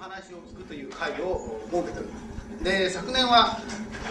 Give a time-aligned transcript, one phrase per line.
[0.00, 2.20] 話を聞くという会を設けておりま
[2.60, 2.64] す。
[2.64, 3.58] で昨年は、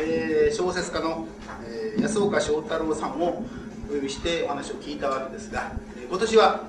[0.01, 1.25] えー、小説家の、
[1.65, 3.41] えー、安岡翔太郎さんを
[3.89, 6.63] お呼びしてお話を聞いたわけですが、え、今年は、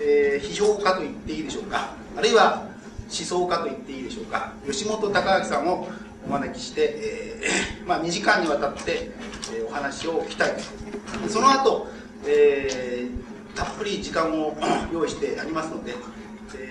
[0.00, 5.88] えー、批評家と言っていいでしょうかあるいは思想家と言っていいでしょうか吉本隆明さんを
[6.24, 9.10] お招きして、えー まあ、2時間にわたって、
[9.52, 11.28] えー、お話を聞きたいと。
[11.28, 11.88] その後、
[12.24, 14.56] えー、たっぷり時間を
[14.94, 15.96] 用意してありますので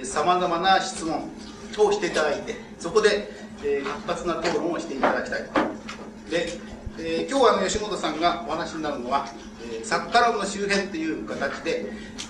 [0.05, 1.29] さまざまな質問
[1.81, 3.29] をしていただいてそこで、
[3.63, 5.53] えー、活発な討論をしていただきたいと。
[6.29, 6.47] で、
[6.99, 9.27] えー、今日はあの吉本さんがお話になるのは、
[9.61, 11.85] えー、作家論の周辺という形で、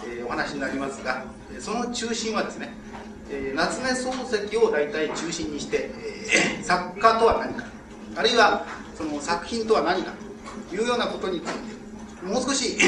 [0.07, 1.25] えー、お話になりますが
[1.59, 2.73] その中心はですね、
[3.29, 7.65] えー、夏目漱石を大体中心にして、えー、 作家とは何か
[8.15, 10.11] あるいはその作品とは何か
[10.69, 11.53] というようなことについ
[12.21, 12.77] てもう少し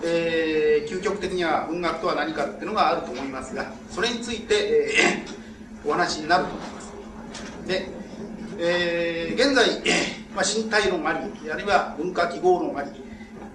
[0.00, 5.37] えー、究極的には文学とは何かっていうのがあると思いますがそれについて、えー、
[5.84, 6.92] お話になると思います。
[7.66, 7.88] で、
[8.58, 9.66] えー、現在、
[10.34, 12.90] まあ、身体論ありあるいは文化記号論あり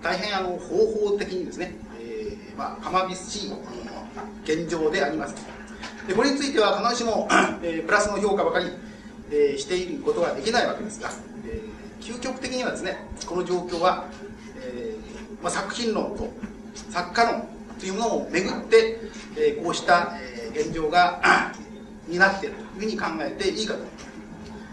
[0.01, 3.51] 大変あの方法的にですね、えまあ、浜びしい
[4.43, 5.35] 現状であります。
[6.07, 7.27] でこれについては必ずしも、
[7.63, 8.65] えー、プラスの評価ばかり、
[9.31, 11.09] えー、していることはできないわけですが、
[11.45, 14.05] えー、究極的にはですねこの状況は
[14.63, 14.95] え
[15.41, 16.29] まあ、作品論と
[16.89, 17.47] 作家論
[17.79, 18.99] というものをめぐって、
[19.37, 21.21] えー、こうした、えー、現状が
[22.07, 23.79] になっているというふうに考えていいかと。
[23.79, 23.99] 思いま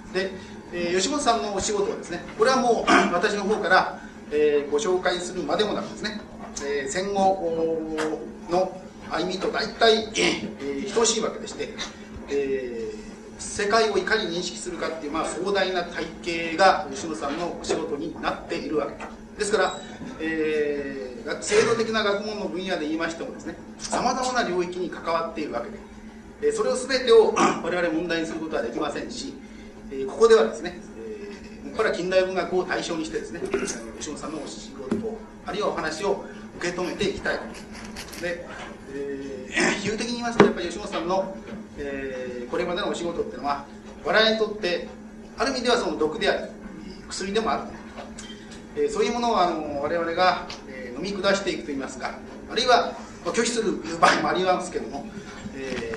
[0.07, 0.31] すで、
[0.73, 4.01] えー、吉本さんのお仕事はですねこれはもう私の方から、
[4.31, 6.21] えー、ご紹介するまでもなくですね、
[6.63, 7.97] えー、戦後
[8.51, 11.75] の歩みと大体、えー、等しいわけでして、
[12.31, 18.93] えー、世界をいかに認識するかっていう、まあ、壮大な体系が吉本さんのお仕事になっているわけ。
[18.95, 19.79] ですですから、
[20.21, 25.79] えー、制度的な学問の分野で言いましてもですねさまざまな領域に関わっているわけで、
[26.43, 29.35] え、それを全てを 我々問題にすることはできませんし、
[29.93, 30.81] え、ここではですね、
[31.67, 33.41] え、これは近代文学を対象にしてですね
[33.99, 36.25] 吉本さんのお仕事あるいはお話を
[36.59, 37.39] 受け止めていきたい
[38.21, 38.47] で、
[38.95, 41.37] えー、 比喩的に言いますとやっぱり吉本さんの、
[41.79, 43.65] えー、これまでのお仕事っていうのは
[44.05, 44.89] 我々にとって
[45.39, 46.53] ある意味ではその毒であり
[47.09, 47.81] 薬でもある
[48.77, 52.15] えそういうものをあの我々が、え飲み下していくといいますか
[52.51, 52.93] あるいは
[53.25, 55.07] 拒否する場合もありますけども、
[55.61, 55.95] え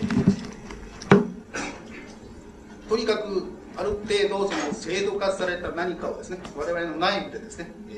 [2.85, 3.45] ー、とにかく
[3.77, 7.93] ある程度その制度化された何かをですね我々の内部でですね、え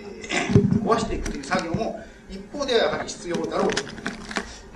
[0.53, 2.00] ー、壊していくという作業も
[2.30, 3.84] 一方ではやはり必要だろうと、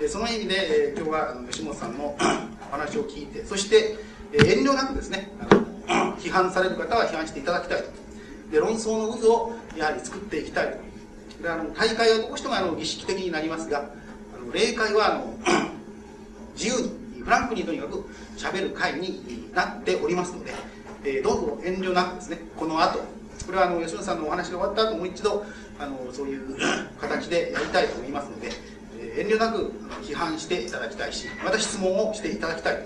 [0.00, 2.16] えその意味で、え今日は吉本さんのお
[2.70, 3.96] 話を聞いてそして、
[4.32, 7.88] え遠慮なくですねあの 批判される方は批判していただきたいと。
[8.52, 10.78] で論争の渦をやはり作っていきたい
[11.38, 11.42] と。
[11.42, 15.79] であの大会はどうしてもあの儀式的になりますがあの霊界はあの
[16.60, 18.04] 自由にフランクにとにかく
[18.36, 20.52] しゃべる会になっておりますので、
[21.04, 22.98] えー、どうぞ遠慮なくですねこの後
[23.46, 25.44] これはあの吉野さんのお話が終わった後もう一度
[25.78, 26.56] あのそういう
[27.00, 28.50] 形でやりたいと思いますので、
[28.98, 29.72] えー、遠慮なく
[30.02, 32.84] 批判していただきたいしまた質問をしていただきたい、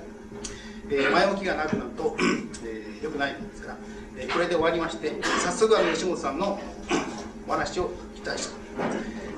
[0.90, 2.16] えー、前置きがなくなると、
[2.64, 3.76] えー、よくないんですから
[4.16, 5.12] えこれで終わりまして
[5.44, 6.60] 早速あの吉本さんの
[7.48, 8.54] お話を期待して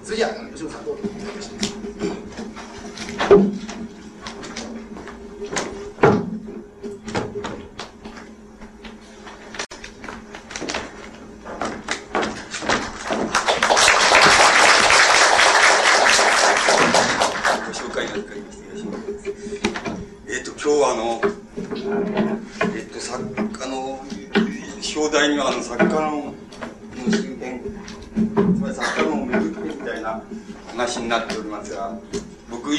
[0.05, 1.03] それじゃあ吉本さんどうぞ。
[1.05, 1.63] お願いいたしま
[3.81, 3.86] す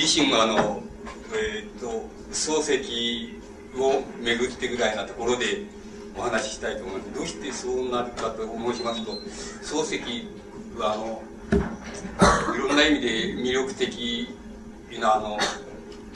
[0.07, 0.81] 身はあの、
[1.35, 3.41] えー、っと漱石
[3.77, 5.65] を巡ってぐらいなところで
[6.17, 9.11] お話ししたいと思いますどうしてそうなるかと申しますと
[9.61, 10.27] 漱石
[10.79, 11.21] はあの
[12.55, 14.29] いろんな意味で魅力的
[14.99, 15.37] なあの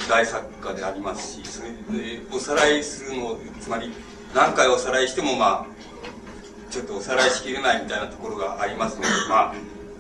[0.10, 3.92] 大作家でありますしそれでおさらいするのつまり
[4.34, 5.66] 何回おさらいしてもまあ
[6.72, 9.54] ちょっとおさらいしきれないみたいなところがありますのでまあ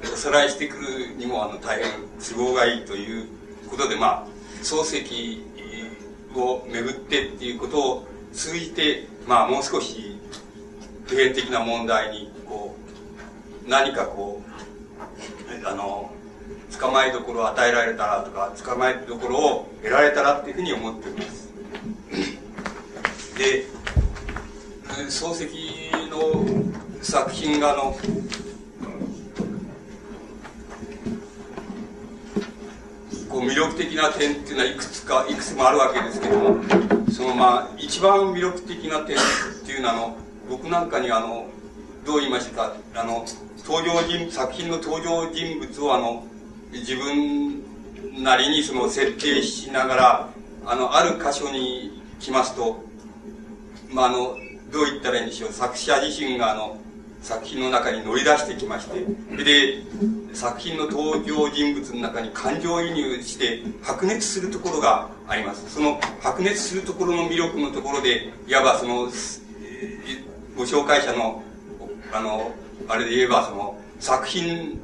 [0.03, 3.27] おさらいしてくるにもあの大変都合がいいという
[3.71, 4.27] ことでまあ
[4.61, 5.41] 漱石
[6.35, 10.17] をめぐってっていうことを通じてまあもう少し
[11.07, 12.75] 普遍的な問題にこ
[13.65, 14.41] う何かこ
[15.63, 16.11] うあの
[16.79, 21.49] 捕まえどころを与えられたらとか捕まえどころを得られたらっていうふうに思っております。
[23.37, 23.65] で
[25.09, 26.45] 漱石の
[27.01, 27.97] 作品があの
[33.31, 36.63] こう魅力的な点っていうのはいくつかいくつもあるわけですけども
[37.11, 39.19] そのまあ、一番魅力的な点っ
[39.65, 40.17] ていうのは、あの、
[40.49, 41.45] 僕なんかにあの、
[42.05, 43.25] どう言いましたか、あの、
[43.65, 46.23] 登場人、作品の登場人物をあの、
[46.71, 47.61] 自分
[48.23, 50.29] なりにその設定しながら、
[50.65, 52.83] あの、ある箇所に来ますと、
[53.89, 54.35] まあ、あの、
[54.71, 56.77] どう言ったらいいんでしょう、作者自身があの、
[57.21, 59.05] 作品の中に乗り出してきまして、
[59.43, 59.83] で、
[60.33, 65.71] 作品の登場人物の中に感情移入して白熱するところがあります。
[65.71, 69.07] その白熱するところの魅力のところで、いわばその、
[70.57, 71.43] ご紹介者の、
[72.11, 72.51] あの、
[72.87, 74.79] あれで言えばその、作品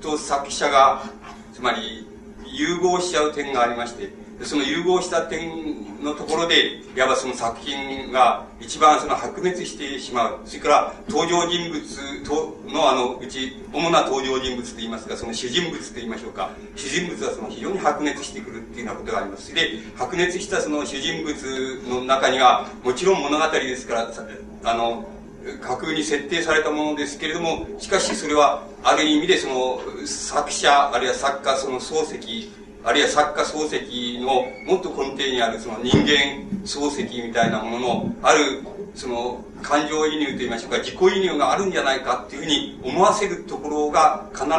[0.00, 1.04] と作者が、
[1.54, 2.06] つまり
[2.46, 4.12] 融合しちゃう点がありまして、
[4.42, 10.40] その融合した点のところで、いわばその作品が一番その白熱してしまう。
[10.44, 16.50] それから登場人物とのあのうち、主な登場人物と言いますか、その主人物と言いましょうか。
[16.76, 19.52] 主人物はその非常に白熱してくるっていうようなことがあります。
[19.54, 24.12] で、白熱したその主人物の中には、もちろん物語ですから、
[24.64, 25.08] あの、
[25.60, 32.50] 架空に設定されたものですけれども、しかしそれは、ある意味でその、作者、あるいは作家、その漱石、
[32.84, 38.62] あるいは作家漱石のもっと根底にあるその人間漱石みたいなものの、ある、
[38.94, 44.50] その、感情移入といいましょうか、自己移入があるんじゃないかっていうふうに思わせるところが必ず、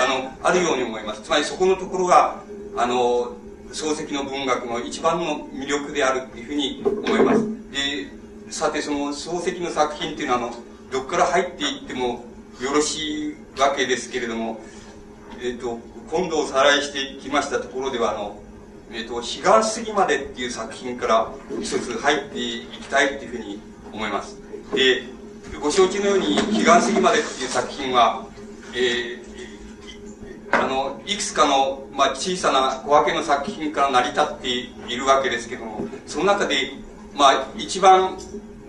[0.00, 1.22] あの、あるように思います。
[1.22, 2.42] つまりそこのところが、
[2.76, 3.32] あの、
[3.72, 7.40] 漱石の文学の一番の魅力であるっていうふうに思います。
[7.72, 10.54] で、さてその漱石の作品っていうのはあの
[10.90, 12.24] どこから入っていっても
[12.60, 14.60] よろしいわけですけれども、
[15.42, 15.80] え、ー、と
[16.10, 18.40] 今度おさらいしてきましたところではあの、
[18.92, 23.60] え、ー、と「彼岸過ぎまで」っていう作品から一つ入っていきたいっていうふうに
[23.92, 24.38] 思います。
[24.74, 25.04] で
[25.60, 28.24] ご承知のように「彼岸過ぎまで」っていう作品は、
[28.74, 36.72] えー、あのいくつかの、まあ、小さな小分けの作品から成り立っているわけですけどもその中で
[37.14, 38.16] まあ、一番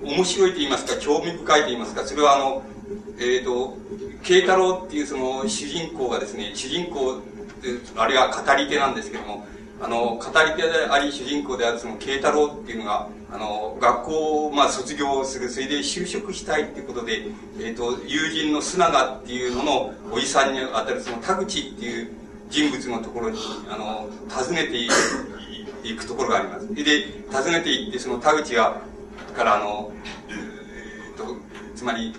[0.01, 2.63] 面白いと言いますか、興味深いと言いますか、それはあの、
[3.17, 3.77] えっ、ー、と、
[4.23, 7.21] 慶太郎っていうその主人公がですね、主人公、
[7.97, 9.45] あるいは語り手なんですけども、
[9.81, 17.25] あの、語り手であり主人公であるその慶太郎っていうのが、あの、学校をまあ卒業する、それで就職したいっていうことで、
[17.59, 22.11] え、ー、と、友人の須永っていうののおじさんにあたるその田口っていう
[22.49, 23.39] 人物のところに、
[23.69, 24.77] あの、訪ねて
[25.83, 26.73] 行くところがあります。
[26.73, 28.77] で、訪ねて行って、その田口が、
[29.35, 29.91] からあの、
[30.29, 31.35] えー、と、
[31.75, 32.13] つまり、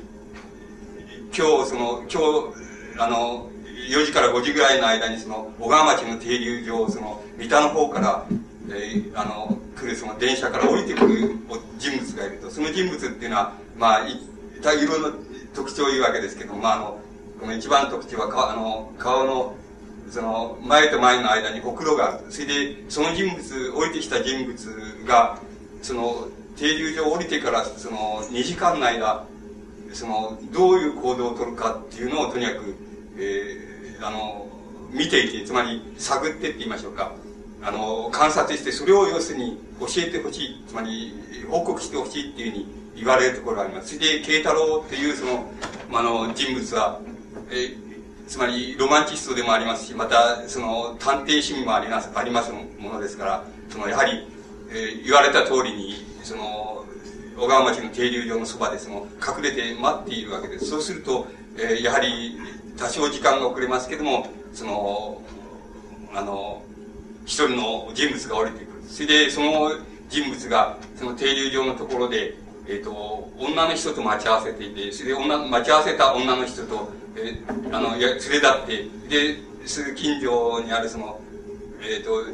[1.36, 2.20] 今日、その、今
[2.52, 3.50] 日、あの、
[3.90, 8.24] 4時から5時ぐらいの間に、その、小川町の停留所、その、三田の方から、
[8.70, 11.36] えー、あの、来るその電車から降りてくる
[11.76, 15.10] 人物がいると、その人物っていうのは、まあ、い、いろんな
[15.52, 16.98] 特徴を言うわけですけど、まあ、あの、
[17.40, 19.56] この一番特徴は、かあの、顔の
[20.10, 22.26] その、前と前の間にほくろがある。
[22.30, 25.40] それで、その人物、降りてきた人物が、
[25.82, 29.26] その、停留所を降りてから、その、2時間の間、
[29.94, 32.74] その、どういう行動をとるかっていうのをとにかく、
[33.18, 34.46] えー、あの、
[34.90, 37.12] 見ていて、つまり、探ってって言いましょうか。
[37.62, 41.14] あの、観察して、それを要するに教えてほしい、つまり、
[41.48, 43.94] 報告してほしいっていうふうに言われるところがあります。
[43.96, 45.50] それで、慶太郎っていうその、
[45.92, 47.00] あの、人物は、
[47.50, 47.84] えー
[48.26, 54.26] つまりロマンチストでもありますし、またその探偵趣味もありますありますものですから、そのやはり、
[54.70, 56.84] えー、言われた通りに、その、
[57.36, 60.66] 小川町の停留所のそばでその隠れて待っているわけです。
[60.66, 61.26] そうすると、
[61.56, 62.38] えー、やはり
[62.76, 65.22] 多少時間が遅れますけども、その、
[66.14, 66.62] あの、
[67.24, 68.82] 一人の人物が降りてくる。
[68.86, 69.70] それで、その
[70.08, 72.36] 人物が、その停留所のところで、
[72.66, 81.20] えっ、ー、と、女の人と待ち合わせていて、それで女、待ち合わせた女の人と、えー、あの、や、連れ立って、で、すぐ近所にあるその、
[81.82, 82.24] えっ、ー、と、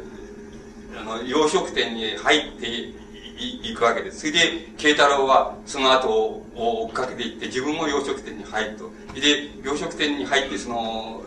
[0.99, 3.00] あの、洋食店に入って
[3.41, 4.19] いくわけです。
[4.19, 4.39] それで、
[4.77, 8.91] 慶太郎はその後を追っかけていって、自分も洋食店に入ると。
[9.13, 11.21] で、洋食店に入って、その、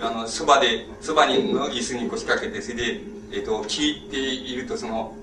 [0.00, 3.00] あの、そばで、そばにの椅子に腰掛けて、それで、
[3.32, 5.14] えっ、ー、と、聞いていると、その、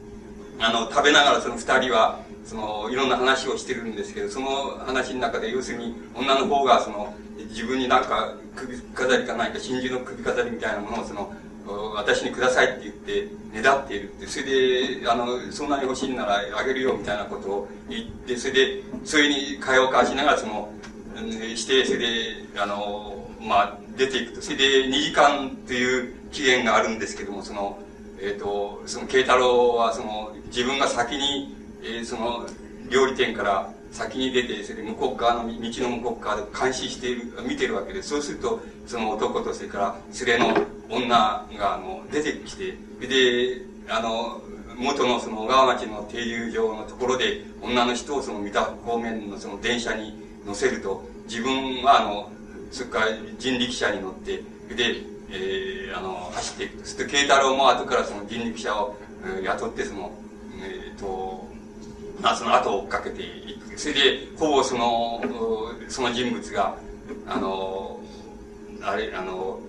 [0.60, 7.13] あの、食べながらその二人は、その、いろんな話をしてるんですけど、その話の中で、要するに、女の方が、その、
[7.50, 11.34] 自分になんか首飾りか何か真珠の首飾りみたいなものをその
[11.96, 20.74] 私にくださいって言ってねだっているってそれであのそんなに欲しいならあげるよみたいなことを言ってそれでそれに会話を交わしながらその
[21.55, 22.05] してそれで
[22.58, 27.79] あのまあ出ていくとそれで2時間という期限があるんですけどもその
[28.20, 32.46] えっ、ー、とその慶太郎はその自分が先に、えー、その
[32.89, 38.02] 料理店から先に出て、それ向こう側の、道の向こう側で監視している、見てるわけで。
[38.02, 39.96] そうすると、その男と、それから
[40.26, 41.08] 連れの女
[41.58, 44.42] が、あの、出てきて、で、あの、
[44.76, 52.32] 元のその小川町の停留場のところで、女の人をその見た方面のその電車に乗せると、自分はあの、
[52.72, 53.06] それから
[53.38, 54.38] 人力車に乗って、
[54.76, 56.86] で、えー、あの、走っていくと。
[56.86, 60.12] すると、慶太郎も後からその人力車を、えー、雇って、その、
[60.62, 61.48] え、ー、と、
[62.24, 63.62] あ、その後を追っかけていく。
[63.75, 65.22] それで、ほぼその、
[65.88, 66.77] その人物が、
[67.27, 68.00] あの、
[68.82, 69.60] あれ、あの、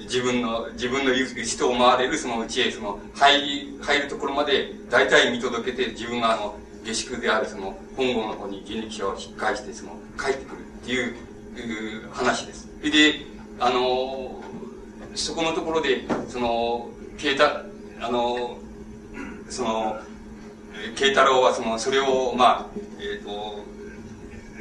[0.00, 11.14] 自分の、自分の人を回れるそのうちへ、その、入り、入るところまで、大体見届けて、自分があの、下宿であるその、本郷の方に人力車を引っ返して、その、帰ってくるっていう、
[12.06, 12.68] う話です。
[12.82, 13.26] で、
[13.58, 14.42] あの、
[15.14, 17.44] そこのところで、その、慶太、
[18.00, 18.58] あの、
[19.48, 20.00] その、
[20.94, 22.66] 慶太郎はその、それを、まあ、
[23.00, 23.64] えっ、ー、と、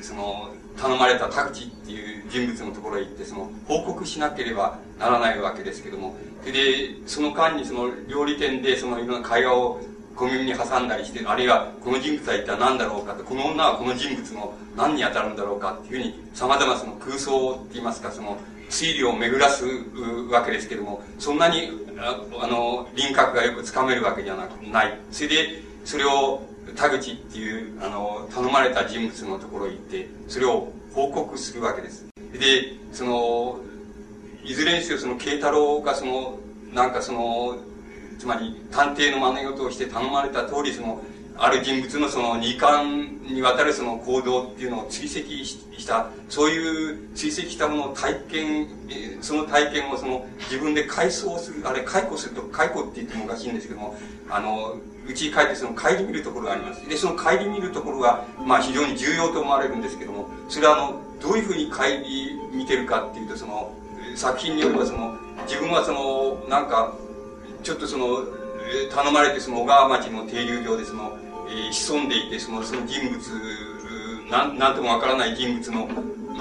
[0.01, 9.81] その、頼まれた田口っていう人物のところへ行って、その、報告しなければならないわけですけども、で、その間にその、料理店でその、いろんな会話を
[10.15, 18.37] 小耳に挟んだりして、あるいは、この人物は一体何だろうかと、この女はこの人物の何に当たるんだろうかっていうふうに、様々その空想って言いますか、その、
[18.69, 19.65] 推理を巡らす
[20.29, 24.99] わけですけども、そんなに、あの、輪郭がよくつかめるわけじゃなく、ない。
[25.11, 26.41] それで、それを、
[26.75, 32.05] 田口っていう、あの、頼まれた人物のところへ行って、それを報告するわけです。
[32.33, 33.61] で、その、
[34.43, 36.39] いずれにせよその慶太郎がその、
[36.73, 37.55] なんかその、
[38.19, 41.01] つまり探偵の真似事をして頼まれた通りその、
[41.39, 48.67] ある人物のその二巻にわたるその行動っていうのを追跡した、そういう追跡したものを体験、
[49.21, 53.95] その体験をその自分で回想する、あれ解雇すると、解雇って言ってもおかしいんですけども、
[54.29, 54.77] あの、
[55.07, 56.87] うちに帰ってその帰り見るところがあります。
[56.89, 63.71] で、その帰り見るところが、まあ非常に重要と思われるんですけども、それはあの、どういうふうに帰り見てるかっていうと、その、
[64.15, 65.15] 作品によればその、
[65.47, 66.93] 自分はその、なんか、
[67.63, 68.25] ちょっとその、
[68.93, 71.17] 頼まれてその小川町の停留場でその、
[71.49, 73.17] え、潜んでいて、その、その人物、
[74.29, 75.89] なん、なんともわからない人物の、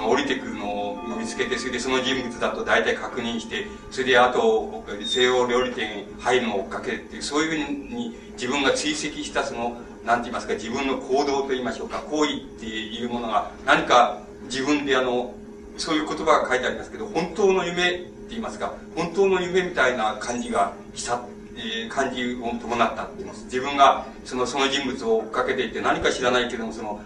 [0.05, 15.33] 降りてくるのを見つけて、それでその人物だと大体確認して、それであと、西洋料理店に入るのを追っかけるっていう、そういうふうに自分が追跡したその、なんて言いますか、自分の行動と言いましょうか、行為っていうものが、何か自分であの、
[15.77, 21.21] そういう言葉が書いてありますけど、本当の夢って言いますか、本当の夢みたいな感じがした。
[21.57, 23.45] えー、感じを伴ったって言います。
[23.45, 27.01] 自分が、その、その人物を追っかけていて、何か知らないけども、その、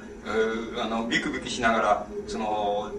[0.77, 2.91] あの、ビクビクしながら、その、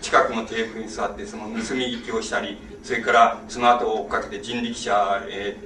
[0.00, 5.56] 近くのテーブルに座って、その、盗み聞きをしたり、それから、その後追っかけて人力車、え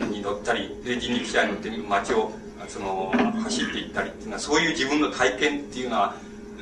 [0.00, 2.32] ー、に乗ったり、で、人力車に乗って街を、
[2.68, 3.12] その、
[3.44, 6.14] 走っていったりっていうのは、そういう自分の体験っていうのは、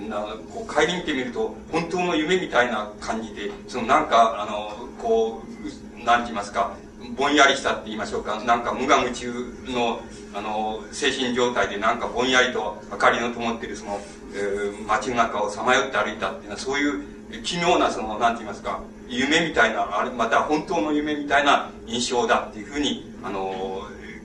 [0.06, 0.20] な
[0.52, 6.76] こう帰り見てみると本当の夢みたいな感じでそのなんかあのこうなんて言いますか
[7.16, 9.32] ぼんやりしたって言いましょうか、なんか無我夢中
[9.66, 10.00] の、
[10.34, 14.00] あの、精神状態でなんかぼんやりと明かりの灯ってるその、
[14.34, 23.82] えー、街の中をさまよって歩いたっていうのは、そういう奇妙なその、なんて言いますか、夢みたいな、あれ、また本当の夢みたいな印象だっていうふうに、あの、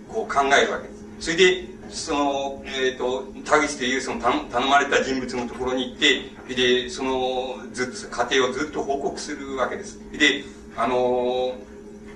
[0.09, 1.03] こう考えるわけです。
[1.19, 9.99] それで、その、え、ー、と、田口というその頼まれた人物のところに行って、で、その、ずっと、家庭をずっと報告するわけです。
[10.11, 10.43] で、
[10.75, 11.53] あの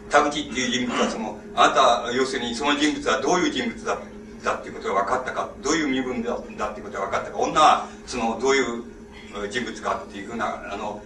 [0.09, 3.97] 田口っていう人物はその、あなた、要するにその人物はどういう人物だ
[4.43, 8.83] だっていうことが分かったか、どういう身分だだっていうことが分かったか、女はその、どういう
[9.49, 11.01] 人物かっていうふうな、あの、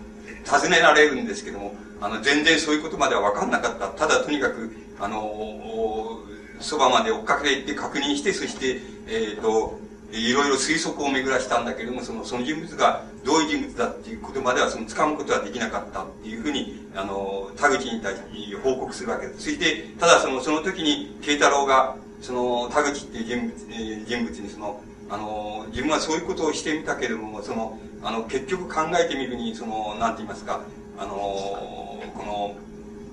[0.46, 3.88] 尋ねられるんですけども、あの、全然そういうことまでは分かんなかった。
[3.90, 6.20] ただとにかく、あの、
[6.60, 9.80] そばまで追っかけていって確認して、そして、えっ、ー、と、
[10.12, 19.44] いろいろ推測を巡らしたんだけれども、その、その人物がどういう人物だっていうことまでは、その、掴むことはできなかったっていうふうに、あの、田口に対して報告するわけです。
[19.44, 30.62] そして、ただその、その時に、慶太郎が、その、田口っていう人物、え人物にその、あの、自分はそういうことをしてみたけれども、その、あの、結局考えてみるに、その、なんて言いますか、
[30.98, 32.56] あの、この、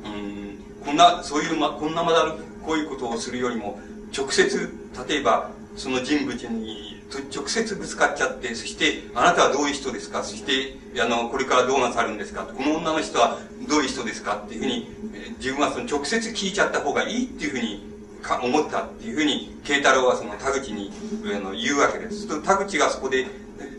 [0.05, 3.79] うん、こんな、そういう、ま、こんなまだこういうことをするよりも、
[4.17, 4.71] 直接、
[5.09, 7.01] 例えば、その人物に
[7.35, 10.23] 直接ぶつかっちゃって、そして、あなたはどういう人ですか？
[10.25, 12.43] そして、あの、これからどうなさるんですか？
[12.43, 14.37] この女の人はどういう人ですか？
[14.37, 14.89] っていうふうに、
[15.39, 17.83] 自分はその直接聞いちゃった方がいいっていうふうに
[18.21, 20.91] か思ったっていうふうに、慶太郎はその田口に
[21.25, 22.27] あの言うわけです。
[22.27, 23.27] と田口がそこで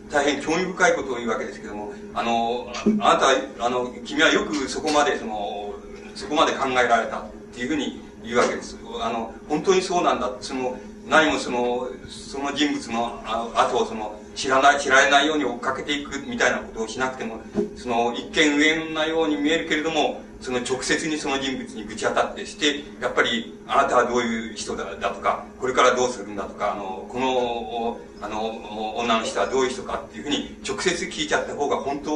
[0.10, 5.76] 大変興味深いことを言うわけですけども、あの、あなた、あの、君はよくそこまで、その、
[6.16, 8.78] そこまで考えられたっていうふうに言うわけです。
[9.02, 10.32] あの、本当にそうなんだ。
[10.42, 10.80] その、
[11.10, 13.22] 何もその、その人物の
[13.56, 17.42] 後をその、知らない、知られないように追っかけていくみたいなことをしなくても、
[17.76, 32.14] その、一見上なように見えるけれども、その直接にその人物にぶち当たってして、やっぱり、あなたはどういう人だだとか、これからどうするんだとか、あの、この、あの、女の人はどういう人かっていうふうに直接聞いちゃった方が本当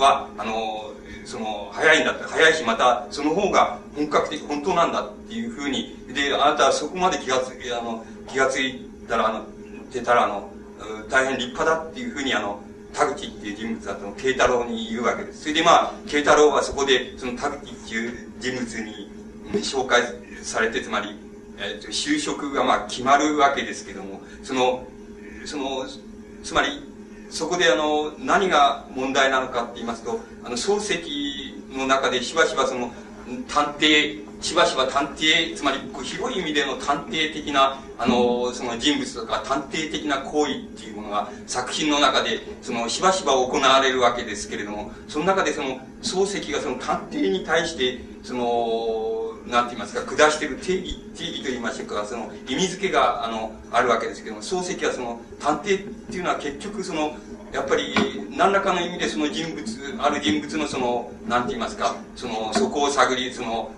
[0.00, 0.92] は、あの、
[1.24, 9.44] その、早いんだって、早いし、また、その方が本格的、本当なんだっていうふうに、で、あなたはそこまで気がつ、あの、気がついたら、あの、
[9.92, 10.50] てたら、あの、
[11.08, 12.60] 大変立派だっていうふうに、あの、
[12.92, 15.42] 田口っていう人物だと慶太郎に言うわけです。
[15.42, 19.10] それでまあ、慶太郎はそこで、その田口っていう人物に、
[19.60, 20.02] 紹介
[20.42, 21.16] されて、つまり、
[21.58, 24.86] えーと、就職がまあ決まるわけですけども、その、
[25.44, 25.86] その、
[26.42, 26.91] つまり、
[27.32, 32.92] そこであの、何が問題なのかって言いますと、あの、漱石の中でしばしばその、
[33.48, 49.11] 探偵、しばしば探偵、つまり広い意味での探偵的な、あの、その人物とか探偵的な行為っていうものが作品の中で、そのしばしば行われるわけですけれども、その中でその漱石がその探偵に対して、その、
[49.46, 57.16] なんて言いますか、下している定義、定義と言いましょうか、その意味付けが、あの、あるわけですけども、漱石はその探偵っていうのは結局その、
[57.52, 57.94] やっぱり
[58.36, 59.62] 何らかの意味でその人物
[59.98, 63.70] ある人物のその何て言いますかそのそこを探りその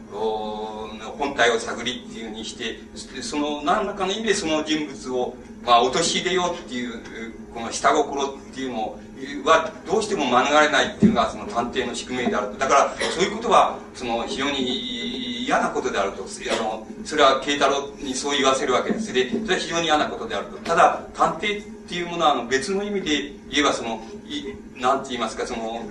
[1.19, 2.78] 本体を探りっていうふうにして
[3.23, 8.99] その何らかの意味でその人物をまあ陥れようっていうこの下心っていうの
[9.45, 12.59] はどうしても免れないっていうのがその探偵の宿命であると。
[12.59, 16.25] だからそういうことはその非常に嫌なことであると。
[16.25, 19.12] あのそれは慶太郎にそう言わせるわけです。
[19.12, 20.59] でそれは非常に嫌なことであると。
[20.59, 25.83] ただ探偵っていうものはあの別の意味で言えばその、い、なんて言いますか、その、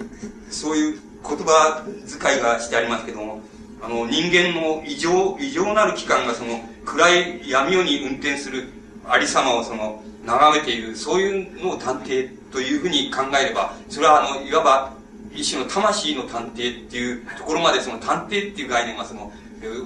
[0.50, 1.86] そういう言葉
[2.20, 3.42] 遣いがしてありますけども、
[3.82, 8.70] あの、人間の異常、異常なる機関がその、暗い闇夜に運転する
[9.06, 14.94] ありさまをその、眺めている、そういうのを探偵というふうに考えれば、それはあの、いわば、
[15.32, 19.32] 一種の魂の探偵っていうところまでその探偵っていう概念がその、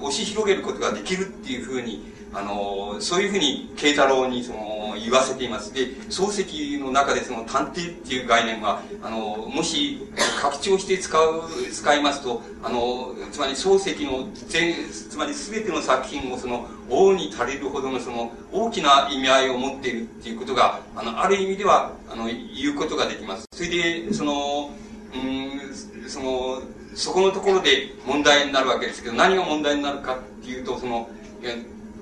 [0.00, 5.72] 押し広げることができるっていうふうにあの、そういうふうに慶太郎にその言わせています。
[5.72, 9.98] で、漱石の中でその探偵っていう概念は、あの、もし
[10.40, 23.46] 拡張して使う、使いますと、あの、つまり漱石の全、つまり全ての作品をその、王に足りるほどのその、大きな意味合いを持っているっていうことが、あの、ある意味では、あの、言うことができます。
[23.52, 24.70] それで、その、
[25.14, 26.62] うん、その、
[26.94, 31.08] そこのところで問題になるわけですけど、何が問題になるかっていうと、その、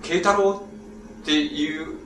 [0.03, 0.67] 慶太郎
[1.23, 1.97] っていう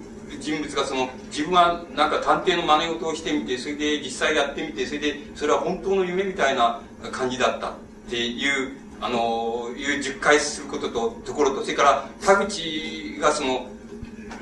[0.40, 6.80] 人物がその自分はなんか探偵の真似事をしてみてそれで実際やってみてそれでそれは本当の夢みたいな
[7.12, 7.72] 感じだったっ
[8.08, 13.66] ていうあのいう10回することとところとそれから田口がその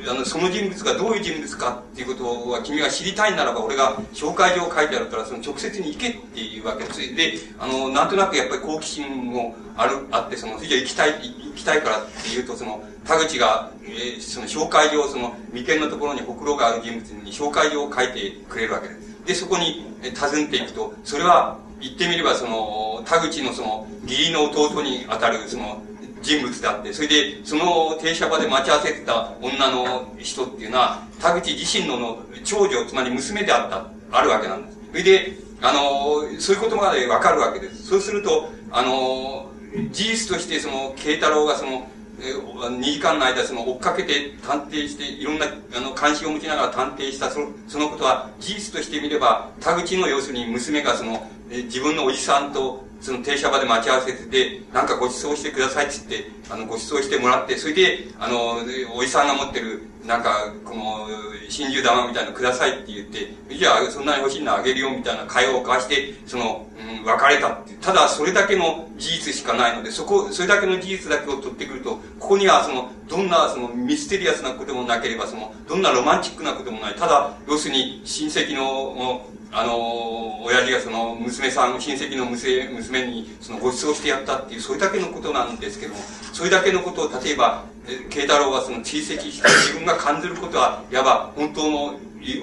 [0.06, 7.14] あの、その人物がどういう人物かっていうことは君が知りたいならば、俺が紹介状を書いてあるから、その直接に行けっていうわけです。
[7.16, 19.24] で、あの、なんとなくやっぱり好奇心もある、あって、その、じゃ行きたい、行きたいからっていうと、その、田口が、えー、その紹介状、その、眉間のところにほくろがある人物に紹介状を書いてくれるわけです。
[19.24, 25.80] で、そこに、え訪ねていくと、それは、言ってみれば、その、田口のその、義理の弟にあたる、その、
[26.20, 34.78] 人物であって、それで、その停車場で待ち合わせてた女の人っていうのは、田口自身のの長女、つまり娘であった、あるわけなんです。
[34.90, 37.86] それで、あの、そういうことまでわかるわけです。
[37.86, 39.50] そうすると、あの、
[39.92, 41.88] 事実としてその、慶太郎がその、
[42.20, 58.58] え2時間の間その追っかけて探偵していろんなあの関心を持ちながら探偵したそのそのことは事実としてみれば田口の要するに娘がその自分のおじさんとその停車場で待ち合わせてて、なんかご馳走してくださいっつって、あの、ご馳走してもらって、それで、あの、
[58.96, 61.06] おじさんが持ってる、なんか、この、
[61.50, 67.74] 真珠玉みたいなのくださいって言って、じゃあ、そんなに欲しいのあげるよみたいな会話を交わして、その、うん、別れたって。
[67.74, 76.94] ただ、それだけの事実しかないので、そこ、それだけの事実だけを取ってくると、ここには、その、どんな、その、ミステリアスなこともなければ、その、どんなロマンチックなこともない。
[76.94, 86.00] ただ、要するに、親戚の、あの、親父がその娘さん、親戚の娘娘にそのご馳走してやったっていう、それだけのことなんですけども、
[86.32, 87.64] それだけのことを、例えば、
[88.10, 91.98] 慶太郎がその追跡して自分が感じることは、いわば本当の、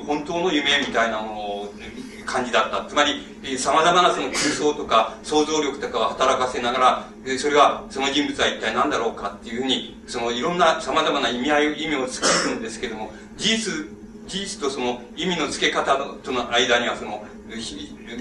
[0.07, 1.73] 本当の夢みたいなものを
[2.25, 2.85] 感じだった。
[2.89, 3.21] つまり、
[3.57, 13.73] 様々なその空想とか想像力とかを働かせながら、それは、その人物は一体何だろうかっていうふうに、そのいろんな様々な意味合い、意味を作るんですけども、事実
[14.27, 17.23] 事実とその意味の付け方との間にはその、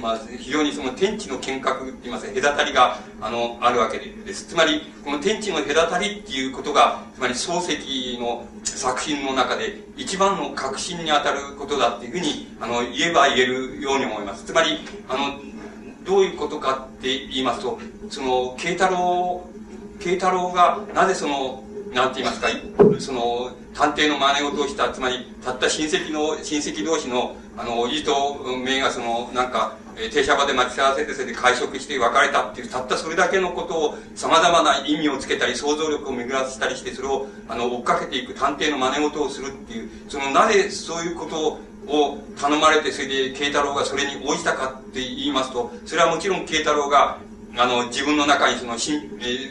[0.01, 4.47] まあ、非常にその天地の見学って言いますか、隔たりが、あの、あるわけです。
[4.47, 14.45] つまり、この天地の隔たりっていうことが、つまり漱石の作品の中で一番の革新に当たることだっていうふうに、あの、言えば言えるように思います。
[14.45, 15.41] つまり、あの、
[16.05, 17.79] どういうことかって言いますと、
[18.11, 19.49] その、慶太郎、
[20.01, 21.64] 慶太郎が、なぜその、
[21.95, 22.49] なんて言いますか、
[22.99, 47.19] その、探偵の真似事をした、つまり、たった親戚の、親戚同士の、あの、おじとめがその、なんか、えー、停車場で待ち合わせて、それで会食して別れたっていう、たったそれだけのことを、様々な意味をつけたり、想像力を巡らせたりして、それを、あの、追っかけていく探偵の真似事をするっていう、その、なぜそういうことを、を頼まれて、それで慶太郎がそれに応じたかって言いますと、それはもちろん慶太郎が、
[47.57, 49.01] あの、自分の中にその、し、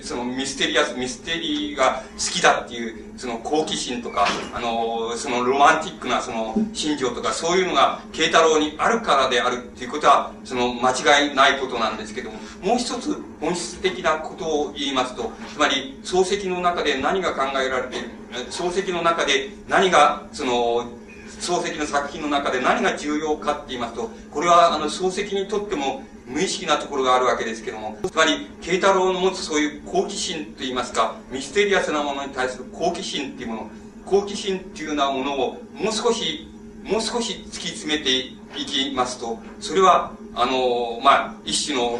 [0.01, 18.09] そのミステリアス、ミステリーが好きだっていう、その好奇心とか、あの、そのロマンティックなその心情とか、そういうのが慶太郎にあるからであるっていうことは、その間違いないことなんですけども、もう一つ本質的なことを言いますと、つまり、漱石の中で何が考えられている、
[18.49, 20.91] 漱石の中で何が、その、
[21.39, 33.69] 漱石の作品の中で何が重要かって言いますと、これはあの漱石にとっても無意識なところがあるわけですけども、つまり、慶太郎の持つそういう好奇心といいますか、ミステリアスなものに対する好奇心っていうもの、
[34.05, 36.47] 好奇心っていうようなものをもう少し、
[36.83, 38.17] もう少し突き詰めて
[38.57, 41.99] いきますと、それは、あの、まあ、一種の、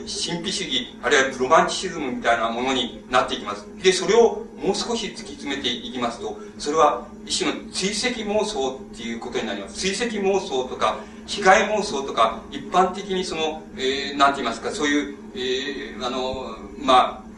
[0.00, 3.66] 神秘主義、あるいはロマンチシズムみたいなものになっていきます。
[3.82, 9.74] で、それをもう少し突き詰めていきますと、それは一種の追跡妄想っていうことになります。
[9.78, 10.98] 追跡妄想とか、
[11.30, 17.30] 被害妄想とか、一般的にその、えー、なんて言いますか、そういう、えー、あの、まあ、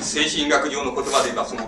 [0.00, 1.62] 精神学上の言葉で言えば、その、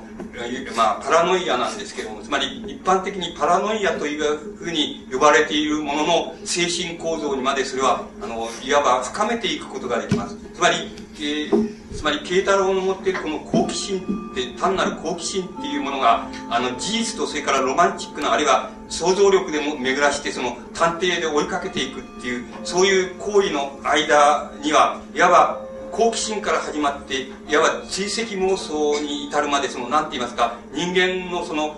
[0.77, 10.37] まあ、パラノイアなんですけども、つまり一般的にパラノイアというふうに呼ばれているものの精神構造にまでそれは、あの、いわば深めていくことができます。
[10.55, 10.77] つまり、
[11.17, 31.75] えー、つまり、慶太郎の持っているこの好奇心って、単なる好奇心っていうものが、あの、事実とそれからロマンチックな、あるいは想像力でも巡らして、その、探偵で追いかけていくっていう、そういう行為の間には、いわば、好奇心から始まって、いわば追跡妄想に至るまで、その、なんて言いますか、人間のその、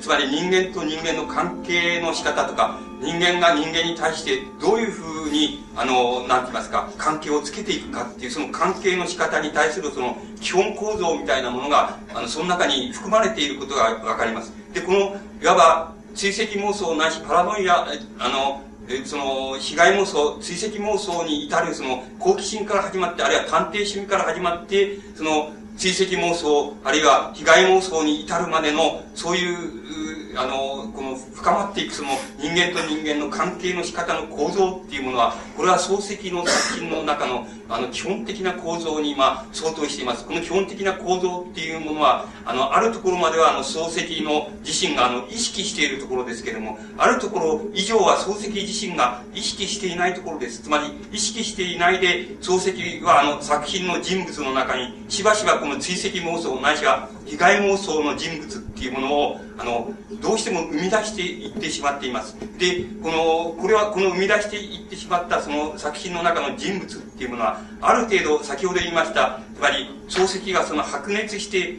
[0.00, 14.52] つまり人間と人間の関係の仕方とか、人間が人間に対してどういうふうに、あの、なんて言いますか、関係をつけていくかっていう、その関係の仕方に対するその基本構造みたいなものが、あの、その中に含まれていることがわかります。
[14.72, 17.86] で、この、いわば追跡妄想ないしパラノイア、
[18.18, 40.24] あの、えその、被害妄想、追跡妄想に至る、その、好奇心から始まって、あるいは探偵主義から始まって、その、追跡妄想、あるいは被害妄想に至るまでの、そういう、あの、この深まっていくその人間と人間の関係の仕方の構造っていうものは、これは漱石の作品の中の、あの、基本的な構造に、まあ、相当しています。
[40.24, 50.62] この基本的な構造っていうものは、あの、あるところまでは、あの、漱石の自身が、あの、意識しているところですけれども、あるところ以上は漱石自身が意識していないところです。
[50.62, 62.36] つまり、意識していないで、漱石は、あの、作品の人物の中に、しばしばこの追跡妄想ないしは、被害妄想の人物っていうものを、あの、どうしても生み出していってしまっています。
[62.58, 71.76] で、この、これは、この生み出していってしまったその作品の中の人物っていうものは、ある程度、先ほど言いました、つまり、漱石がその白熱して、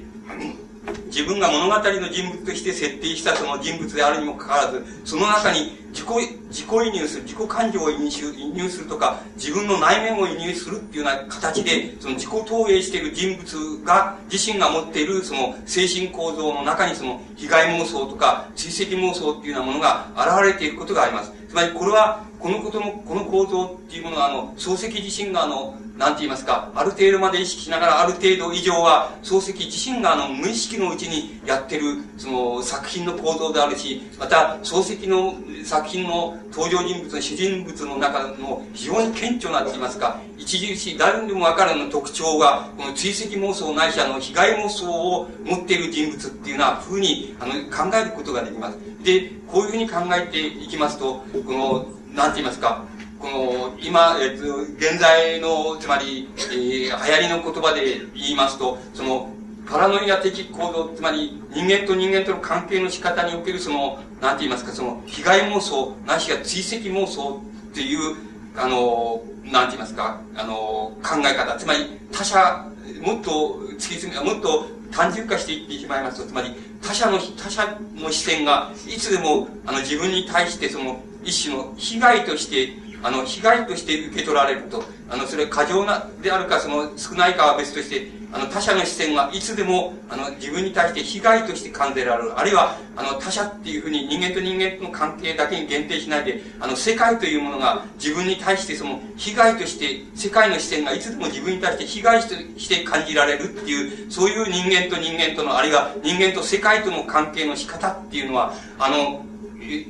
[1.07, 6.07] 自分が物語の人物として設定したその人物であるにもかかわらず、その中に自己、
[6.49, 21.33] 自己移入する、自己感情を移入移入するとか、自分の内面を移入するっていうような形で、その自己投影している人物が、自身が持っているその精神構造の中にその被害妄想とか追跡妄想っていうようなものが現れていくことがあります。
[21.49, 35.35] つまりこれは、このことの、この構造っていうものは、あの、漱石自身があの、なんて言いますか、ある程度まで意識しながら、ある程度以上は、漱石自身があの、無意識のうちにやってる、その、作品の構造であるし、また、漱石の
[35.65, 48.77] 作品の登場人物の主人物の中の非常に顕著なって言いますか、著しい、誰にでもわかるような特徴が、この追跡妄想ないし、あの、被害妄想を持っている人物っていうような風に、あの、考えることができます。
[49.03, 51.85] で、こういうふうに考えていきますと、この、
[52.15, 52.85] なんて言いますか、
[53.19, 59.29] この、今、えっと、現在の、つまり、えー、流行りの言葉で言いますと、その、
[59.67, 68.15] パラノイア的行動、つまり人間と人間との関係の仕方におけるその、なんて言いますか、その、被害妄想、なしは追跡妄想っていう、
[68.55, 72.65] あの、なんて言いますか、あの、考え方、つまり他者、
[73.01, 76.51] もっと突き詰め、もっと単純化していってしまいますと、つまり
[76.81, 92.39] 他者の、他者の視線がいつでも、あの、自分に対してその、一種の被害としてあの、被害として受け取られると、あの、それ過剰な、であるか、その、少ないかは別として、あの、他者の視線はいつでも、あの、自分に対して被害として感じられる。
[92.39, 102.27] あるいは、あの、他者っていうふうに人間と人間との関係だけに限定しないで、あの、世界というものが自分に対してその、被害として、世界の視線がいつでも自分に対して被害と
[102.59, 109.25] して感じられるっていう、そういう人間と人間との、あるいは人間と世界との関係の仕方っていうのは、あの、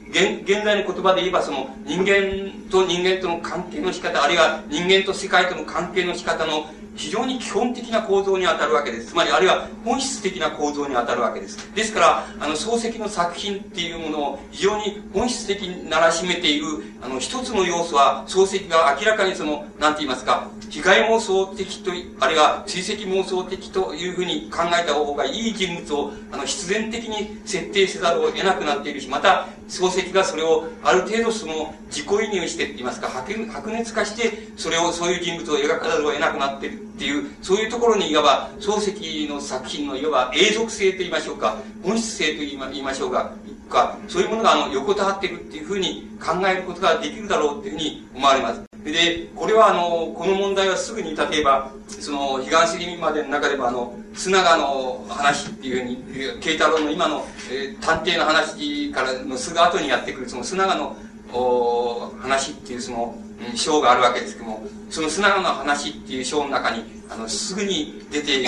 [0.10, 6.70] 現現在の言葉で言えばその人間と人間との関係の仕方あるいは人間と世界との関係の仕方の
[7.00, 9.08] 非常に基本的な構造に当たるわけです。
[9.12, 11.58] つまり、あるいは本質的な構造に当たるわけです。
[11.74, 16.66] ですから、あの、漱石の作品っていうものを非常に本質的にならしめている、
[17.02, 43.32] あの、一つの要素は、漱石が明らかにその、なんて言いますか、被害妄想的と、あるいは追跡妄想的というふうに考えた方がいい人物を、あの、必然的に設定せざるを得なくなっているし、また、漱石がそれをある程度その、自己移入してって言いますか、白熱化して、それを、そういう人物を描かざるを得なくなっているっていう、そういうところにいわば、漱石の作品のいわば永続性と言いましょうか、本質性と言いましょうか、
[43.70, 48.62] か、そういうものがあの横たわっているっていうふうに考えることができるだろうっていうふうに思われます。
[48.84, 60.98] で、これはあの、この問題はすぐに例えば、その、彼岸主義までの中でもあの、須永の話っていうふうに、慶太郎の今の、えー、探偵の話からのすぐ後にやってくる、その須永の
[61.32, 63.16] お話っていうその、
[63.56, 68.46] 章があるわけですけども、その砂の話っていう章の中に、あの、すぐに出て、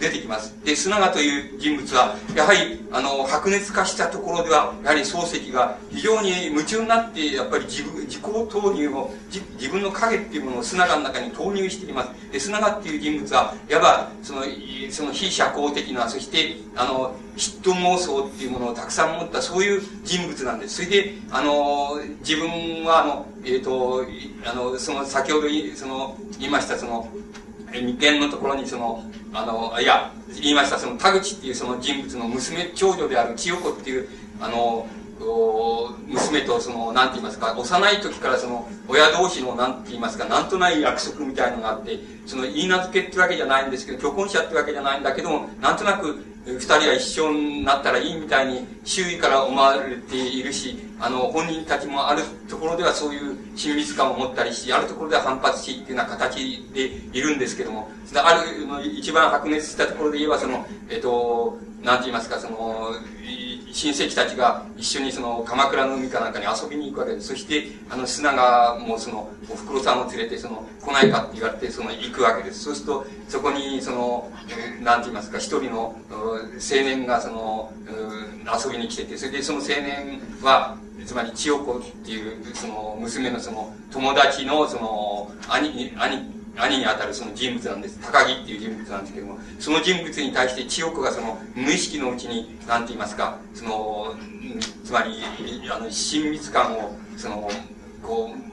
[0.00, 0.54] 出てきます。
[0.64, 12.10] で、須永という人物は、やはり、あの、白熱化したところでは、やはり漱石が非常に夢中になって、やっぱり自分、自己投入を、自分の影っていうものを須永の中に投入しています。
[12.32, 14.42] で、須永っていう人物は、いわば、その、
[14.90, 20.76] その非社交的な、そして、あの、ヒット妄想っていうものをたくさん持った、そういう人物なんです。
[20.76, 24.04] それで、あの、自分は、あの、えっ、ー、と、
[24.44, 27.08] あの、その、先ほどその、言いました、その、
[27.80, 34.08] 二点のところにその、あの、いや、言いました、その田口っていうその人物の娘、長女である千代子っていう、
[34.40, 34.86] あの、
[36.06, 62.92] 娘とその、なんて言いますか、幼い時からその、親同士のなんて言いますか、なんとない約束みたいのがあって、その、言い名付けってわけじゃないんですけど、虚婚者ってわけじゃないんだけども、なんとなく、二人は一緒になったらいいみたいに周囲から思われているし、あの、本人たちもあるところではそういう親密感を持ったりし、あるところでは反発しっていうような形でいるんですけども、ある一番白熱したところで言えばその、えっ、と、なんて言いますか、その、
[63.72, 67.28] 親戚たちが一緒にその鎌倉の海かなんかに遊びに行くわけです。
[67.28, 72.64] そして、あの、砂川もうその、お袋さんを連れて、その、来ないかって言われて、その、行くわけです。
[72.64, 74.30] そうすると、そこに、その、
[74.82, 76.36] なんて言いますか、一人の青
[76.70, 77.72] 年がその、
[78.64, 87.98] 遊びに来てて、それでその青年は、つまり千代子っていう、その、娘のその、友達の、その、兄、兄、兄にあたるその人物なんです。
[88.00, 94.14] 高木っていう人物なんですけども、その人物に対して千代子がその無意識のうちに、なんて言いますか、その、
[94.84, 95.22] つまり、
[95.70, 97.50] あの、親密感を、その、
[98.02, 98.52] こう、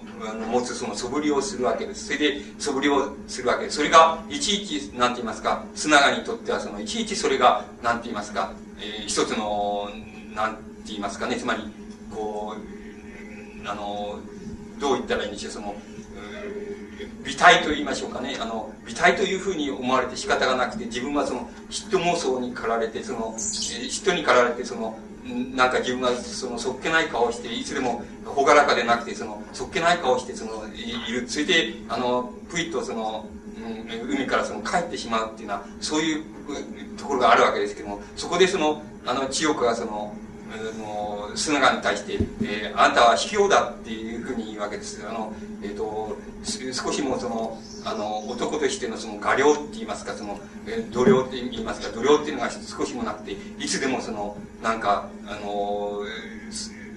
[0.51, 2.05] 持つその素振りをするわけです。
[2.07, 3.77] それで素振りをするわけです。
[3.77, 9.89] それが、いちいち、なんて言いますか、須永にとってはその、いちいちそれが、なんて言いますか、えー、一つの、
[10.35, 11.63] なんて言いますかね、つまり、
[12.13, 14.19] こう、あの、
[14.79, 15.75] どう言ったらいいんでしょう、その、
[17.23, 18.38] 美体と言いましょうかね。
[18.39, 24.97] あの、美体というふうに思われて仕方がなくて、自分はその、ヒット妄想に駆られて、その、ヒットに駆られて、その、
[25.55, 31.27] なんか自分がその、そっけない顔をして、いつでも、ほがらかでなくて、その、そっけない顔をして、その、いる。
[31.27, 33.25] それで、あの、ぷいっとその、
[34.07, 36.23] 海からその帰ってしまうっていうのは、そういう
[36.97, 40.15] ところがあるわけですけども、そこでその、あの、千代子がその、
[40.77, 45.05] の須永に対して、えー、あなたは卑怯だっていうふうに言うわけです。
[45.07, 56.01] あの、え、ー、と、少しもその、あの、男としてのその画量って言いますか、その、えー、度量って言いますか、度量っていうのが少しもなくて、いつでもその、なんか、あの、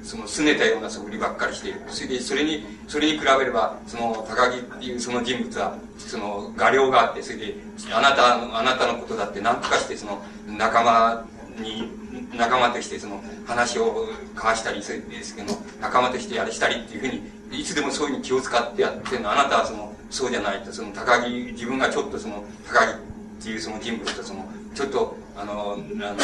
[0.03, 1.81] その、拗ねたような素振りばっかりしている。
[1.87, 7.55] それで、それに、それに比べれば、その、高木っていうその人物は、その、画量があって、それで、
[7.93, 11.25] あなた、あなたのことだって何とかして、その、仲間
[11.59, 11.91] に、
[12.37, 17.07] 仲間としてその話を交わしたりするんですけど仲間としてやれしたりっていうふう
[17.53, 19.33] にいつでもそういうふうに気を使ってやってるの。
[19.33, 26.17] あなたはそのそうじゃないとその高木自分がちょっとその高木っていうその人物とそのちょっとあのあの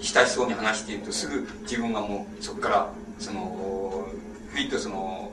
[0.00, 4.06] 親しそうに話しているとすぐ自分がもうそこからその
[4.48, 5.30] ふいっとその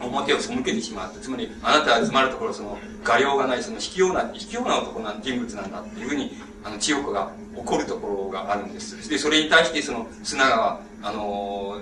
[0.00, 9.08] 表を背けてしまうつまりあなたは詰まるところその画量がないその卑怯な卑怯な男な人物なんだっていうふうにあの千代子が怒るところがあるんです。
[9.08, 11.76] で、それに対してその砂川、あの、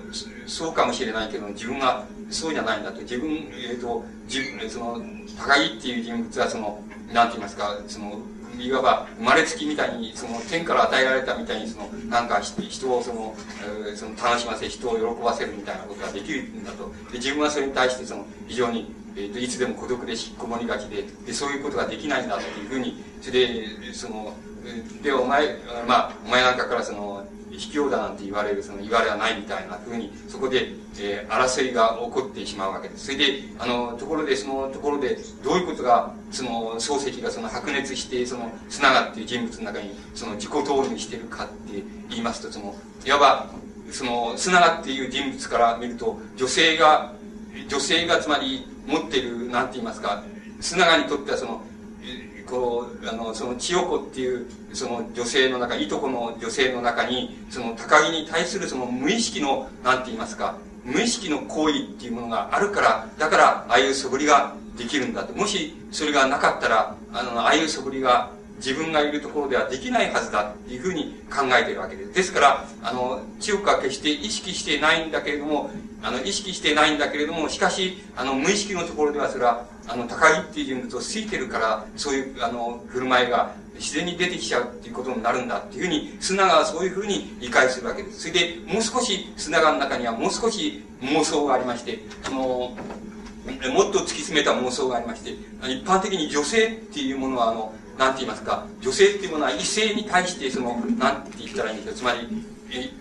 [0.45, 3.01] そうかもしれないけど、自分がそうじゃないんだと。
[3.01, 5.01] 自分、えっ、ー、と、自分、その、
[5.37, 6.83] 高木っていう人物はその、
[7.13, 8.19] なんて言いますか、その、
[8.57, 13.35] いわば生まれつきみたいに、その天から与えられたみたいに、その、なんか人をその、
[13.87, 16.91] えー、その楽しませ、人を喜ばせるみたいなことができるんだと。
[17.11, 24.33] で、自分はそれに対してその、非常に、えーと、いつでも孤独で引きこもりがちででそういうことができないんだっていうふうにそれでその
[25.01, 27.25] でお前まあお前なんかからその
[27.57, 33.05] 卑怯だなんて言われるその言われはないみたいなふうにそこで、えー、争いが起こってしまうわけです。
[33.05, 42.75] それであのところでそのところでどういうことがその漱石がその白熱してその砂川っていう人物の中にその自己投入してるかって言いますとその
[43.05, 43.47] いわば
[43.91, 47.13] その砂川っていう人物から見ると女性が
[47.67, 50.23] 女性がつまり持ってるなんて言いますか
[50.59, 51.61] 砂川にとってはその
[52.45, 72.13] こうあのその千代子っていうその女性の中いとこの女性の中にその高木に対するその無意識のなんて言いますか無意識の行為っていうものがあるからだからああいう素振りができるんだともしそれがなかったらあのああいう素振りが自分がいるところではできないはずだっていうふうに考えているわけです。
[72.13, 88.21] ですから、あの、千代子は決して意識してないんだけれども、あの、意識してないんだけれども、しかし、あの、無意識のところではそれはあの、高木っていう人物を好いてるから、そういう、あの、振る舞いが自然に出てきちゃうっていうことになるんだっていうふうに、砂川はそういうふうに理解するわけです。
[88.21, 95.31] それで、もう少し、砂川の中にはもう少し妄想がありまして、その、もっと突き詰めた妄想がありまして、
[95.69, 102.27] 一般的に女性っていうものは、あの、なんて言いますか、女性っていうものは異性に対して、その、なんて言ったらいいんですか、つまり、
[102.71, 102.91] え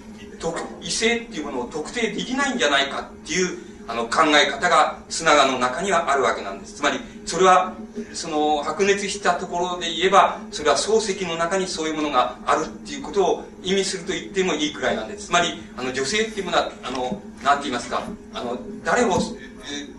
[0.83, 6.75] 異性っていうものを特定できないんじゃないかっていうあの考え方が砂川の中にはあるわけなんです。
[6.75, 7.75] つまり、それは、
[8.12, 15.27] その白熱したところで言えば、それは漱石の中にそういうものがあるっていうことを意味すると言ってもいいくらいなんです。
[15.27, 19.18] つまり、あの女性っていうものは、あの、なんて言いますか、あの、誰を、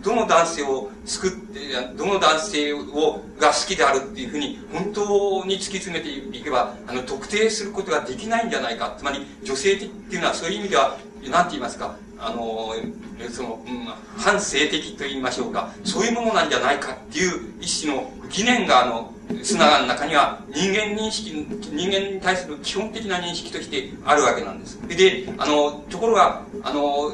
[0.02, 1.60] どの男性を救って、
[1.96, 8.94] どの男性を、が好きであるっていうふうに、本当に突き詰めていけば、あの、特定することができないんじゃないか。
[8.98, 10.96] つまり、女性っていうのはそういう意味では、
[11.30, 12.74] なんて言いますか、あの、
[13.30, 13.86] その、うん、
[14.16, 19.12] 反性的と言いましょうか、そういうものなんじゃないかっていう一種の疑念が、あの、
[19.42, 21.30] 砂川の中には人間認識、
[21.72, 24.78] 人間に対する基本的な認識としてあるわけなんです。
[24.88, 27.12] で、あの、ところが、あの、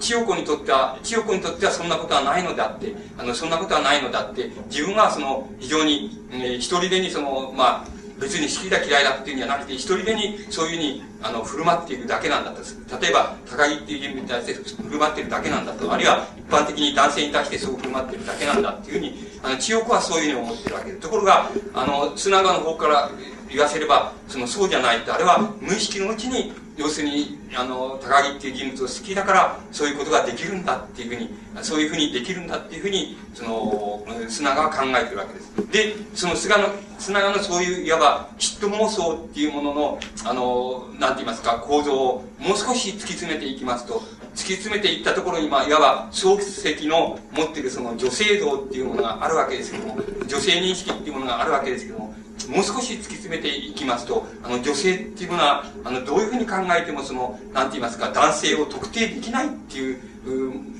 [0.00, 7.86] 千代子にとっては、千代子にとってはそんなことはないのであって、あの、そんなことはないのであって、自分はその、非常に、えー、一人でにその、まあ、
[8.18, 12.60] 別に好きだ嫌いだっていうんじゃなくて、一人でにそういうふうに、あの、振る舞っているだけなんだと。
[13.00, 15.92] 例えば、高木っていう人物に対して振る舞っているだけなんだと。
[15.92, 20.98] あるいは、一般的に男性に対してそう振る舞っているだけなんだっていうふうに、あの、千代子はそういうふうに思ってるわけで。
[20.98, 23.10] ところが、あの、砂川の方から
[23.50, 31.30] 言わせれば、その、そうじゃないって、あれは無意識のうちに、要するに、あの、高木っていう人物を好きだから、そういうことができるんだっていうふうに、
[31.62, 35.54] そういうふうにできるんだっていうふうに、その、砂川は考えてるわけです。
[35.70, 44.02] で、その菅の、砂川のそういう、いわば、嫉妬妄想っていうものの、あの、なんて言いますか、構造をもう少し突き詰めていきますと、
[44.34, 52.14] 突き詰めていったところに、まあ、いわば、漱石の持っているその女性像っていうものがあるわけですけども、女性認識っていうものがあるわけですけども、
[52.48, 60.00] もう少し突き詰めていきますと、あの、女性っていうものは、あの、どういうふうに考えても、その、なんて言いますか、男性を特定できないっていう、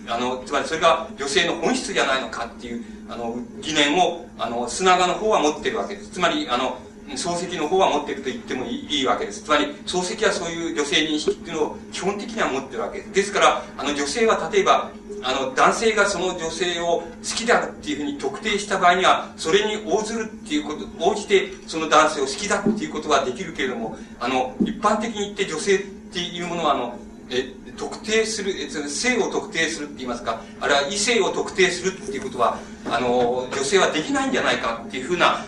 [0.09, 6.11] あの、つまりそれが女性の本質じゃないのかっていう、あの、疑念を、あの、砂川の方は持ってるわけです。
[6.11, 6.79] つまり、あの、
[7.11, 9.43] 漱石の方は持ってると言ってもいいいいわけです。
[9.43, 13.13] つまり、漱石はそういう女性認識っていうのを基本的には持ってるわけです。
[13.13, 14.91] ですから、あの女性は例えば、
[15.25, 25.79] あの、男性がその女性を好きであるっていうふうに特定した場合には、それに応ずるっていうこと、応じてその男性を好きだっていうことはできるけれども、あの、一般的に言って女性っ
[26.13, 26.99] ていうものは、あの、
[27.31, 32.59] え、特定する、え性を特定するって言いますか、あるいは異性を特定するっていうことは、
[32.91, 35.45] あの、女性はできないんじゃないかっていうふうな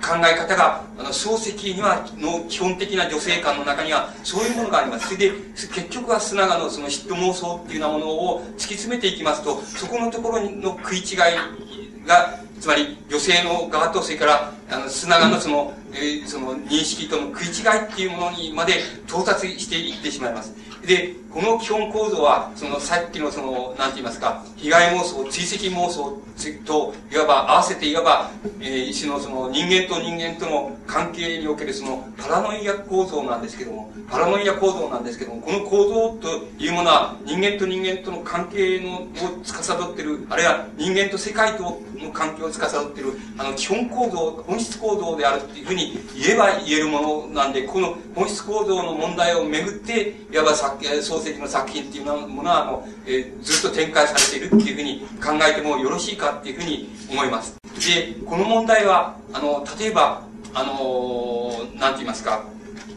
[0.00, 5.08] 考え方が、あの、漱石には、の基本的な女性観の中には、そういうものがあります。
[5.08, 20.54] それで、結局は砂川のその嫉妬妄想っていうようなものを突き詰めていきますと、そこのところの食い違いが、つまり女性の側と、それから、あの、砂川のその、えー、その認識との食い違いっていうものにまで到達していってしまいます。
[20.86, 26.18] で、この基本構造は、そのさっきのその、なんて言いますか、被害妄想、追跡妄想
[26.64, 39.08] と、いわば合わせていわば、えー、一種のその人間と人間との関係におけるそのパラノイア構造なんですけども、パラノイア構造なんですけども、この構造というものは人間と人間との関係のを
[39.44, 57.56] 司っている、あるいは人間と世界との関係を司っている、あの基本構造、本質構造であるっていうふうに言えば言えるものなんで、この本質構造の問題をめぐって、いわば作創世記の作品っていうものは、あの、えー、ずっと展開されているっていうふうに考えてもよろしいかっていうふうに思います。
[57.86, 60.22] で、この問題は、あの、例えば、
[60.54, 62.42] あのなんて言いますか、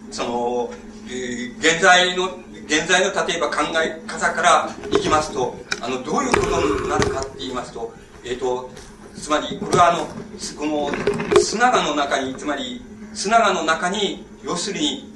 [0.10, 0.74] その、
[1.08, 7.94] えー、現在の、現在の例えば考え方からいきますと、あの、どういうことになるかって言いますと、
[8.24, 8.70] えっ、ー、と、
[9.16, 12.82] つまり、これはあの、この、砂川の中に、つまり、
[13.14, 15.12] 砂川の中に、要するに、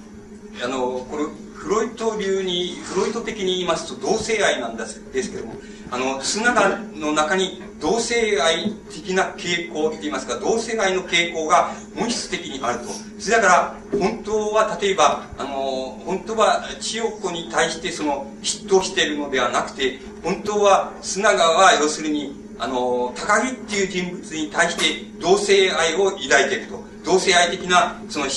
[0.63, 1.23] あの、これ、
[1.65, 5.55] フロイト流に、フロイト的に言いますと同性愛なんですですけども、
[5.89, 12.85] あの、砂川の中に同性愛的な傾向って言いますか、同性愛の傾向が本質的にあると。
[13.17, 13.47] それだか
[13.91, 26.83] ら、本当は、例えば、あの、本当は千代子に対してその、嫉妬しているのではなくて、本当は砂川は要するに、あの、高木っていう人物に対して同性愛を抱いていると。
[27.03, 28.27] 同性愛的な、その、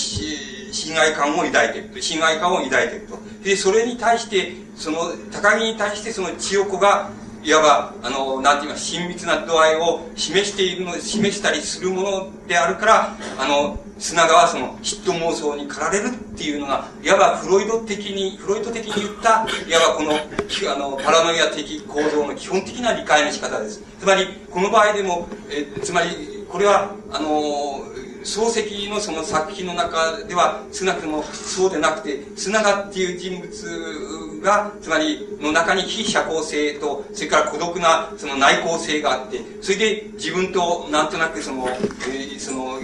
[0.73, 2.01] 侵害感を抱いていると。
[2.01, 3.19] 侵害感を抱いていると。
[3.43, 7.11] で、それに対して、その、高木に対してその千代子が、
[7.45, 23.83] いわば、あの、なんて言います、親密な度合いを示しているの、示したりするものであるから、あの、砂川はその嫉妬妄想に駆られるっていうのが、いわばフロイド的に、フロイド的に言った、いわばこの、あの、パラノイア的構造の基本的な理解の仕方です。
[23.99, 27.83] つまり、この場合でも、え、つまり、これは、あの、
[28.23, 42.79] 漱石のその作品の中では少なくともそうでなくて、砂川っていう人物が、つまりの中に非社交性と、それから孤独なその内向性があって、それで自分となんとなくその、えー、その、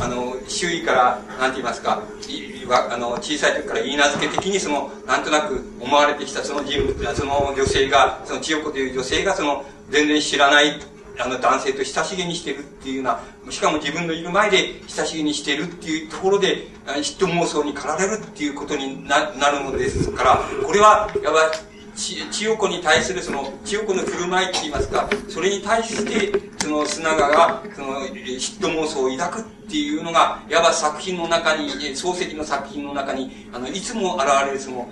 [0.00, 2.02] あの、周囲から、なんて言いますか、
[2.90, 10.80] あの、小さい時から言い名付け的にその、なんとなく思われてきたその人物、その女性が、その千代子という女性がその、全然知らない
[11.18, 21.50] あの男性と親しげにしてるっていうような、しかも自分のいる前で親しげにしてるっていうところで、嫉妬妄想に駆られるっていうことにななるのですから、これは、やば
[21.96, 34.88] 千代子に対するその、千代子の振る舞いって言いますか、それに対して、その砂川が、その、嫉妬妄想を抱くっていうのが、いわば作品の中に、漱石の作品の中に、あの、いつも現れるその、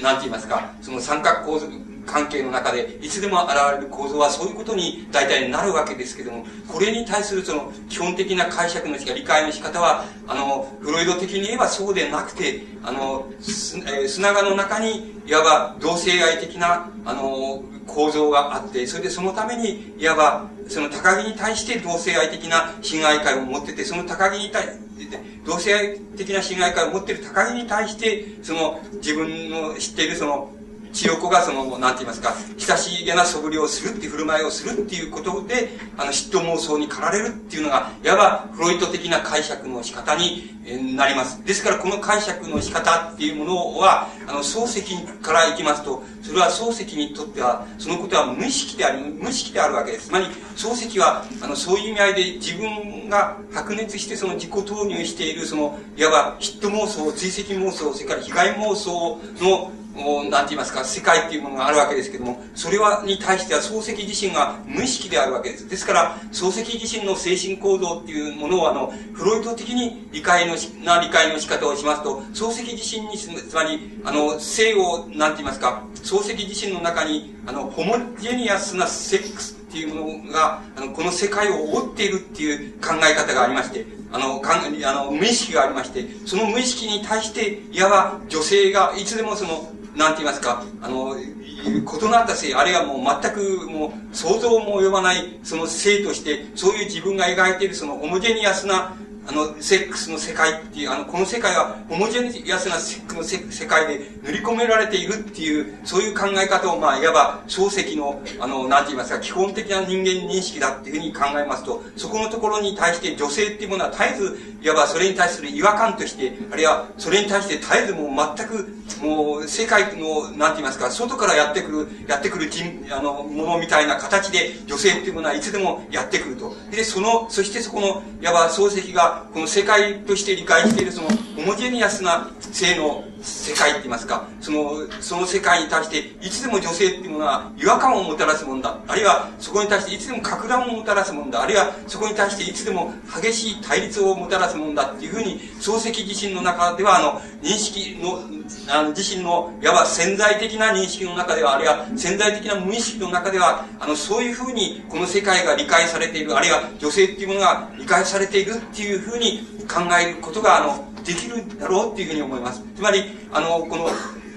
[0.00, 1.66] なんて言いますか、その三角構造、
[2.06, 30.53] 関係の中で、いつでも現れる構造はそういうことに大体なるわけですけども、これに対するその基本的な解釈のしか、理解の仕方は、あの、フロイド的に言えばそうでなくて、あの、すえー、砂川の中に、いわば同性愛的な、あの、構造があって、それでそのために、いわば、その高木に対して同性愛的な侵害感を持ってて、その高木に対して、同性愛的な侵害感を持ってる高木に対して、その自分の知っているその
[30.94, 40.54] 千代子がその、なんて言いますか、親しげな素振りをするっていう振る舞いをするっていうことで、あの、嫉妬妄想に駆られるっていうのが、いわばフロイト的な解釈の仕方に
[40.96, 41.44] なります。
[41.44, 50.06] ですから、この解釈の仕方っていうものは、あの、漱石からいきますと、それは漱石にとっては、そのことは無意識であり、無意識であるわけです。
[50.06, 50.26] つまり、
[50.56, 65.68] 漱石は、あの、そういう意味合いで自分が白熱してその自己投入している、その、いわば嫉妬妄想、追跡妄想、それから被害妄想のもう、なんて言いますか、世界っていうものがあるわけですけども、それは、に対しては漱石自身が無意識であるわけです。
[65.68, 98.94] ですから、漱石自身の精神行動っていうものを、あの、フロイト的に理解の、な理解の仕方をしますと、漱石自身に、つまり、あの、性を、なんて言いますか、漱石自身の中に、あの、ホモジェニアスなセックスっていうものが、あの、この世界を覆っているっていう考え方がありまして、あの、かんあの無意識がありまして、その無意識に対して、いわば女性がいつでもその、なんて言いますか、あの、異なった性、あるいはもう全くもう想像も及ばないその性として、そういう自分が描いているそのホモジェニアスな
[99.26, 118.68] あの、セックスの世界っていう、あの、この世界はホモジェニアスなセックスの世界で塗り込められているっていう、そういう考え方を、まあ、いわば、漱石の、あの、なんて言いますか、基本的な人間認識だっていうふうに考えますと、そこのところに対して女性っていうものは絶えず、いわばそれに対する違和感として、あるいはそれに対して絶えずもう全く、
[119.02, 126.54] もう世界の、なんて言いますか、外からやってくる、やってくる人、あの、ものみたいな形で女性っていうものはいつでもやってくると。
[126.70, 138.78] で、その、そしてそこの、いわば漱石が、この世界として理解しているその、ホモジェニアスな性の世界って言いますか、その、その世界に対して、いつでも女性っていうものは違和感をもたらすもんだ。
[138.86, 141.42] あるいは、そこに対していつでも格段をもたらすもんだ。
[141.42, 148.20] あるいは、そこに対していつでも激しい対立をもたらすもんだっていうふうに、漱石自身の中では、あの、認識の、
[148.68, 162.62] あの、自身の、いわば潜在的な認識の中では、あるいは潜在的な無意識の中では、あの、そういうふうに、この世界が理解されている、あるいは女性っていうものが理解されているっていうふうに考えることが、あの、できるだろうっていうふうに思います。
[162.76, 163.88] つまり、あの、この、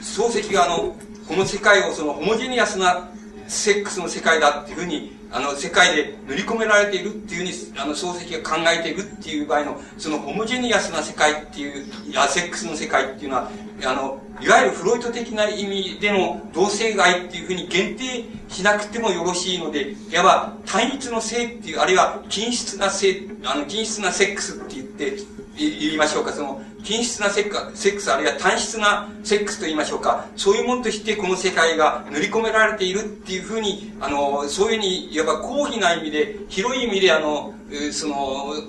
[0.02, 0.96] 漱石があの、
[1.28, 3.10] この世界をそのホモジェニアスな
[3.48, 13.52] セックスの世界だっていうふうに、あの、世界で塗り込められているっていうふうに、あの、漱石が考えているっていう場合の、そのホモジェニアスな世界っていうい、や、セックスの世界っていうのは、
[13.84, 25.18] あの、いわゆるフロイト的な意味での同性愛っていうふうに限定しなくてもよろしいので、いわば対立の性っていう、あるいは均質な性、あの、均質なセックスって言って、
[25.58, 37.54] 言いましょうか、その、均質なセックセックス、あるいは単質なセックスと言いましょうか、そういうものとしてこの世界が塗り込められているっていうふうに、あの、そういうふうに、いわば公費な意味で、広い意味で、あの、
[37.92, 38.16] その、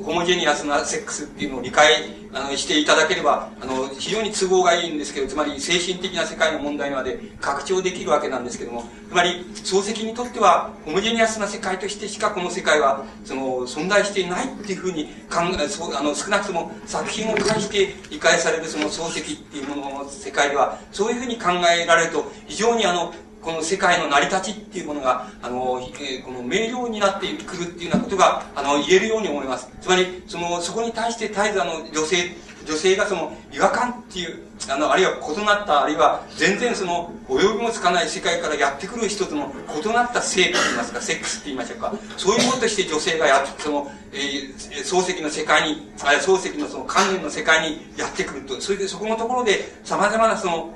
[0.02, 23.14] ホモジェニアスなセックスっていうのを理解あのしていただければ、あの、非常に都合がいいんですけど、つまり精神的な世界の問題まで拡張できるわけなんですけども、つまり、漱石にとっては、ホモジェニアスな世界としてしかこの世界は、その、存在していないっていうふうに考え、そう、あの、少なくとも作品を介して理解されるその漱石っていうものの世界では、そういうふうに考えられると、非常にあの、
[23.48, 29.70] この世界の成り立ちっていうものが、あの、えー、この明瞭になってくるっていうようなことが、あの、言えるように思います。
[29.80, 32.36] つまり、その、そこに対して絶えずあの、女性、
[32.66, 39.50] 女性がその、違和感っていう、あの、あるいは異なった、あるいは全然その、及びもつかない世界からやってくる一つの
[39.82, 41.94] 異なった性と言いますか、セックスって言いましょうか。
[42.18, 50.74] そういうものとして女性がやって、その、えー、漱石の世界に、あるいは漱石のその観念の世界にやってくると、それでそこのところで様々なその、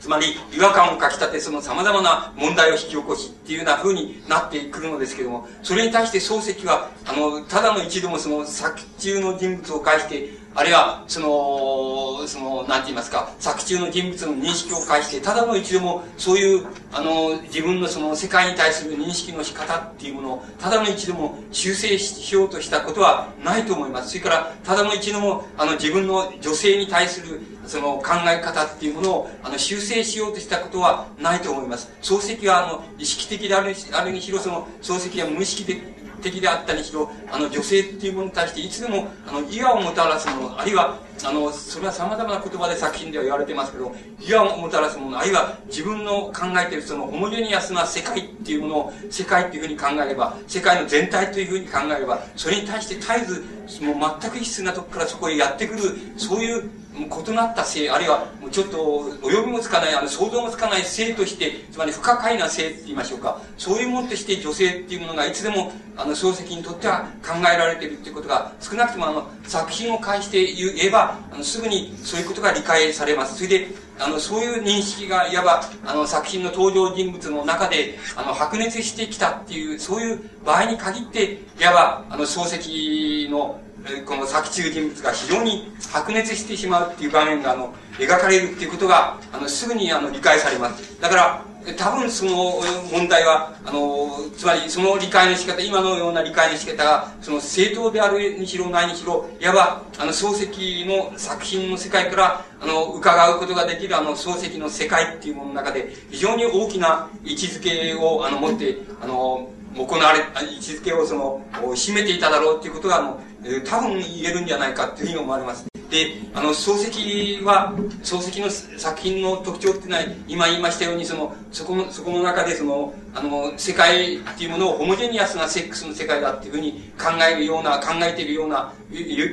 [0.00, 24.08] つまり違和感をかきたてその様々な問題を引き起こしっていうような風になってくるのですけども、それに対して漱石は、あの、ただの一度もその作中の人物を介して、あるいは、その、その、なんて言いますか、作中の人物の認識を介して、ただの一度も、そういう、あの、自分のその世界に対する認識の仕方っていうものを、ただの一度も修正しようとしたことはないと思います。
[24.08, 31.90] それから、ただの一度も、あの、自分の女性に対する、その考え方っていうものを、あの、修正しようとしたことはないと思います。
[32.02, 35.78] 漱石は、あの、意識的であるあるにしろ、その、漱石は無意識的
[36.18, 53.44] 的であったにしろ、あの、女性っていうものに対していつでも、あの、威和をもたらすもの、あるいは、あの、それは様々な言葉で作品では言われてますけど、威和をもたらすもの、あるいは自分の考えているそのホモジェニアスな世界っていうものを、世界っていうふうに考えれば、世界の全体というふうに考えれば、それに対して絶えず、
[53.84, 55.82] もう全く異質なとこからそこへやってくる、
[56.16, 58.76] そういう異なった性、あるいはちょっと
[59.22, 73.36] 及びもつかない、あの想像もつかない性として、つまり不可解な性って言いましょうか、そういうものとして女性っていうものがいつでも、あの、漱石にとっては考えられているっていうことが、少なくともあの、作品を介して言えば、あの、すぐにそういうことが理解されます。
[73.36, 73.68] それで、
[73.98, 83.60] あの、そういう認識が、いわば、あの、作品の登場人物の中で、あの、白熱してきたっていう、そういう場合に限って、いわば、あの、漱石の
[84.04, 91.00] この作中人物が非常に白熱してしまうっていう場面が、あの、描かれるっていうことが、あの、すぐに、あの、理解されます。
[91.00, 91.44] だから、
[91.76, 92.60] 多分その
[92.92, 113.20] 問題は、あの、つまりその理解の仕方、今のような理解の仕方が、その正当であるにしろないにしろ、いわば、あの、漱石の作品の世界から、あの、伺うことができるあの、漱石の世界っていうものの中で、非常に大きな位置づけを、あの、持って、あの、行われ、位置づけをその、占めていただろうっていうことが、あの、
[113.64, 115.68] 多分言えるんじゃないかというふうに思われます。
[115.90, 117.72] で、あの、漱石は、
[118.02, 128.70] 漱石の作品の特徴っていうのは、今言いましたように、その、そこの、そこの中で、その、あの、世界っていうものをホモジェニアスなセックスの世界だっていうふうに考えるような、考えているような、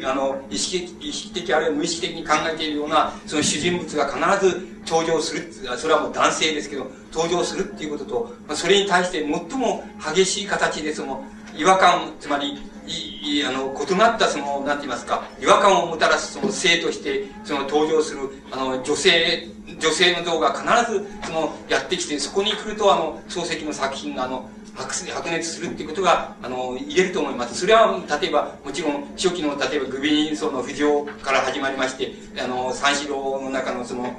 [0.05, 5.51] あの、意識的、意識的あるいは無意識的に考えているような、その主人物が必ず登場する。
[5.77, 9.83] それはもう男性ですけど、登場するっていうことと、それに対して最も
[10.15, 11.21] 激しい形で、その、
[11.57, 19.47] 違和感、つまり、い、あの、異なったその、何て言いますか、違和感をもたらすその性として、その登場する、あの、女性、
[19.79, 27.61] 女性の像が必ず、その、やってきて、そこに来ると、あの、漱石の作品が、あの、白熱するっていうことが、あの、言えると思います。
[27.61, 32.13] それは、例えば、もちろん、初期の、例えば、グビンソの浮上から始まりまして、
[32.43, 34.13] あの、三四郎の中の、その、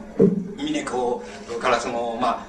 [0.57, 1.23] 峰子
[1.61, 2.47] からその、まあ、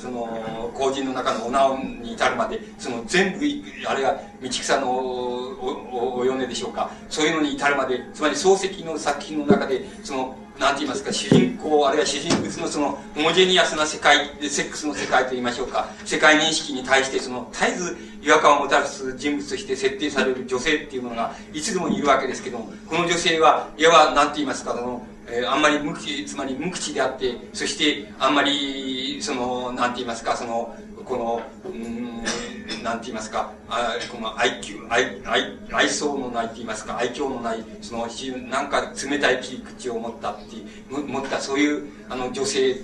[0.00, 3.44] その、後人の中のお直に至るまで、その全部、
[3.86, 6.90] あれは道草のお、お、米でしょうか。
[7.08, 30.76] そういうのに至るまで、つまり漱石の作品の中で、その、なんて言いますか、主人公、あるいは主人物のその、ホモジェニアスな世界、セックスの世界と言いましょうか、世界認識に対して、その、絶えず違和感をもたらす人物として設定される女性っていうものが、いつでもいるわけですけども、この女性は、いわば、なんて言いますか、その、えー、あんまり無口、つまり無口であって、そして、あんまり、その、なんて言いますか、その、
[31.06, 38.06] この、うん、なんて言いますか、あこの愛嬌、愛、愛、愛想のないって言いますか、愛嬌のない、その、
[38.50, 40.56] なんか冷たい切り口を持ったって、
[40.90, 42.76] 持ったそういう、あの、女性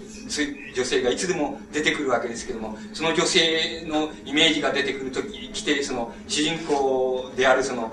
[0.75, 7.93] 女性がいつでも出てくるわけですけども、その女性のイメージが出てくるとき、来て、その、主人公であるその、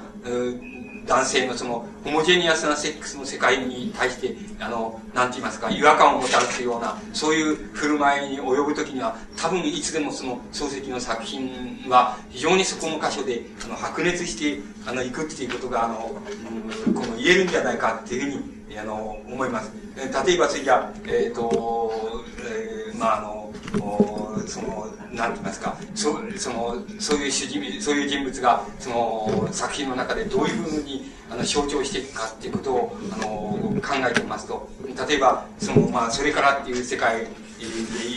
[1.07, 16.11] 男性のその、ホモジェニアスなセックスの世界に対して、あの、なんて言いますか、違和感をもたらすような、そういう振る舞いに及ぶときには、多分いつでもその、漱石の作品は、非常にそこの箇所で、あの、白熱して、あの、行くっていうことが、あの、
[16.87, 19.71] うん、この言えるんじゃないかっていうふうに、あの、思います。
[19.95, 21.91] 例えば、それじゃえっ、ー、と、
[22.39, 23.53] えー、まあ、あの、
[24.47, 34.67] その、なんて言いますか、そその、そういう主人、そういう人物が、その、作品の中でどういうふうに、あの、象徴していくかっていうことを、あの、考えてみますと、
[35.07, 37.27] 例えば、その、まあ、それからっていう世界で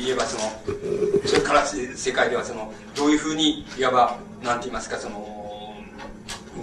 [0.04, 0.52] 言えば、その、
[1.24, 5.74] それから世界では、その、どういうふうに、いわば、なんて言いますか、その、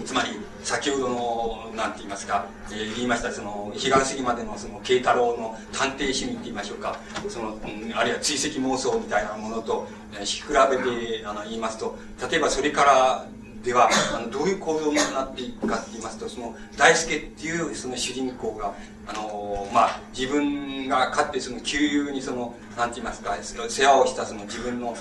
[0.06, 0.30] つまり、
[0.66, 6.97] 先ほどの、なんて言いますか、えー、言いました、その、彼岸過ぎまでのその、慶太郎の探偵趣味って言いましょうか、
[7.30, 10.43] その、うん、あるいは追跡妄想みたいなものと、えー、比
[10.76, 11.95] べて、あの、言いますと、
[12.32, 13.26] 例えばそれから
[13.63, 18.74] では、あの、どういう構造になっていくかって言いますと、その、大輔っていうその主人公が、
[19.07, 24.95] あの、まあ、自分がかってその、旧友にその、なんて言いますか、世話をしたその自分の、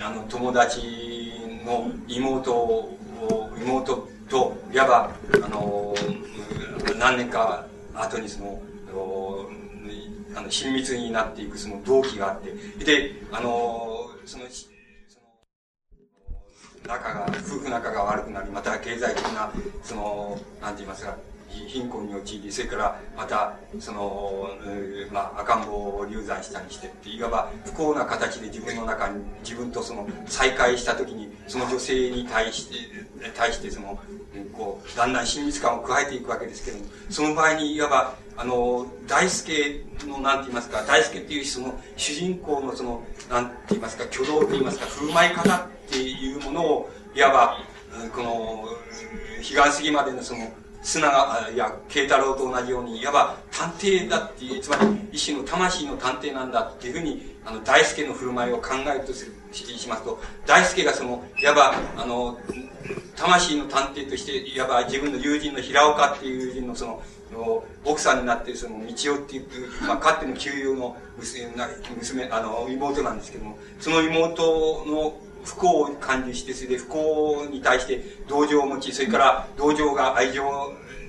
[0.00, 0.80] あの、友達
[1.64, 2.98] の妹を、
[3.60, 5.10] 妹と、いわば、
[5.44, 5.94] あの、
[6.98, 8.62] 何年か後にその、
[10.34, 12.52] あの、親密になっていくその動機があって、
[12.82, 14.44] で、あの、その、
[16.86, 19.52] 仲が、夫婦仲が悪くなり、また経済的な、
[19.82, 21.14] その、なんて言いますか、
[21.68, 24.48] 貧困に陥り、それからまた、その、
[25.10, 32.74] まあ、赤ん坊を流産したりしてって、いわば不幸な形で自分の中に、自分とその再会した時に、その女性に対して、
[33.34, 33.98] 対してその、
[34.52, 47.58] こう、だんだん親密感を加えていくわけですけども、その場合にいわば、あの、大輔の、なんて言いますか、大輔っていうその、主人公のその、なんて言いますか、挙動と言いますか、振る舞い方っていうものを、いわば、
[48.14, 48.64] この、
[49.36, 50.50] 彼岸過ぎまでのその、
[50.82, 62.38] 砂が、いや、慶太郎と同じように、いわば探偵だっていう、つまり一種の魂の探偵なんだっていうふうに、あの、大輔の振る舞いを考えるとする、しますと、大輔がその、いわば、あの、
[63.16, 67.02] 魂の探偵として、いわば自分の友人の平岡っていう友人のその、
[67.84, 69.46] 奥さんになってその道夫っていう、
[69.86, 75.14] まあ、かっての旧友の、娘、あの、妹なんですけども、その妹の
[75.44, 80.44] 不幸を感じして、それで不幸に対して同情を持ち、それから同情が愛情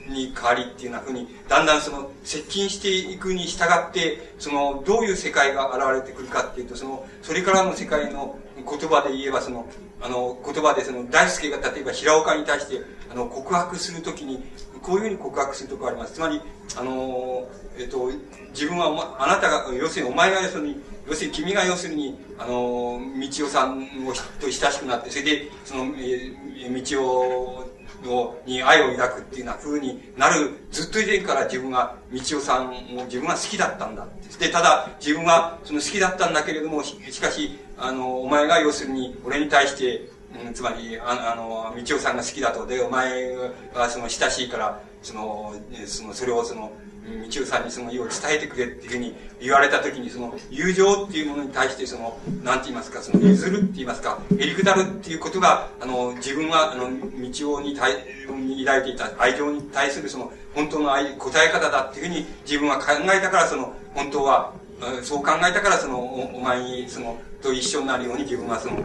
[0.07, 9.65] に変わりっていうようなふうに、だんだんその接近していくに従って、そのどういう世界が現れてくるかっていうと、その、それからの世界の言葉で言えば、その、
[10.01, 14.43] あの、言葉でその大輔が例えば平岡に対して、あの、告白するときに、
[14.81, 16.13] こういうふうに告白するところあります。
[16.13, 16.41] つまり、
[16.75, 17.47] あの、
[17.77, 18.11] えっと、
[18.49, 27.72] 自分は、あなたが、要するにお前が要するに、要するに君が要するに、あの、道夫さんをと親しくなって、それで、その、えー、道夫
[28.03, 34.47] のに愛を抱くっていうような風になる、ずっと以前から自分が道夫さんを自分は好きだったんだって。
[34.47, 40.09] で、ただ自分はその好きだったんだけれども、しかし、あの、お前が要するに俺に対して、
[40.45, 42.65] うん、つまり、ああの、道夫さんが好きだと。
[42.65, 43.35] で、お前
[43.73, 45.53] はその親しいから、その、
[45.85, 46.71] その、それをその、
[47.03, 57.93] 道夫さんにその意を伝えてくれっていうふうに言われたときに、その、友情っていうものに対して、その、なんて言いますか、その、譲るって言いますか、へりくだるっていうことが、あの、自分は、あの、道夫に対、
[58.29, 64.53] に抱いていた愛情に対する、その、本当の愛、答え方だっていうふうに自分は考えたから、その、本当は、
[65.01, 68.77] そう考えたから、その、お前に、その、と一緒になるように自分は、その、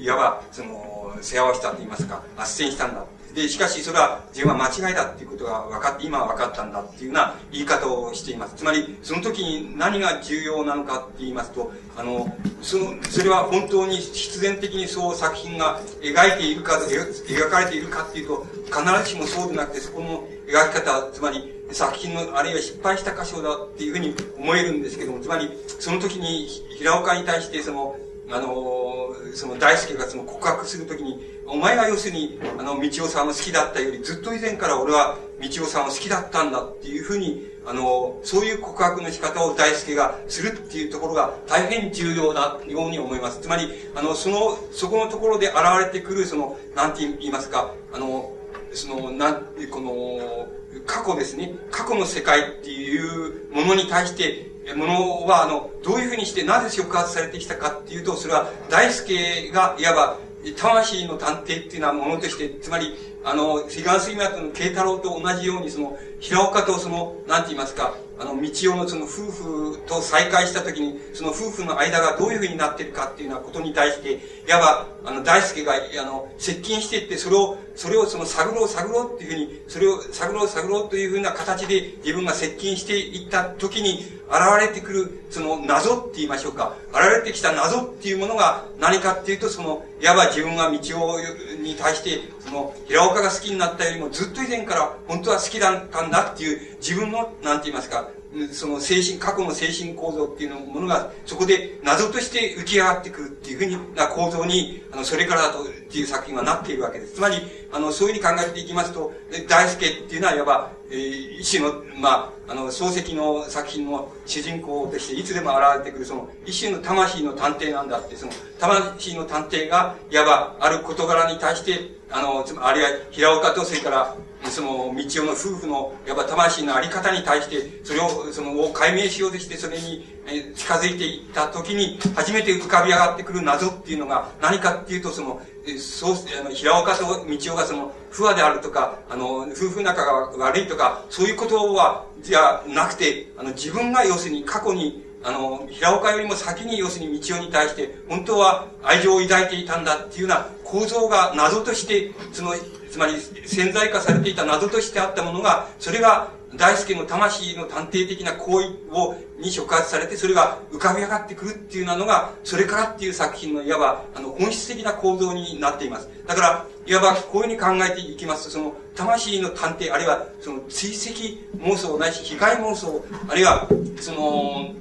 [0.00, 3.04] いわば、その、世話をしたと言いますか、斡旋したんだ。
[3.38, 8.56] で、しかしそれは自分は間違いだっていうことが分かって、今は分かったんだっていうような言い方をしています。
[8.56, 27.96] つまり、その時に何が重要なのかって言いますと、あの、その、それは本当に必然的にそう作品が描いているか、描かれているかっていうと、必ずしもそうでなくて、そこの描き方、つまり作品の、あるいは失敗した箇所だっていうふうに思えるんですけども、つまり、その時に平岡に対してその、
[28.30, 43.40] あの、その大輔がその告白するときに、お前が要するに、あの、道夫さんを好きだったより、ずっと以前から俺は道夫さんを好きだったんだっていうふうに、あの、そういう告白の仕方を大輔がするっていうところが大変重要なように思います。
[43.40, 48.32] つまり、あの、その、そこのところで現れてくる、その、なんて言いますか、あの、
[48.72, 50.48] その、なん、この、
[50.86, 51.54] 過去ですね。
[51.70, 60.18] 過去の世界っていうものに対して、ものは、あの、どういうふうにしてなぜ触発されてきたかっていうと、それは大輔がいわば
[60.56, 62.94] 魂の探偵っていうようなものとして、つまり、
[63.24, 86.76] あの、彼岸杉村の慶太郎と同じように、その、平岡とその、なんて言いますか、あの、道夫のその夫婦と再会した時に、その夫婦の間がどういうふうになってるかっていうようなことに対して、いわば、あの、大輔が、あの、接近していって、それを、それをその探ろう探ろうっていうふうに、それを探ろう探ろうというふうな形で自分が接近していった時に、現れてくる、その謎って言いましょうか。
[86.90, 91.18] 現れてきた謎っていうものが何かっていうと、その、いわば自分が道を
[91.62, 98.08] に対して、その、平岡が好きになったよりもずっと以前から本当は好きだったんだっていう自分の、なんて言いますか、
[98.52, 107.14] その精神、過去の精神構造っていうものが、そこで謎として浮き上がってくるっていうふうな構造に、あの、それからだと、っていう作品はなっているわけです。
[107.14, 107.36] つまり、
[107.72, 109.12] あの、そういうふうに考えていきますと、
[109.48, 130.06] 大輔っていうのは、いわば、えー、一種の、まあ、あの、漱石の作品の主人公として、いつでも現れてくる、その、一種の魂の探偵なんだって、その、魂の探偵が、いわば、ある事柄に対して、あの、つまりあるいは、平岡と、それから、その、道夫の夫婦の、やっぱ魂のあり方に対して、それを、その、を解明しようとして、それに、
[130.54, 135.40] 近づいていった時に、初めて浮かび上がってくる謎っていうのが、何かっていうと、その、
[135.78, 152.54] そう、あの、平岡と道夫がその、不和であるとか、あの、夫婦仲が悪いとか、そういうことは、じゃなくて、あの、自分が要するに過去に、あの、平岡よりも先に要するに道夫に対して、本当は愛情を抱いていたんだっていうような構造が謎として、その、
[152.90, 153.14] つまり
[153.46, 166.08] 潜在化されていた謎としてあったものが、それが大輔の魂の探偵的な行為を、に触発されて、それが浮かび上がってくるっていうなのが、それからっていう作品のいわば、あの、本質的な構造になっています。
[166.26, 173.68] だから、いわば、こういうふうに考えていきますと、その、魂の探偵、あるいは、その、追跡妄想ないし、被害妄想、あるいは、
[174.00, 174.74] その、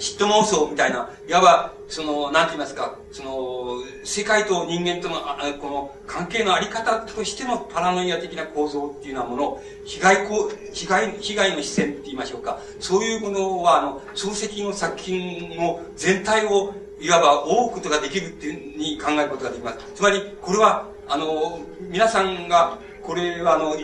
[0.00, 19.78] 嫉妬妄想みたいな、いわば、その、なんて言いますか、その、世界と人間との、あこの、関係のあり方としてのパラノイア的な構造っていうようなもの、被害こ、被害、被害の視線って言いましょうか、そういうものは、あの、漱石の作品の全体を、いわば、追うことができるっていうふうに考えることができます。
[19.94, 23.76] つまり、これは、あの、皆さんが、これは、あの、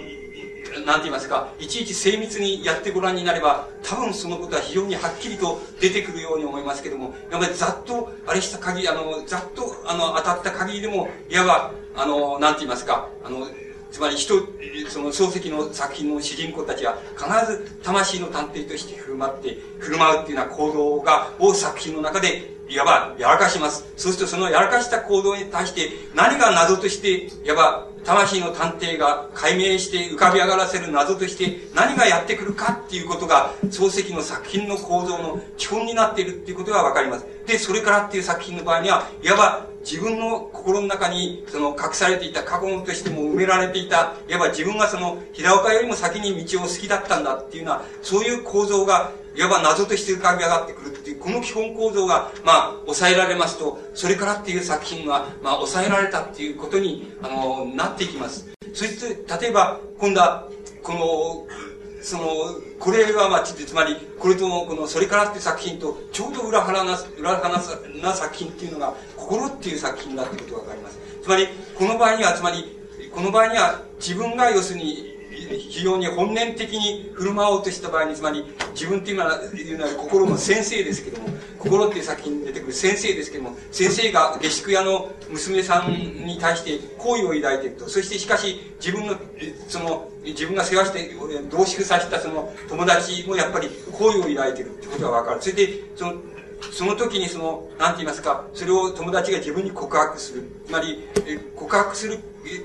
[0.85, 13.47] なんて言いますか、いちいち精密にやってご覧になれば、多分そのことは非常にはっきりと出てくるように思いますけども、やっぱりざっと、あれした限り、あの、ざっと、あの、当たった限りでも、いわば、あの、なんて言いますか、あの、
[13.91, 14.35] つまり人、
[14.89, 23.87] その漱石の作品の主人公たちは必ず魂の探偵として振る舞って、振る舞うっていうような行動が、を作品の中でいわばやらかします。
[23.97, 37.27] そうするとそのやらかした行動に対して何が謎として、いわば魂の探偵が解明して浮かび上がらせる謎として何がやってくるかっていうことが漱石の作品の構造の基本になっているっていうことがわかります。
[37.47, 58.47] で、それからっていう作品の場合には、いわば自分の心の中にその隠されていた過去としても埋められていた、いわば自分がその平岡よりも先に道を好きだったんだっていうのは、そういう構造がいわば謎として浮かび上がってくるっていう、この基本構造が、まあ、抑えられますと、それからっていう作品が、まあ、抑えられたっていうことに、あの、なっていきます。
[58.75, 60.49] そして、例えば、今度は、
[60.83, 61.47] この、
[62.03, 62.25] その、
[62.79, 70.99] これは、まあ、つまり、これとこの、それからって作品と、ちょうど裏腹な、裏腹な作品っていうのが、心っていう作品だってことがわかります。
[71.23, 72.77] つまり、この場合には、つまり、
[73.13, 75.16] この場合には、自分が要するに、
[75.49, 79.17] 非常に本念的に振る舞おうとした場合に、つまり自分っていう
[79.79, 81.29] のは心の先生ですけども、
[81.59, 87.89] 心っていう作品に出てくる先生ですけども、先生が下宿屋の娘さんに対して好意を抱いていると。
[87.89, 89.17] そしてしかし自分の、
[89.69, 91.15] その、自分が世話して
[91.51, 95.43] 同宿させたその友達もやっぱり好意を抱いているってことがわかる。
[95.43, 96.15] それで、その、
[96.73, 100.45] その時にその、なんて言いますか、それを友達が自分に告白する。
[100.67, 101.09] つまり、
[101.55, 102.19] 告白する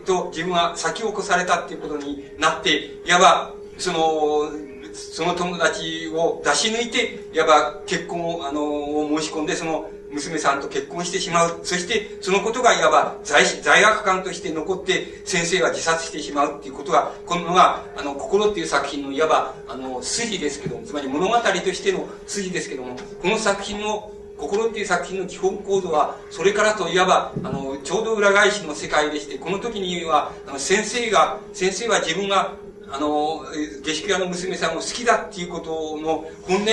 [0.06, 4.52] と自分は先を越されたっていうことになって、いわば、その、
[4.94, 11.60] その友達を出し抜いて、いわば結婚を、あの、申し込んで、その娘さんと結婚してしまう。
[11.64, 21.42] そして、そのことがいわば罪罪悪感として残って、先生は自殺してしまうっていうことが、このが、あの、心っていう作品のいわば、あの、筋ですけども、つまり物語と
[21.74, 32.54] しての筋ですけども、この作品の心っていう作品の基本構造は、それからといわば、あの、ちょうど裏返しの世界でして、この時には、あの、先生が、先生は自分が、
[32.92, 33.46] あの、
[33.84, 36.68] 下宿屋の娘さんを好きだっていうことの本音、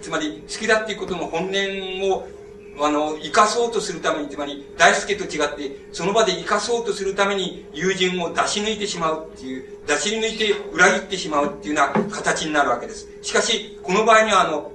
[0.00, 2.28] つまり好きだっていうことの本音を
[2.80, 13.08] あの、生かそうとするために、つまり、大輔と違って、その場で生かそうとするために、友人を出し抜いてしまうっていう、出し抜いて裏切ってしまうっていうような形になるわけです。
[13.22, 14.72] しかし、この場合には、あの、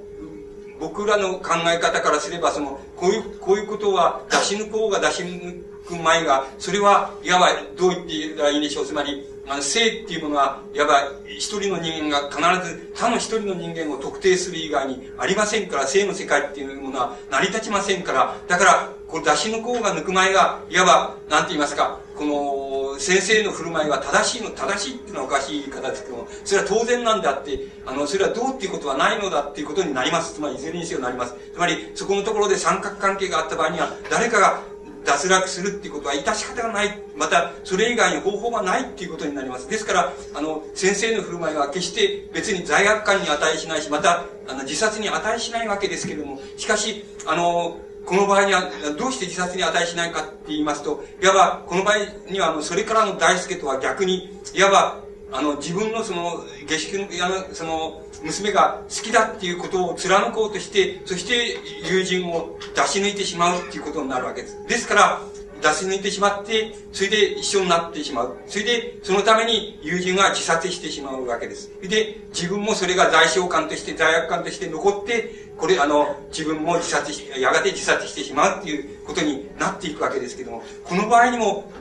[0.80, 8.86] 僕らの考え方からすれば、その、こういう、こういうことは出し抜こうが出し抜く前が、それは、いわば、どう言っていいらいいんでしょう。
[8.86, 30.34] つまり、あの、性っていうものは、いわば一人の人間が必ず他の一人の人間を特定する以外にありませんから、性の世界っていうものは成り立ちませんから、だから、これ出し抜こうが抜く前が、いわば、なんて言いますか、この、先生の振る舞いは正しいの、正しいっていうのはおかしい言い方ですけども、それは当然なんであって、あの、それはどうっていうことはないのだっていうことになります。
[30.34, 31.36] つまり、いずれにせよなります。
[31.54, 34.62] つまり、そこのところで三角関係があった場合には、誰かが
[35.06, 37.00] 脱落するっていうことは致し方がない。
[37.16, 39.70] また、それ以外に方法がないっていうことになります。
[39.70, 51.98] ですから、あの、先生の振る舞いは決して別に罪悪感に値しないし、また、あの、自殺に値しないわけですけれども、しかし、あの、この場合には、どうして自殺に値しないかって言いますと、いわば、この場合
[52.32, 61.58] には、あの、それからの大輔とは逆に、いわば、あの、自分のその、下宿の、あの、その、娘が好きだっていうことを貫こうとして、そして
[61.88, 64.66] 友人を出し抜いてしまうっていうことになるわけです。
[64.68, 65.22] ですから、
[65.64, 68.38] 出し抜いてしまって、それで一緒になってしまう。
[68.48, 71.72] それで、そのために友人が自殺してしまうわけです。
[71.82, 81.72] で、自分もそれが罪償感として、罪悪感として残って、これ、あの、自分も自殺し、やがて自殺してしまうっていうことになっていくわけですけども、この場合にも、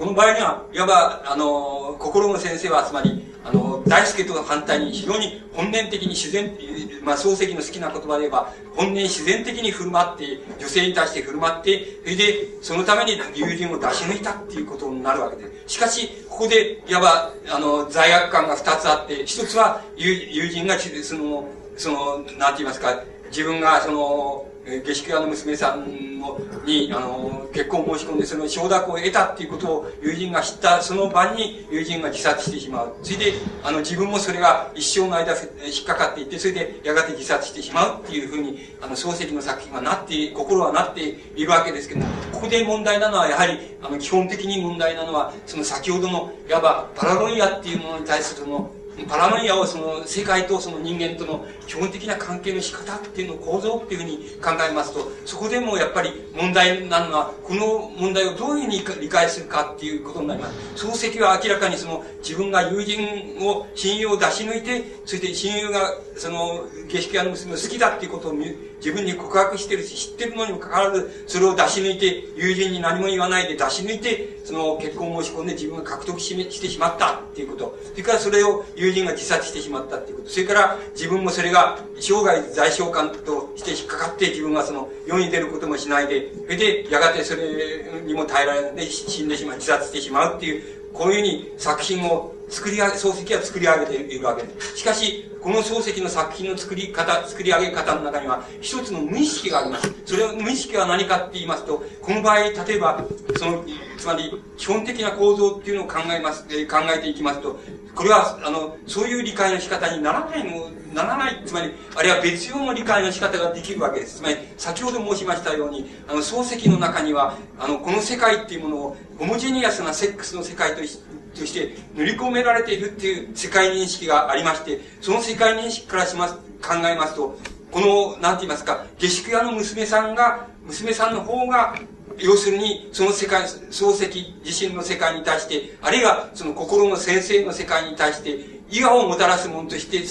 [0.00, 6.56] この場合には、いわば、あの、心の先生は、つまり、あの、大輔と反対に非常に本念的に自然、
[7.02, 15.74] まあ、漱石の好きな言葉で言えば、本念自然的に振る舞って、女性に対して振る舞って、それで、そのために友人を出し抜いたっていうことになるわけです。
[15.74, 21.46] しかし、ここで、いわば、あの、罪悪感が二つあって、一つは友、友人が、その、
[21.76, 22.98] その、なんて言いますか、
[23.28, 32.96] 自分が、その、下宿屋の娘さんのに、あの、結婚申し込んで、その承諾を得たっていうことを友人が知ったその晩に友人が自殺してしまう。
[33.02, 33.32] それで、
[33.64, 41.00] あの、自分もそれが一生の間引っかかっていって、それでやがて自殺してしまうっていうふうに、あの、漱石の作品はなって、心はなって
[41.36, 48.70] いるわけですけども、ここで問題なのは、やはり、あの、基本的に問題なのは、その先ほどの、いわば、パラロイアっていうものに対するその、
[49.08, 60.86] パラマニアをその世界とその人間との基本的な関係の仕方っていうの構造っていうふうに考えますと、そこでもやっぱり問題なのは、この問題をどういうふうに理解するかっていうことになります。
[60.86, 68.46] 漱石は明らかにその自分が友人を、親友を出し抜いて、そして親友がその下宿屋の娘を好きだっていうことを見
[68.80, 77.78] 自分に告白してるし、知ってるのにもかかわらず、それを出し抜いて、友人に何も言わないで出し抜いて、その結婚を申し込んで自分が獲得してしまったっていうこと。
[77.92, 80.30] それからそれを友人が自殺してしまったっていうこと。
[80.30, 90.62] それから自分もそれが生涯在償感として引っかかって自分はその世に出ることもしないで、それでやがてそれにも耐えられないで死んでしまう、自殺してしまうっていう、
[90.92, 94.78] こういうふうに作品を作り上げ、漱石は作り上げているわけです。
[94.78, 99.90] しかし、この漱石の作品の作り方、作り上げ方の中には、一つの無意識があります。
[100.04, 103.04] それは無意識は何かって言いますと、この場合、例えば、
[103.38, 103.64] その、
[103.96, 107.58] つまり、基本的な構造っていうのを考えます、えー、考えていきますと、
[107.94, 114.16] これは、あの、そういう理解の仕方にならないの、ならない、つまり、あるいは別用の理解の仕方ができるわけです。
[114.16, 127.38] つまり、先ほど申しましたように、あの、漱石の中には、あの、この世界っていうものを、ホモジェニアスなセックスの世界として、として塗り込められているっていう世界認識がありまして、その世界認識からします、考えますと、
[127.70, 131.76] この、なんて言いますか、下宿屋の娘さんが、娘さんの方が、
[132.18, 140.04] 要するに、その世界、漱石自身の世界に対して、あるいはその心の先生の世界に対して、違和をもたらすものとして、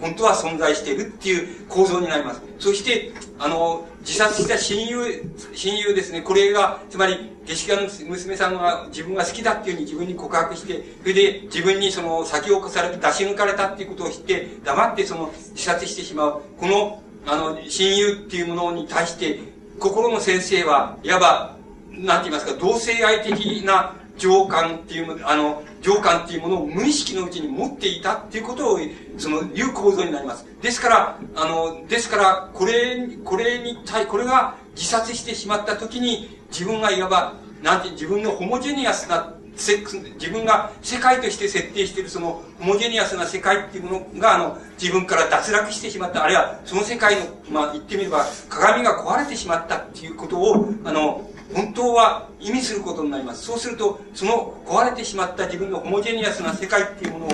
[0.00, 2.42] 本当は存在しているっていう構造になります。
[2.58, 5.24] そして、あの、自殺した親友、
[5.54, 6.22] 親友ですね。
[6.22, 16.42] これが、つまり、下宿屋の娘さんが自分が好きだっていうふうに自分に告白して、それで自分にその先を越されて出し抜かれたっていうことを知って、黙ってその自殺してしまう。
[16.58, 19.40] この、あの、親友っていうものに対して、
[19.78, 21.56] 心の先生は、いわば、
[21.90, 28.78] なんて言いますか、同性愛的な情感っていう、あの、情感っていうものを無意識のうちに持っていたっていうことを、
[29.18, 30.46] その、いう構造になります。
[30.62, 53.44] ですから、あの、ですから、これ、これに対、これが自殺してしまった時に、自分がいわば、なんて、自分のホモジェニアスなセックス、自分が世界として設定しているそのホモジェニアスな世界っていうものが、あの、自分から脱落してしまった、あるいはその世界の、まあ言ってみれば、鏡が壊れてしまったっていうことを、あの、本当は意味することになります。
[53.44, 57.30] そうすると、その壊れてしまった自分のホモジェニアスな世界っていうものを、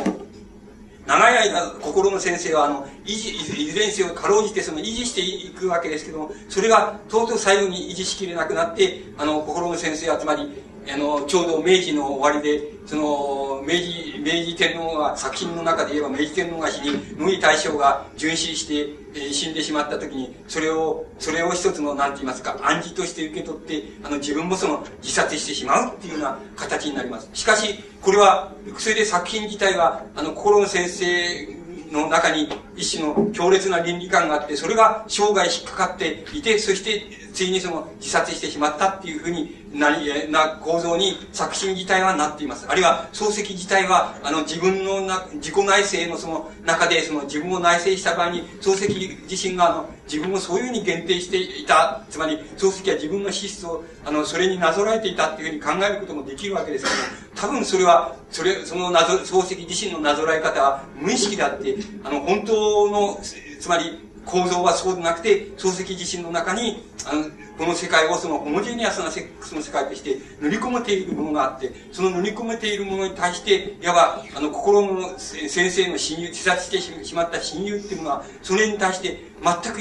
[1.06, 10.48] 長い間、心の先生は、あの、維持、いずれにせよ、かろうじてその維持していくわけですけども、それが、とうとう最後に維持しきれなくなって、あの、心の先生は、つまり、
[10.90, 27.28] あの、ちょうど明治の終わりで、その、明治、明治天皇が、作品の中で言えば明治天皇が死に、野木大将が殉死して、えー、死んでしまった時に、それを、それを一つの、なんて言いますか、暗示として受け取って、あの、自分もその、自殺してしまうっていうような形になります。
[27.32, 31.62] しかし、これは、それで作品自体は、あの、心の先生
[31.92, 42.66] の中に一種の強烈な倫理観があって、それが生涯引っかかっていて、そしてついにその自殺してしまったっていうふうになり、な構造に作品自体はなっています。
[42.68, 57.02] あるいは漱石自体は、あの自分のな、自己内省のその中で、その自分を内省した場合に、漱石自身があの自分をそういうふうに限定していた、つまり漱石は自分の資質を、あの、それになぞらえていたっていうふうに考えることもできるわけですけども、
[57.34, 63.20] 多分それは、それ、そのなぞ、漱石自身のなぞらえ方は無意識であって、あの、本当の、
[63.58, 67.24] つまり、構造はそうでなくて、漱石自身の中に、あの、
[67.58, 79.80] この世界をそのホモジェニアスなセックスの世界として塗り込めているものがあって、その塗り込めているものに対して、いわば、あの、心の先生の親友、自殺してしまった親友っていうのは、それに対して全く、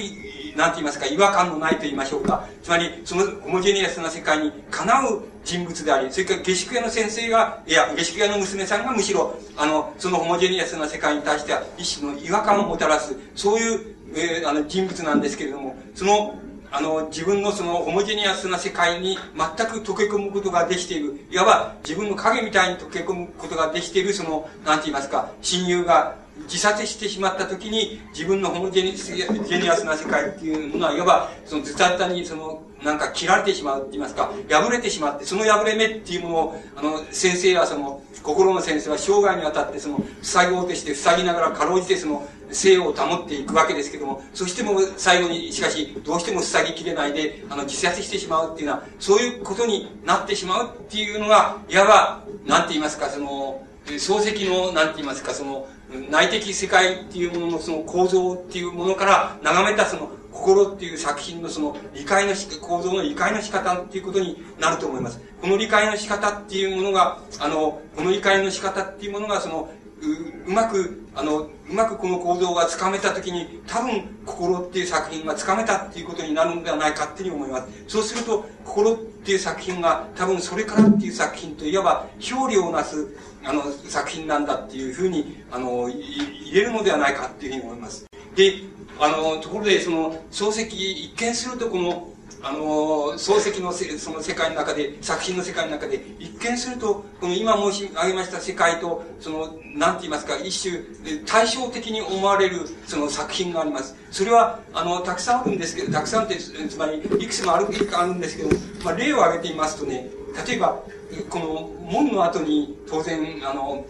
[0.55, 2.45] なんて言いますか、違和感のないと言いましょうか。
[2.63, 16.35] つまり、そのホモジェニアスな世界にかなう人物であり、それから下宿屋の先生が、いや、下宿屋の娘さんがむしろ、あの、そのホモジェニアスな世界に対しては一種の違和感をもたらす、そういうえー、あの人物なんですけれども、その、
[16.71, 21.19] あの、自分のそのホモジェニアスな世界に全く溶け込むことができている。
[21.29, 55.67] いわば自分の影みたいに溶け込むことができている、その、なんて言いますか、親友が自殺してしまった時に自分のホモジェニジェニアスな世界っていうものは、いわばそのズタズタにその、なんか切られてしまうって言いますか、破れてしまって、その破れ目っていうものを、あの、先生はその、心の先生は生涯にわたってその、塞ごうとして塞ぎながらかろうじてその、性を保っていくわけですけども、そしても最後に、しかし、どうしても塞ぎきれないで、あの、自殺してしまうっていうのは、そういうことになってしまうっていうのが、いわば、なんて言いますか、その、漱石の、なんて言いますか、その、
[56.09, 65.19] 内的世界っていうもののその構造っていうものから眺めたその心っていう作品のその理解のし、構造の理解の仕方っていうことになると思います。
[65.41, 69.69] この理解の仕方っていうものが、あの、この理解の仕方っていうものがその、
[70.01, 77.69] ううまく、あの、うまくこの構造がつかめたときに、多分、心っていう作品がつかめたっていうことになるんではないかっていうふうに思います。
[77.87, 83.07] そうすると、心っていう作品が、多分それからっていう作品といわば、表裏をなす、
[83.43, 88.05] あの、作品なんだっていうふうに、あの、入れるのではないかっていうふうに思います。
[88.35, 88.53] で、
[88.99, 90.63] あの、ところで、その、漱石、
[91.05, 92.10] 一見するとこの、
[92.43, 103.95] あの漱石のせその世界の中で作品の世界の中で一見するとこの今申し上げました世界とその何て言いますか一種対照的に思われるその作品があります。
[104.09, 108.49] それはあのたくさんあるんですけどたくさんってつまりいくつもあるあるんですけど、
[108.83, 110.09] まあ、例を挙げてみますとね
[110.47, 110.83] 例えば
[111.29, 113.85] この門の後に当然あの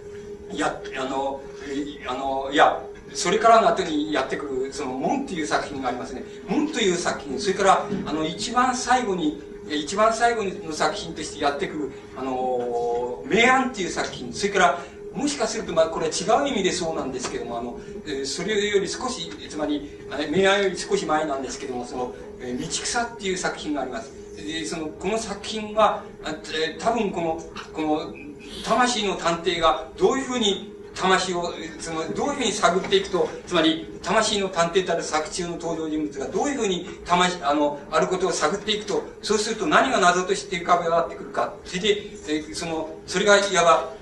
[0.54, 1.42] やあの
[2.08, 2.82] あのいや
[3.14, 6.24] それからの後にやってくる、その、門っていう作品がありますね。
[6.48, 14.80] 門という作品、それから、あの、一番最後に、一番最後の作品としてやってくる、あの、明暗っていう作品、それから、
[15.14, 19.90] もしかすると、まあ、これは違う意味でそうなんですけども、あの、えそれより少し、つまり、
[20.30, 24.12] 明暗より少し前なんですけども、その、え道草っていう作品があります。
[24.38, 26.04] で、その、この作品は、
[26.54, 27.44] え多分この、
[27.74, 28.14] この、
[28.64, 41.54] 魂の探偵がどういうふうに魂を、その、どういうふうに探っていくと、つまり、魂の探偵たる作中の登場人物がどういうふうに魂、あの、あることを探っていくと、そうすると何が謎として浮かび上がってくるか。
[41.66, 43.94] それで、その、それがいわば、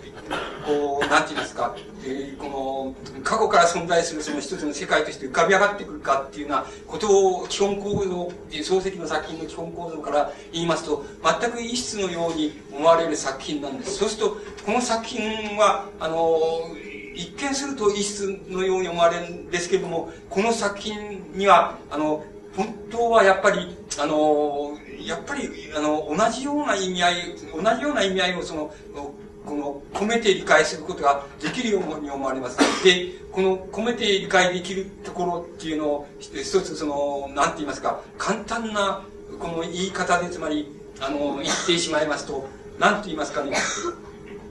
[0.66, 1.76] こう、なんて言いますか、
[2.06, 11.06] えー、この、過去から存在するその一つの世界として浮かび上がってくるかっていうようなことを、基本構造、漱石の作品の基本構造から言いますと、
[11.42, 13.98] 全く異質のように思われる作品なんです。
[13.98, 16.40] そうすると、この作品は、あの、
[17.16, 22.24] 一見すると異質のように思われるんですけれども、この作品には、あの、
[22.56, 27.16] 本当はやっぱり、あの、やっぱり、あの、同じような意味合い、
[27.54, 28.74] 同じような意味合いをその、
[29.46, 32.58] この、込めて理解することができるように思われます。
[32.84, 39.04] で、この込めて理解できるところっていうのを、一つその、なんて言いますか、簡単な、
[39.40, 40.68] この言い方で、つまり、
[41.00, 42.48] あの、言ってしまいますと、
[42.80, 43.56] なんて言いますかね、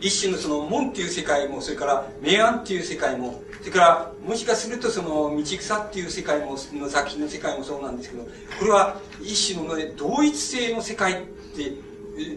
[0.01, 8.25] 一種のその門っていう世界も、それから明暗っていう世界も、それからもしかするとその道草っていう世界も、の作品の世界もそうなんですけど、
[8.59, 11.17] これは一種の、同一性の世界っ
[11.57, 11.73] て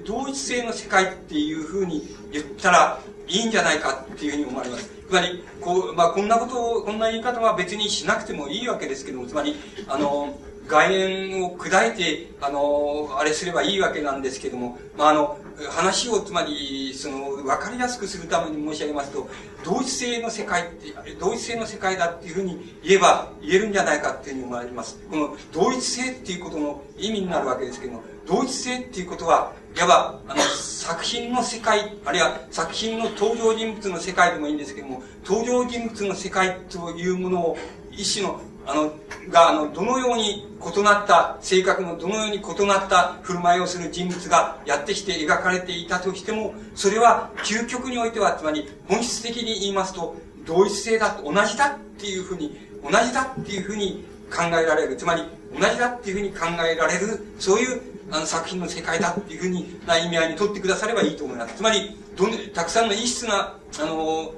[0.05, 4.89] 同一性の世界っていうふうに言ったらいいんじゃないかっていうふうに思われます。
[5.09, 9.55] つまり、こう、まあ、こんなことを、こんな言い方は別にしなくてもいいわけですけども、つまり、
[9.87, 15.37] あの、概念を砕いて、あの、あれすればいいわけなんですけども、まあ、あの、
[15.69, 19.27] 話をつまり、その、わかりやすくするために申し上げますと、
[19.63, 24.99] 同一性の世界って、同一性の世界だっていうふうに言えば、言えるんじゃないかっていうふうに思われます。
[25.09, 37.57] この同一性っていうことの意味になるわけですけども、同一性っていうことは、いわば、あの、作品の世界、あるいは作品の登場人物の世界でもいいんですけども、登場人物の世界というものを、
[37.91, 38.93] 一種のあの、
[39.29, 50.15] が、あの、どのように異なった、性格のどのように異なった振る舞いをする人物がやってきて描かれていたとしても、それは究極においては、つまり本質的に言いますと、
[50.45, 54.95] 同一性だ、同じだっていうふうに、同じだっていうふうに考えられる。
[54.95, 55.23] つまり、
[55.59, 57.81] 同じだっていうふうに考えられる、そういう
[58.11, 61.55] あの作品の世界だっていうふうにな意味合いにとってくださればいいと思います。
[61.55, 64.33] つまり、どんたくさんの異質な、あの、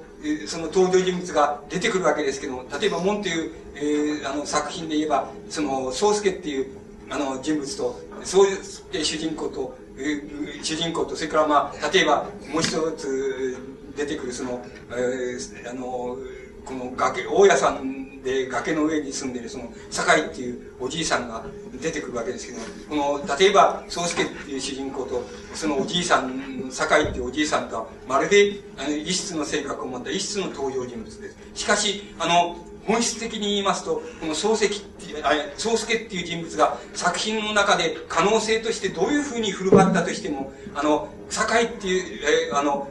[0.46, 6.76] その登場人物が出てくるわけですけども、例えば、門という、えー、あの作品で言えば、その、宗介っていう
[7.10, 13.58] あの人物と、そういう主人公と、えー、主人公と、それからまあ、例えば、もう一つ
[13.96, 16.16] 出てくるその、えー、あの、
[16.64, 21.44] この崖、大家さんで崖の上に住んでるその、酒井っていうおじいさんが
[21.80, 22.58] 出てくるわけですけど
[22.88, 25.22] この、例えば、宗介っていう主人公と、
[25.54, 31.36] そのおじいさん、酒井っていうおじいさんとは、まるで、あの、異質の性格を持った異質の登場人物です。
[31.54, 32.56] しかし、あの、
[32.86, 42.88] 本質的に言いますと、この漱石っていう、あ宗介っていう人物が作品の中で可能性としてどういうふうに振る舞ったとしても、あの、酒井っていう、え、あの、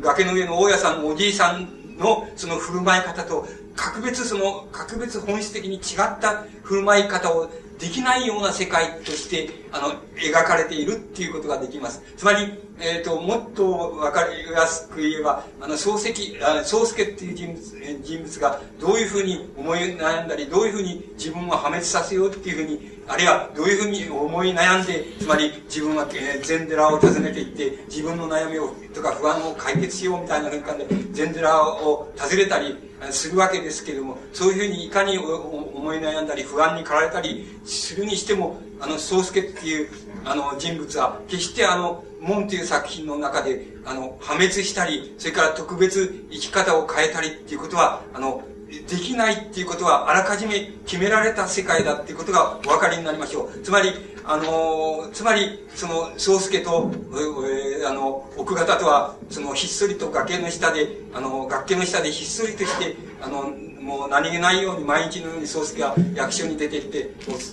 [0.00, 12.02] 崖の上の大家さんのおじいさんのその振る舞い方と、格別その、格別本質的に違った振る舞い方をできないような世界として、あの、描かれているっていうことができます。
[12.16, 26.06] つまり、えっ、ー、と、もっとわかりやすく言えば、あの、漱石、あ宗介っていう人物、人物がどういうふうに思い悩んだり、どういうふうに自分を破滅させようっていうふうに、あるいはどういうふうに思い悩んで、つまり自分は、
[26.42, 32.76] 禅寺を訪ねていって、自分の悩みを、とか不安を解決しようみたいな瞬間で、禅寺を訪ねたり、
[33.10, 39.88] するわけですけれども、そういうふうにいかに思い悩んだり、不安に駆られたりするにしても、あの、宗介っていう、
[40.24, 48.42] あの、人物は、決してあの、門という作品の中で、あの、破滅したり、それから特別生き方を変えたりっていうことは、あの、
[48.82, 53.60] できないっていうことは、あらかじめ決められた世界だっていうことがお分かりになりましょう。
[53.60, 53.90] つまり、
[54.24, 67.10] あの、つまり、その、宗介と、えー、あの、奥方とは、その、ひっそりと崖の下で、あの、崖の下でひっそりとして、あの、もう何気ないように毎日のように宗介は役所に出てきて、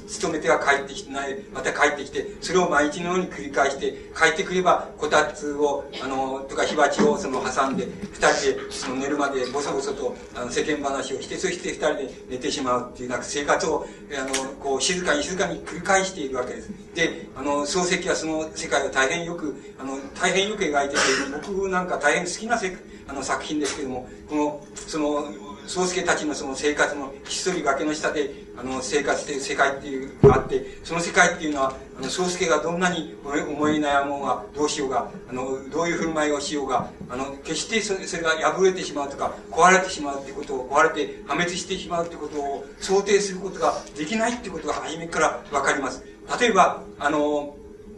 [0.08, 16.70] 勤めては帰ってきてない、また帰ってきて、それを毎日のように繰り返して、帰ってくれば、こたつを、あの、とか火鉢をその挟んで、二人でその寝るまでボソボソとあの世間話をして、そして二人で寝てしまうっていう、なんか生活を、あの、こう、静かに静かに繰り返しているわけです。
[16.96, 21.02] で、あの、漱石はその世界を大変よく、あの、大変よく描いてて、
[21.48, 22.76] 僕なんか大変好きなせ
[23.08, 25.26] あの作品ですけども、この、その、
[25.72, 46.04] 宗介たちのその生活のひっそり崖の下であの生活している世界っていうのがあってその世界っていうのはあの宗介がどんなに思い悩もうがどうしようがあのどういう振る舞いをしようがあの決してそれが破れてしまうとか壊れてしまうってことを壊れて破滅してしまうってことを想定することができないってことが初めから分かります。
[46.38, 47.56] 例えばあの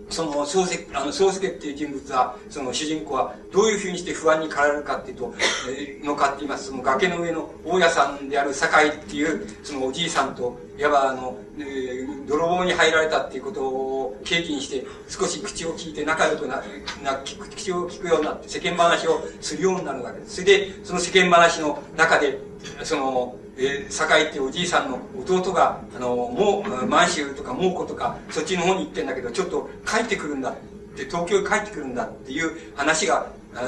[0.09, 5.33] その、宗介、あの、宗介っていう人物は、その主人公は、どういうふうにして不安に駆られるかっていうと、
[5.69, 6.67] えー、のかって言います。
[6.67, 16.63] その崖の上の大家さんである酒井っていう、そのおじいさんと、いわばあの、えー、泥棒に入られたっていうことを契機にして、少し口を聞いて仲良くな、
[17.03, 20.35] な、口を聞くようになって、世間話をするようになるわけです。
[20.35, 22.39] それで、その世間話の中で、
[22.83, 30.55] その、えー、堺っていうおじいさんの弟が、あの、もう、満州とか猛虎とか、そっちの方に行ってんだけど、ちょっと帰ってくるんだっ
[30.95, 33.27] て、東京に帰ってくるんだっていう話が、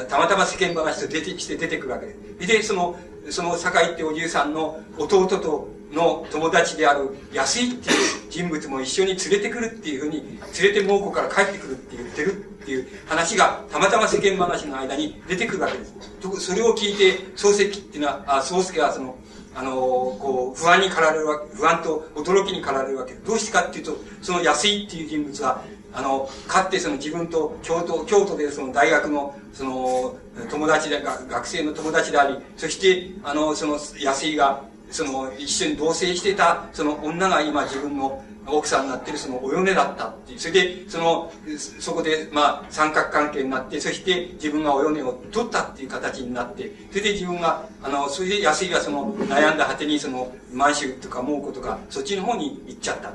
[0.09, 2.47] たまたま世間話と出てきて出てくるわけです。
[2.47, 2.97] で、その、
[3.29, 15.93] その堺っておじいさんの弟との友達である安井っていう人物も一緒に連れてくるっていうふうに、連れて猛虎から帰ってくるって言ってるっていう話が、たまたま世間話の間に出てくるわけです。
[16.39, 19.15] それを聞いて、漱石っていうのは、あ、宗介はその、
[19.55, 23.13] あの、こう、不安に駆られるわけ、不安と驚きに駆られるわけ。
[23.13, 25.61] どうしてかっていうと、その安井っていう人物は、
[25.93, 30.17] あの、かってその自分と京都、京都でその大学の、その、
[30.49, 34.61] 友達で、学生の友達であり、そして、あの、その安井が、
[34.91, 40.39] その、一緒に同棲してた、その女が今自分の奥さんになってるそのお嫁だったっていう。
[40.39, 41.31] それで、その、
[41.79, 53.11] そこで、まあ、三角関係になって、そして自分がお嫁を取ったっていう形になって、それで自分が、あの、それで安井がその、悩んだ果てにその、満州とか蒙古とか、そっちの方に行っちゃった。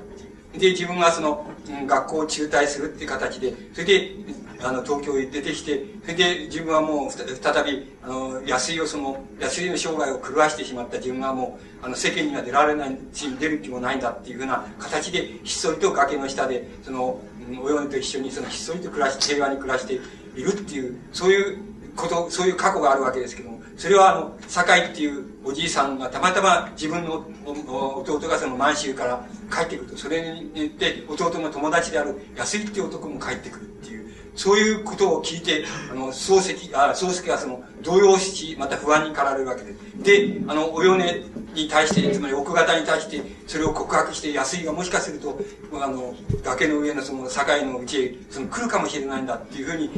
[0.52, 1.46] で、自分はその、
[1.86, 4.12] 学校を中退するっていう形で、それで、
[4.62, 10.98] あの、東京へ出てきて、それで自分はもう、再び、あの、安いをその、安いの生涯を狂わしてしまった。
[10.98, 17.20] 自分はもう、あの、世間には出られないし、出る気もないんだっていうふうな形で、ひっそりと崖の下で、その、
[17.62, 19.98] お嫁と一緒にその、ひっそりと暮らし、平和に暮らしてい
[20.42, 21.58] るっていう、そういう
[21.96, 33.89] こと、そういう過去があるわけですけども、それはあの、酒井っていうおじいさんがたまたま自分の弟がその満州から帰ってくると、それによって弟の友達である安井っていう男も帰ってくるって、
[34.40, 40.02] そういうことを聞いて、あの、漱石、あ、漱石はその、動揺し、また不安に駆られるわけです。
[40.02, 40.96] で、あの、お米
[41.52, 45.38] に対して、つまり奥方に対して、それを告白して、安井がもしかすると、
[45.74, 49.90] あの、崖の上のその境のうちへ、その来るかもしれないんだっていうふうに、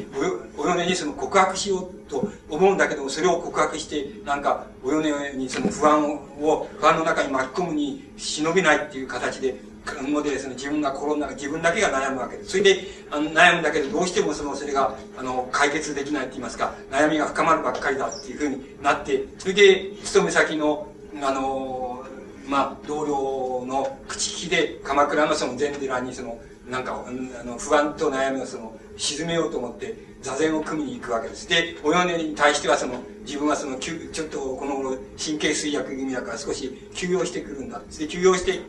[0.57, 9.55] お米にその告白しようと思うんだけど、それを告白して、なんか、お米にその不安を、不安の中に巻き込むに忍びないっていう形で、
[10.03, 12.51] ので、その自分が心の中、自分だけが悩むわけです。
[12.51, 20.87] それで、あの悩むんだけど、どうしてもその、それが、あの、解決できないって言いますか、悩みが深まるばっかりだっていうふうになって、それで、勤め先の、
[21.23, 22.05] あの、
[22.47, 31.49] まあ、同僚の口利きで、鎌倉のその禅寺に、その、なんか、あの、不安と悩みをその、沈めようと思って、座禅を組みに行くわけです。
[31.49, 32.95] で、お米に対してはその、
[33.25, 33.95] 自分はその、ちょ
[34.25, 37.81] っとこの頃、神経衰弱気味だから少し休養してくるんだ。
[37.99, 38.61] で、休養してい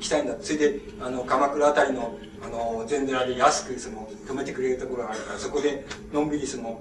[0.00, 0.36] きたいんだ。
[0.40, 6.80] それで、あの、鎌倉あたりの、あの、禅寺で安くその、止めてくれるところがあるから、そこで、のんびりその、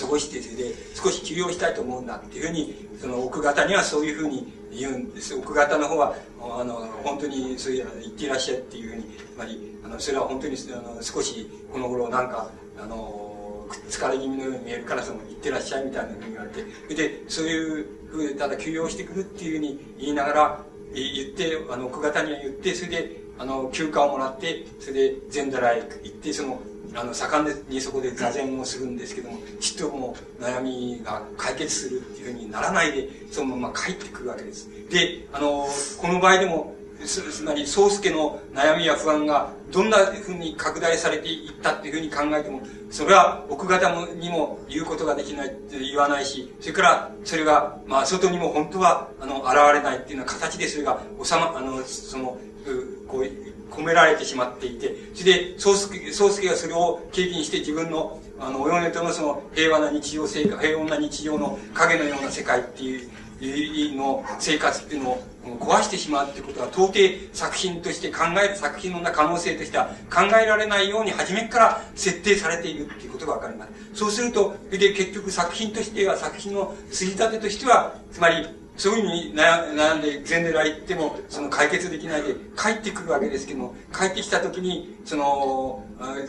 [0.00, 5.34] 過ごして、それで、少し休養したいと思うんだっていうふうに、その奥方にはそういうふうに言うんです。
[5.34, 9.02] 奥方の方は、あの、本当にそういう言っていらっしゃるっていうふうに、
[9.34, 13.29] つまり、あの、それは本当に、あの、少し、この頃なんか、あの、
[13.88, 20.64] 疲れ気味のように見えるからその行ってらっしゃいみたいなふうに言われてそれでそういうふうでただ休養してくるっていうふうに言いながら
[20.94, 26.60] 言ってあの奥方には言ってそれであの休暇をもらってそれで禅寺へ行ってその
[26.94, 34.68] あの盛んにそこで座禅をするんですけどもちっとも悩みが解決するっていうふうにならないでそのまま帰ってくるわけです。
[34.90, 35.66] であの
[36.00, 36.74] この場合でも
[37.06, 42.60] つまり、宗介の悩みや不安がどんなふうに拡大されていったっていうふうに考えても、
[42.90, 52.36] それは奥方にも言うことができないって言わないし、それから、それが、まあ、外にも本当は、あの、現れないっていうような形でそれが収ま、あの、その、
[53.08, 63.10] こう、込められてしまっていて、それで、宗介、宗介がそれを経験して自分の、あの、お嫁とのその平和な日常生活、平穏な日常の影のような世界っていう、
[63.96, 66.98] の生活っていうのを壊してしまうってことは到底
[67.32, 73.70] 作品として考える作品の可能性としては考えられないように初めから設定されているっていうことがわかります。
[73.94, 78.46] そうすると、それで結局作品としては、作品の筋立てとしては、つまり、
[78.76, 85.84] そういうふうに悩んで禅寺行っても、その解決できないで帰ってくるわけですけども、帰ってきた時に、その、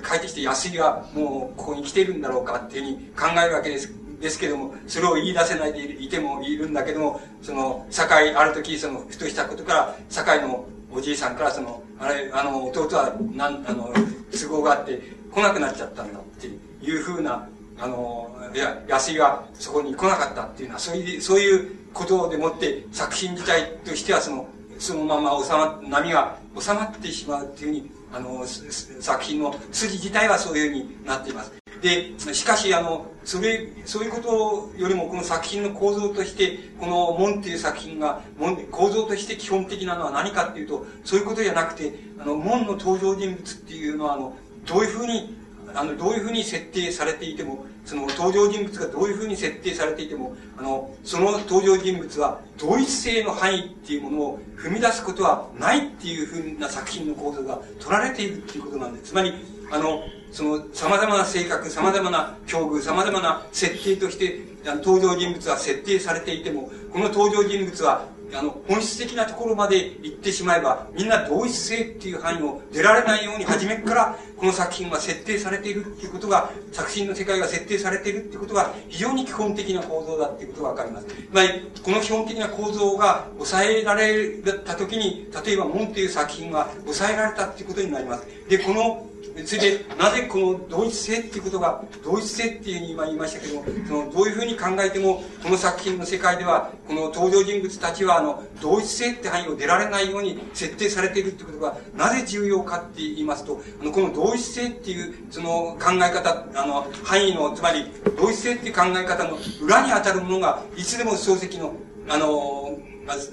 [0.08, 4.01] 帰ってきて安いがもうここに来てるんだろうかっていうふうに考えるわけです。
[4.22, 13.92] ですけども、それを言い出せないでいてもいるんだけども、その、堺、ある時、その、ふとしたことから、堺のおじいさんから、その、あれ、あの、弟は、なん、あの、
[14.32, 16.48] 都合があって、来なくなっちゃったんだって
[16.86, 17.48] いうふうな、
[17.80, 31.61] あの、いや、安井がそこに来なかったっていうのは、そういう、そういうことでもって、作品自体としては、その、そのまま収ま、波が収まってしまうっていうふうに、あの、作品の筋自体はそういうふうになっています。
[31.82, 44.36] で、しかし、あの、それ、そういうことよりも、この作品の構造として、この門っていう作品が、門、構造として基本的なのは何かっていうと、そういうことじゃなくて、あの、門の登場人物っていうのは、あの、
[44.66, 45.36] どういうふうに、
[45.74, 59.12] あの、どういうふうに設定されていても、その登場人物がどういうふうに設定されていても、あの、その登場人物は同一性の範囲っていうものを踏み出すことはないっていうふうな作品の構造が取られているっていうことなんです。
[59.12, 59.34] つまり、
[59.72, 81.08] あの、その様々な性格、様々な境遇、様々な設定として、登場人物は設定されていても、この登場人物は、あの、本質的なところまで行ってしまえば、みんな同一性っていう範囲を出られないように、初めから、この作品は設定されているっていうことが、作品の世界が設定されているっていうことが、非常に基本的な構造だっていうことがわかります。
[81.08, 81.50] つまり、
[81.84, 84.32] この基本的な構造が抑えられ
[84.66, 88.26] た時に、例えば、門っていう作品が抑えられたっていうことになります。
[88.48, 89.11] で、この
[89.46, 107.86] それで、なぜこの同一性っていうことが、同一性っていうふうに今言いましたけども、その、どういうふうに考えても、この作品の世界では、この登場人物たちは、あの、同一性って範囲を出られないように設定されているってことが、なぜ重要かって言いますと、あの、この同一性っていう、その考え方、あの、範囲の、つまり、
[108.18, 111.74] 同一性っていう考え方の裏に当たるものが、いつでも漱石の、
[112.10, 112.71] あの、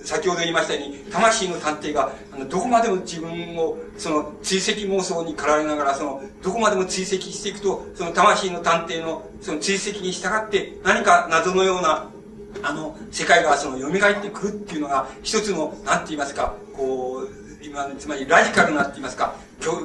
[0.05, 12.11] 先ほど言いましたように、魂の探偵が、あの、どこまでも自分を、その、追跡妄想に駆られながら、その、どこまでも追跡していくと、その魂の探偵の、その追跡に従って、何か謎のような、
[12.63, 19.35] あの、世界がその、蘇ってくるっていうのが、一つの、なんて言いますか、こう、今、つまりラジカルなって言いますか、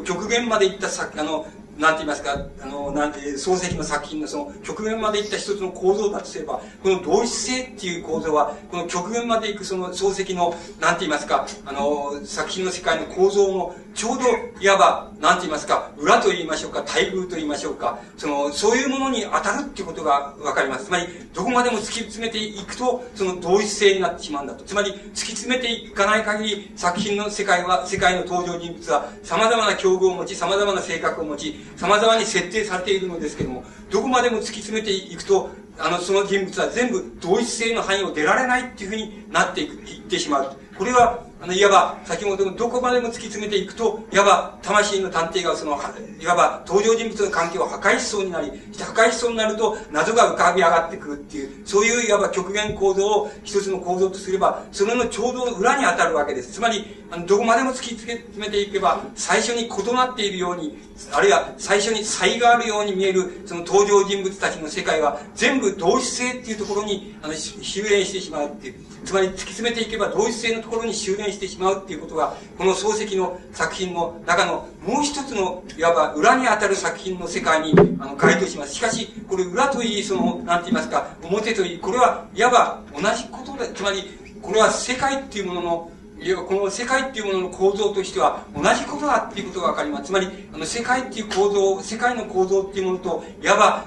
[0.06, 1.46] 極限までいったさ、あの、
[1.78, 14.24] なんて言いますか、あの、なんて、漱石の作品のその極限までいった一つの構造だとすれば、この同一性っていう構造は、この極限までいくその漱石の、なんて言いますか、あの、作品の世界の構造のちょうど、
[14.60, 20.86] いわば、なんて言いますか、裏と言いましょうか、待遇と言いましょうか、その、そういうものに当たるってことがわかります。
[20.86, 24.64] つまり、どこまでも突き詰めていくと、その同一性になってしまうんだと。
[24.64, 40.56] つまり、突き詰めていかない限り、作品の世界は、世界の登場人物は、様々な境遇を持ち、様々な性格を持ち、様々に設定されているのですけども、どこまでも突き詰めていくと、あの、その人物は全部同一性の範囲を出られないっていうふうになっていく、いってしまう。
[40.78, 45.78] これは、あの、いわば、先ほどのどこまでも突き詰めていくと、いわば、魂の探偵がその、
[46.18, 48.50] いわば、登場人物の関係を破壊しそうになり、
[48.80, 56.54] 破壊しそうになると、謎が浮かび上がってくるっていう、そういういわば極限構造を一つの構造とすれば、それのちょうど裏に当たるわけです。
[56.54, 60.78] つまり、あの、どこまでも突き詰めていけば、最初に異なっているように、
[61.12, 68.93] あるいは最初に差異があるように見える、その登場人物たちの世界は、全部同一性っていうところに、あの、修練してしまうっていう。
[69.06, 78.76] つまり突き詰めていけば同一性のところに修練してしまうっていうことが、この漱石の作品の中のもう一つの、いわば裏に当たる作品の世界に、あの、該当します。
[78.76, 84.04] しかし、これ裏といい、その、なんて言いますか、表といい、これはいわば同じことで、つまり、
[84.42, 85.92] これは世界っていうものの、
[86.24, 90.06] いや、この世界っていうものの構造としては同じことだっていうことがわかります。
[90.06, 93.86] つまり、あの、世界っていう構造、世界の構造っていうものと、いわば、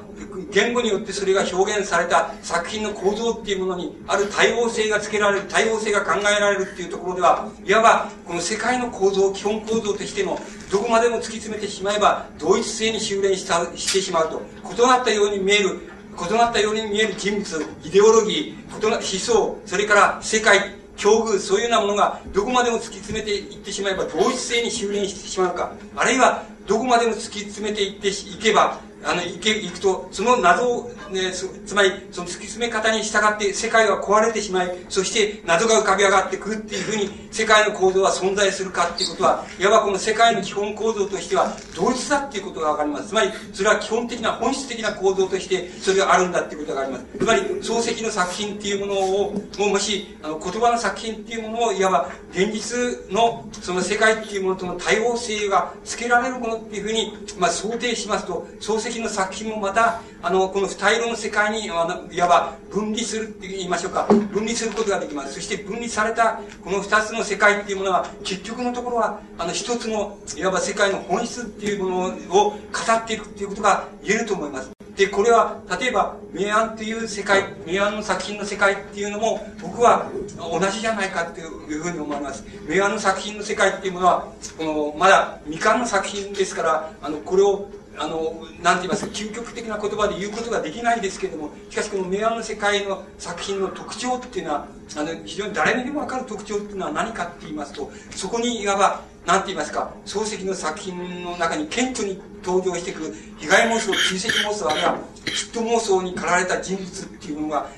[0.52, 10.38] 言語によってそれが表現された作品の構造っていうものに、ある多様性がつけられる、多様性が考えられるっていうところでは、いわば、この世界の構造、基本構造としての、
[10.70, 14.42] どこまでも突き詰めてしまえば、同一性に修練したしてしまうと、
[14.74, 15.88] 異なったように見える、
[16.18, 28.12] 異なったように見える人物、イデオロギー、異な思想、それから世界、境遇、そういうようなものがどこまでも突き詰めていってしまえば同一性に修練してしまうか、あるいはどこまでも突き詰めていってい
[28.42, 43.08] けば、あの、いけ、いくと、その謎を、ね、つまり、その突き詰め方に従って世界は壊れてしまい、そして謎が浮かび上がってくるっていうふうに、世界の構造は存在するかっていうことは、いわばこの世界の基本構造としては、同一だっていうことがわかります。
[43.08, 47.04] つまり、それは基本的な、本質的な構造として、それがあるんだっていうことがあります。
[47.18, 64.06] つまり、漱石の作品っていうものを、ももし、あの、言葉の作品っていうものを、いわば、現実の、その世界っていうものとの多様性がつけられるものっていうふうに、まあ、想定しますと、漱石の作品もまた、あの、この二色の世界に、いわば分離するって言いましょうか。
[64.06, 65.34] 分離することができます。
[65.34, 72.56] そして分離された、この二つの世界っていうものは、結局のところは、あの、一つの、いわば世界の本質っていうものを語
[72.92, 74.76] っていくっていうことが言えると思います。
[74.96, 82.44] で、これは、例えば、明暗という世界、明暗の作品の世界っていうのも、僕は同じじゃないかっていうふうに思います。
[82.66, 87.68] 明暗の作品の世界っていうものは、この、まだ未完の作品ですから、あの、これを
[87.98, 94.66] あの、なんて言いますか、究極的な言葉で言うことができないですけれども、しかしこの明暗の世界の作品の特徴っていうのは、
[94.96, 107.68] あの、非常に誰にでもわかる特徴っていうのは何かって言いますと、そこにいわば、なんて言いますか、漱石の作品の中に顕著に登場してくる被害妄想、追跡妄想、あるいはヒット妄想に駆られた人物っていうものが、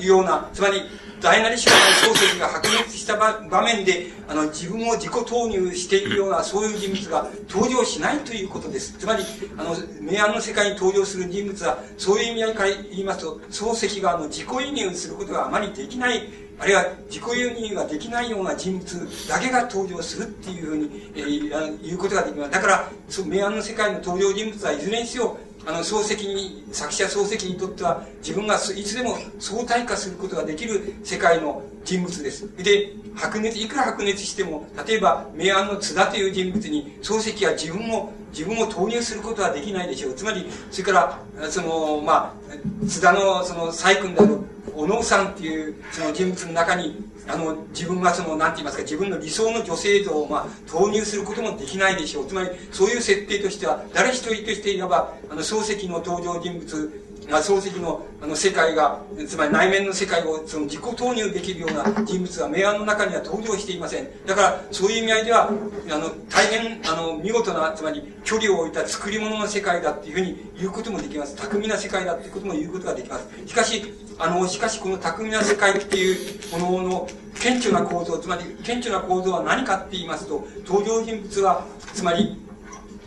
[0.00, 0.82] ような、つまり、
[1.20, 8.96] 大なり小なり漱石が白熱した場面で、あの、自分を自己投入しているような、そういう人物が登場しないということです。
[8.98, 9.24] つまり、
[9.56, 16.28] あの、明暗の世界に登場する人物は、そういう意味合いから言いますと、漱石があの、自己輸入することがあまりできない、
[16.60, 22.50] あるいは自己輸入ができないような人物だけが登場するっていうふうに、えー、言うことができます。
[22.50, 32.48] だから、そ明暗の世界の登場人物はいずれにせよ、あの、漱石に、作者漱石にとっては、自分がいつでも相対化することができる世界の人物です。
[32.56, 40.14] で、白熱、いくら白熱しても、例えば、明暗の津田という人物に、漱石は自分を、自分を投入することはできないでしょう。
[40.14, 44.38] つまり、それから、その、まあ、津田の、その、細君である、
[44.74, 46.96] 小野さんっていう、その人物の中に、
[47.28, 52.26] あの、自分がその、何て言いますか、自分の理想の女性像を、まあ、投入することもできないでしょう。
[52.26, 64.08] つまり、そういう設定としては、誰一人としていわば、あの、漱石の登場人物まあ、漱石のあの世界が、つまり内面の世界をその自己投入できるような人物が明暗の中には登場していません。
[64.26, 65.50] だから、そういう意味合いでは、あ
[65.98, 71.36] の、大変、あの、見事な、つまり距離を置いた作り物の世界だっていうふうに言うこともできます。
[71.36, 73.28] 巧みな世界だっていうことも言うことができます。
[73.46, 81.64] しかし、あの、しかしこの巧みな世界っていうものの顕著な構造、つまり顕著な構造は何かって言いますと、登場人物は、
[81.94, 82.36] つまり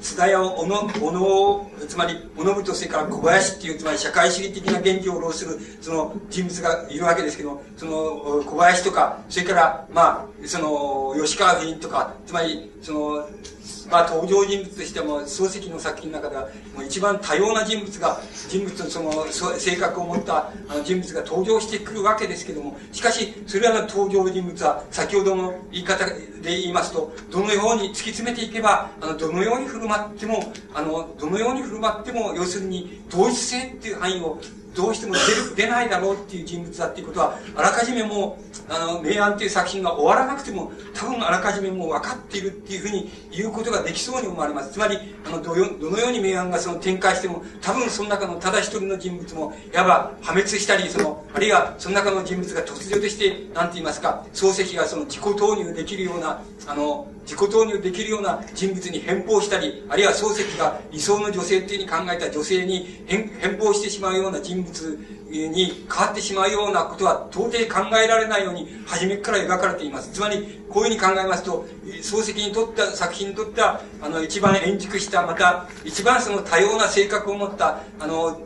[0.01, 13.29] 津田屋をおの、おの、つまり、小野とそれから小林っていう、つまり社会主義的な現状を浪する、その人物がいるわけですけど、その、小林とか、それから、まあ、その、吉川議員とか、つまり、その、
[13.91, 16.43] まあ、登場人物としても、漱石の作品の中では、
[16.73, 34.39] もう一番多様な人物が、人物のその、性格を持ったあの人物が登場してくるわけですけども、しかし、それらの登場人物は、先ほどの言い方で言いますと、どのように突き詰めていけば、あの、どのように振る舞っても、あの、どのように振る舞っても、要するに、同一性っていう範囲を
[34.75, 38.37] どうしても出る、出ないだろうっていう人物だっていうことは、あらかじめも
[38.69, 44.71] う、あの、明暗っていう作品が終わらなくても、多分あらかじめもう分かっているっていうふうに言うことができそうに思われます。
[44.71, 64.99] つまり、あの、どよどのように明暗がその展開しても、多分その中のただ一人の人物も、いわば破滅したり、その、あるいはその中の人物が突如として、なんて言いますか、漱石がその自己投入できるような、あの、自己投入できるような人物に変貌したり、あるいは漱石が理想の女性っていうふうに考えた女性に変変貌してしまうような人物
[65.29, 70.11] に変わってしまうようなことは到底考えられないように初めから描かれています。
[70.11, 78.41] つまり、こういうふうに考えますと、漱石にとった、作品にとった、あの、一番円熟した、また、一番その多様な性格を持った、あの、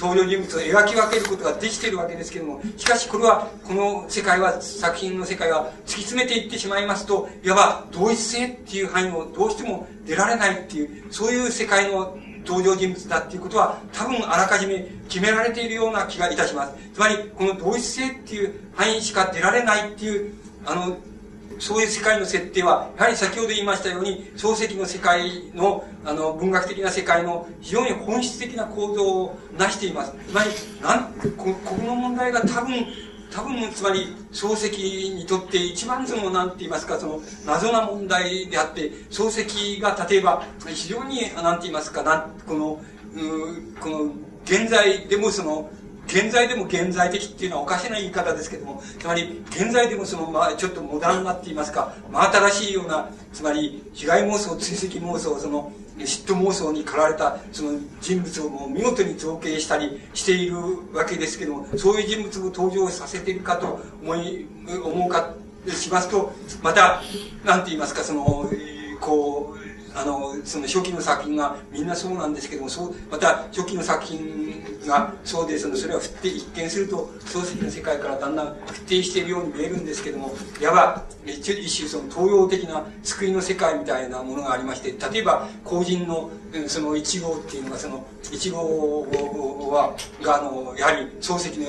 [0.00, 12.16] 登場人物を描き分けることができているわけですけども、しかしこれは、この世界は、作品の世界は突き詰めていってしまいますと、いわば同一性っていう範囲をどうしても出られないっていう、そういう世界の
[12.46, 16.72] 登場人物だっていうことは、多分あらかじめ決められているような気がいたします。
[16.94, 20.32] つまり、この同一性っていう範囲しか出られないっていう、
[20.64, 20.96] あの、
[21.60, 30.14] そういう世界の設定は、やはり先ほど言いましたように、漱石の世界の、あの、文学的な世界の非常に本質的な構造を成しています。
[30.26, 30.50] つまり、
[30.82, 32.86] なんこ、この問題が多分、
[33.30, 42.80] 多分、つまり、漱石にとって一番その、なんて言いますか、その、謎な問題であって、漱石が例えば、非常に、なんて言いますか、なん、この、
[43.14, 44.12] うこの、
[44.44, 45.70] 現在でもその、
[46.10, 60.56] 現在でも現在的っていうのはおかしな言い方ですけども、つまり、現在でもその、まあ、ちょっとモダンなって言いますか、真新しいような、つまり、被害妄想、追跡妄想、その、嫉妬妄想に駆られた、その人物をもう見事に造形したりしている
[60.92, 64.46] わけですけども、そういう人物を登場させているかと思い、
[64.82, 65.34] 思うか、
[65.68, 66.32] しますと、
[66.62, 67.02] また、
[67.44, 68.50] なんて言いますか、その、
[69.00, 86.30] こう、あの、その初期の作品がみんなそうなんですけども、そう、また初期の作品がそうで、その、それは振って、一見すると、漱石の世界からだんだん不定しているように見えるんですけども、いわば、一種その東洋的な救いの世界みたいなものがありまして、例えば、後人の、
[86.66, 89.06] その一号っていうのが、その、一号
[89.70, 91.66] は、が、あの、やはり漱石の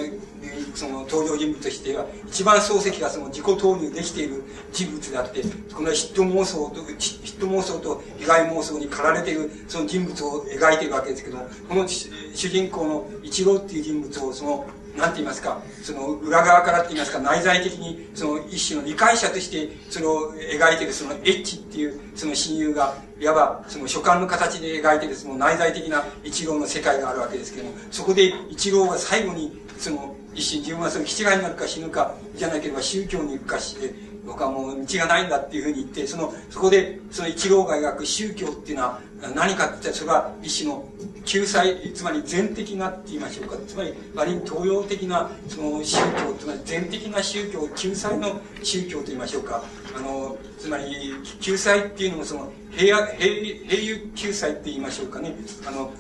[0.73, 5.41] その登場人物としては、一番漱石がその自己投入できている人物であって、
[5.73, 11.37] この嫉妬妄想と、嫉妬妄想と被害妄想に駆られているその人物を描いているわけですけど、
[11.67, 12.09] この主
[12.49, 33.93] 人公の一郎っていう人物をその、なんて言いますか、その裏側からって言いますか、内在的にその一種の理解者としてその描いているそのエッチっていうその親友が、いわばその書簡の形で描いているその内在的な一郎の世界があるわけですけども、そこで一郎は最後にその一心自分はその気違いになるか死ぬかじゃなければ宗教に行くかして、
[34.25, 39.01] 僕はもう道がないんだっていうふうに言って、その、そこで、その一郎が描く宗教っていうのは
[39.35, 40.87] 何かって言ったら、それは一種の
[41.25, 43.57] 救済、つまり全的なって言いましょうか。
[43.67, 49.63] つまり、割に東洋的な、その宗教、つまり全的な宗教、救済の宗教と言いましょうか。
[49.95, 53.25] あの、つまり、救済っていうのもその、平平、
[53.67, 55.35] 平優救済って言いましょうかね。
[55.65, 55.91] あの、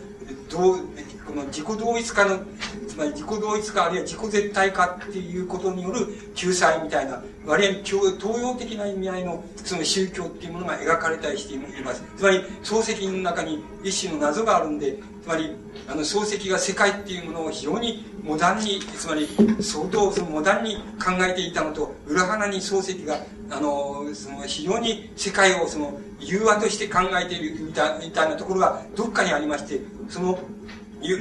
[0.49, 0.77] どう、
[1.25, 2.39] この自己同一化の、
[2.87, 12.03] つまり自己同一化あるいは自己絶対化っていうことによる救済みたいな、割合東洋的な意味合いのその宗教っていうものが描かれたりしています。
[12.17, 15.55] つまり、漱石の中に一種の謎があるんで、つまり、
[15.87, 19.27] あの、漱石が世界っていうものを非常にモダンに、つまり、
[19.61, 23.17] 相当そのモダンに考えていたのと、裏腹に漱石が、
[23.49, 30.39] あの、その非常に世界をその、融和として考えているみたいなところがどっかにありまして、その、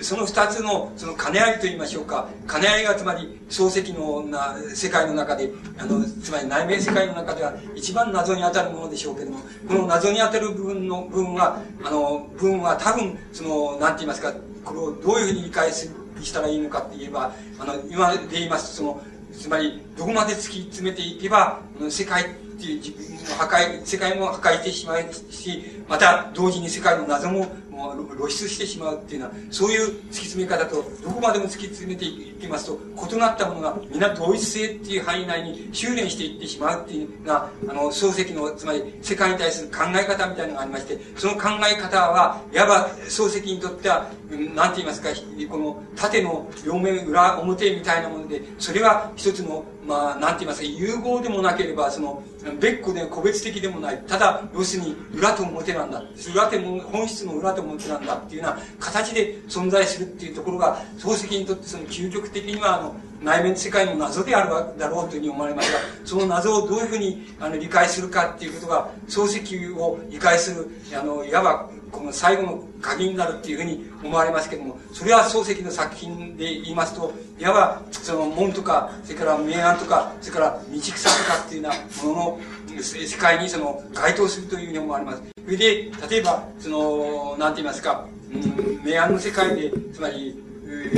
[0.02, 2.28] その二つの、その兼ね合いと言いましょうか。
[2.50, 14.32] 兼ね合いがつまり、漱石のな世界の中で、あの、つまり内面世界の中では一番謎に当たるものでしょうけども、この謎に当たる部分の、部分は、あの、部分は多分、その、なんて言いますか、
[14.64, 15.90] これをどういうふうに理解す
[16.22, 19.02] したらいいのかって言えば、あの、今で言いますと、その、
[19.32, 22.28] つまり、どこまで突き詰めていけば、世界っ
[22.60, 27.46] ていう自分の破壊、世界も破壊してしまうし、また同時に世界の謎も
[27.80, 32.78] もう露出してしまうっていうのは、そういう突き詰め方と、どこまでも突き詰めていきますと、
[33.10, 44.10] 異なったものが皆同一性っていう範囲内に修練していってしまうっていうのが、あの、漱石の、つまり世界に対する考え方みたいなのがありまして、その考え方は、いわば漱石にとっては、
[44.54, 45.08] なんて言いますか、
[45.48, 52.22] この縦の両面、裏、表みたいなもので、それは一つのまあ、なんて言いますか、融合でもなければ、その、
[52.60, 53.98] 別個で個別的でもない。
[54.06, 56.00] ただ、要するに、裏と表なんだ。
[56.32, 56.60] 裏と、
[56.92, 70.68] 本質の裏と表なんだっていうような形で存在するっていうところが、漱石にとってその究極的には、あの、内面世界の謎であるだろうというふうに思われますが、その謎をどういうふうにあの理解するかっていうことが、漱石を理解する、
[70.98, 85.22] あの、いわばこの最後の鍵になるっていうふうに思われますけども、それは漱石の作品で言いますと、いわばその門とか、それから明暗とか、それから道草とかっていうようなものの世界にその該当するというふうに思われます。
[85.44, 90.40] それで、例えば、その、なんて言いますか、うん、明暗の世界で、つまり、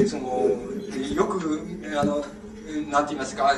[0.06, 0.50] その、
[1.14, 1.60] よく、
[1.98, 2.24] あの、
[2.90, 3.54] なんて言いますか、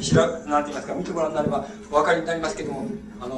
[0.00, 2.86] しら、なんて言いますか、見てごらんになればお分かりになりますけども、
[3.20, 3.34] あの、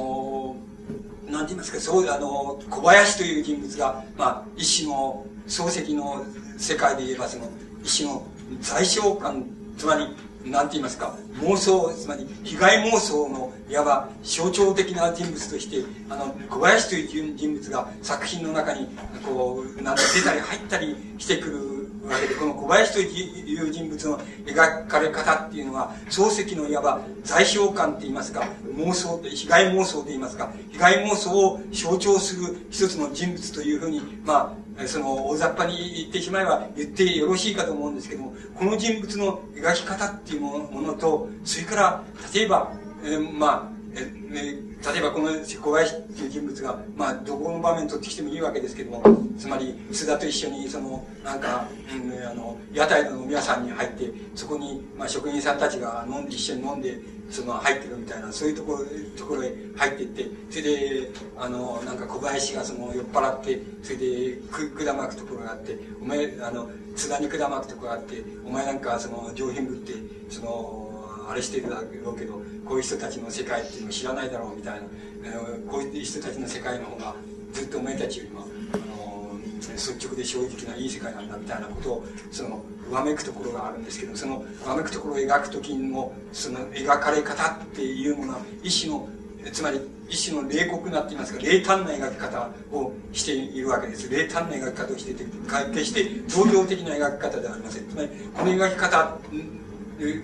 [1.33, 6.23] なんて言いますか、そう、あの、小林という人物が、まあ、一種の漱石の
[6.57, 7.49] 世界で言えば、その、
[7.83, 8.23] 一種の
[8.61, 9.43] 在償感、
[9.77, 10.07] つまり、
[10.49, 18.87] なんて言いますか、妄想、つまり、被害妄想の、いわば象徴的な人物として、あの、小林という人物が作品の中に、
[19.25, 42.03] こう、なんか出たり入ったりしてくるわけで、この小林という人物の描かれ方っていうのは、漱石のいわば在償感って言いますか、妄想、被害妄想と言いますか、被害妄想を象徴する一つの人物というふうに、まあ、その大雑把に言ってしまえば言ってよろしいかと思うんですけども、この人物の描き方っていうものと、それから、
[42.33, 42.73] 例えば、
[43.03, 49.03] えー、まあ、え例えばこの小林っていう人物が、まあ、どこの場面取ってきてもいいわけですけども、
[49.37, 56.99] つまり、須田と一緒に、その、なんか、うん、あの、屋台の飲み屋さんに入って、そこに、まあ、職員さんたちが飲んで、一緒に飲んで、
[57.29, 58.79] その、入ってるみたいな、そういうところ、
[59.15, 69.93] ところへ入っていって、それで、あの、なんか小林がその、酔っ払って、それで、く、管巻くところがあって、お前、あの、津田に管巻くところがあって、お前なんか、その、上品ぶって、
[70.29, 70.82] その、
[71.29, 74.81] あれしてるだろうけど、こういう人たちの世界っていうのを知らないだろうみたいな、
[75.25, 77.15] えー、こういう人たちの世界の方が
[77.53, 78.41] ずっとお前たちよりも、
[78.73, 89.07] あのー、率直で正直ないい世界なんだみたいなことを、その、上めくところがあるんですけど、その上めくところを描く時の、その描かれ方っていうものは、一種の、
[89.51, 89.79] つまり、
[90.09, 94.09] 一種の冷酷なって言いますか、冷淡な描き方をしているわけです。
[94.09, 95.25] 冷淡な描き方をしていて、
[95.73, 96.03] 決して
[96.35, 97.87] 同情的な描き方ではありません。
[97.87, 99.17] つまり、この描き方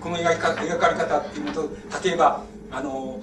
[0.00, 1.70] この描か描かれ方っていうのと
[2.04, 3.20] 例えばあの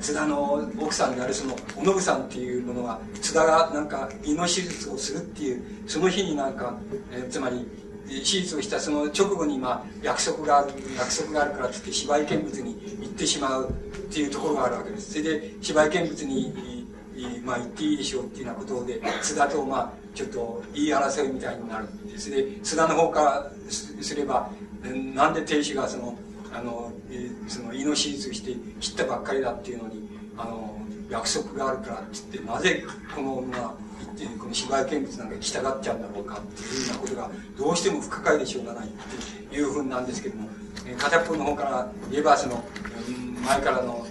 [0.00, 6.78] 津田の奥さんであるそのおのぶさんっていうものが津田がなんか胃の手術をするっていうその日になんか、
[7.12, 7.66] えつまり
[8.08, 13.72] 手術をしたその直後に、まあ、約束がある約束があるからっつって芝居見物に行ってしまうっ
[14.12, 15.12] ていうところがあるわけです。
[15.12, 16.52] それで芝居見物に、
[17.44, 24.50] まあ、行っていいでしょうっていうようなことで津田と、まあ、ちょっと言い争いみたいになるそれで津田の方からすれば
[25.14, 26.16] なんで亭主がその
[26.52, 26.92] あの
[27.48, 30.80] その胃の手術して切ったばっかりだっていうのにあの
[31.10, 32.84] 約束があるからっつってなぜ
[33.14, 33.74] この女が
[34.38, 38.90] この芝居見物なんか来たがっちゃうんだろうかっていうようなことがどうしても不可解でしょうがないっ
[39.50, 40.48] ていうふうなんですけども
[40.98, 42.64] 片っぽの方から言えばその
[43.44, 44.06] 前からの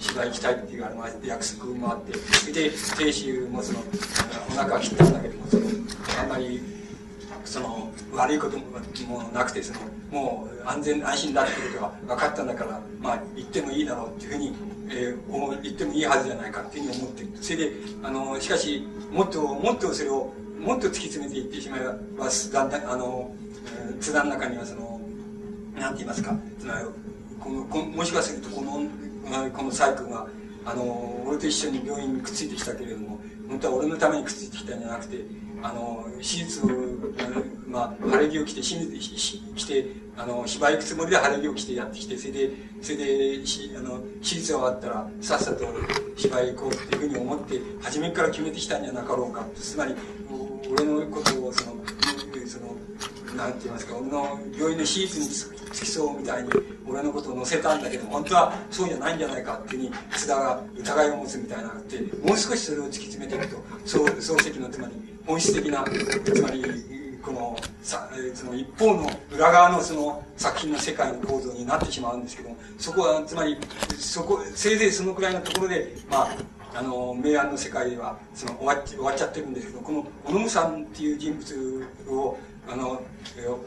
[0.00, 3.80] 芝居行きたいっていうあの約束もあってそれで亭主もその
[4.48, 5.66] お腹切ったんだけどもその
[6.22, 6.60] あんまり
[7.44, 9.80] その悪いこともなくてその
[10.10, 14.54] もう安全安心だってことが分かったんだからまあ言ってもいいだろうっていうふうに、
[14.90, 17.72] えー、言ってもいいはずじゃないかっていうふうに思ってそれで
[18.02, 21.94] あのしかしもっともっとそれをもっと突き詰めていってしまえば
[22.52, 23.34] だんだんあの
[24.00, 25.00] 津田の中にはその
[25.78, 26.86] なんて言いますかつまり
[27.40, 30.26] このこもしかするとこのこのサイクが
[30.64, 35.24] あの俺と一緒に病院にくっついてきたけれども本当は俺のためにくっついてきたんじゃなくて
[35.62, 36.68] あの手術を、
[37.66, 39.86] まあ、晴れ着を着て手術着て
[40.16, 42.50] あの芝居行くつもりで晴れ着を着てやってきてそれで
[42.82, 43.40] それで
[43.76, 45.64] あの手術が終わったらさっさと
[46.16, 49.46] 芝居行こうっていうふうに思って初めから決めてきたんじゃなかろうか。
[49.54, 49.94] つまり
[50.70, 51.76] 俺のことをその
[52.46, 52.76] その
[53.36, 56.50] なんて言いますか俺の病院の手術に付きそうみたいに
[56.86, 64.94] 俺のことを載せたんだけど本当はそうじゃないんじゃないかっていうに津田が疑いを持つみたいなのってもう少しそれを突き詰めていくと漱石のつまり
[65.26, 66.64] 本質的なつまり
[67.22, 73.56] このさその一方の裏側のその作品の世界の構造になってしまうんですけど、そこは、つまり、
[73.98, 76.36] そこ、せいぜいそのくらいのところで、まあ、
[76.74, 82.38] あの、明暗の世界は、その、終わっ終わっちゃってるんですけど、この、小野さんっていう人物を、
[82.68, 83.02] あの、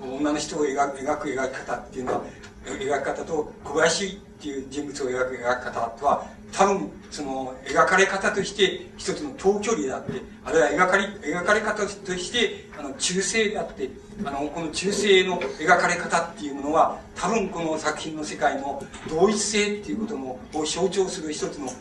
[0.03, 2.21] 女の人を描く描く描き方っていうのは、
[2.65, 4.09] 描き方と、小林っ
[4.41, 11.87] ていう人物を描く描き方とは、多分、その、描かれ方として、一つの遠距離であって、あるいは描かれ、描かれ方と
[12.17, 13.89] して、あの、中性であって、
[14.25, 21.75] あの、この中性の描かれ方っていうものは、多分この作品の世界の同一性っていうことの、を象徴する一つの現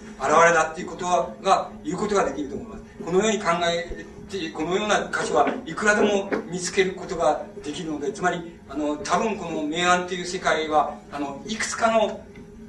[0.47, 2.83] れだっていうことは、が、言うことができると思います。
[3.05, 12.21] このように考えて、このような箇所はいくらでも見つけることができるので、つまり、あの、多分この明暗っていう世界は、あの、いくつかの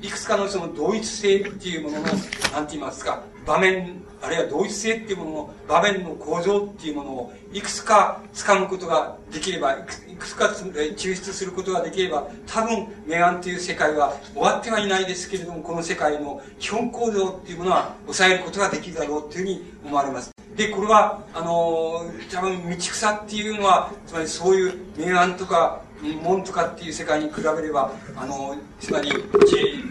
[0.02, 9.84] いくつかのその同一性っていうものの、なんて言いますか、場面、あるいは同一性っていうものの場面の構造っていうものをいくつか掴むことができれば、い
[10.16, 20.32] くつか抽出することができれば、多分、明暗っていう世界は終わってはいないですけれども、この世界の基本構造っていうものは抑えることができるだろうというふうに思われます。
[20.56, 25.82] で、これは、あの、多分、道草っていうのは、つまりそういう明暗とか、
[26.22, 29.12] 門とかっていう世界に比べれば、あの、つまり、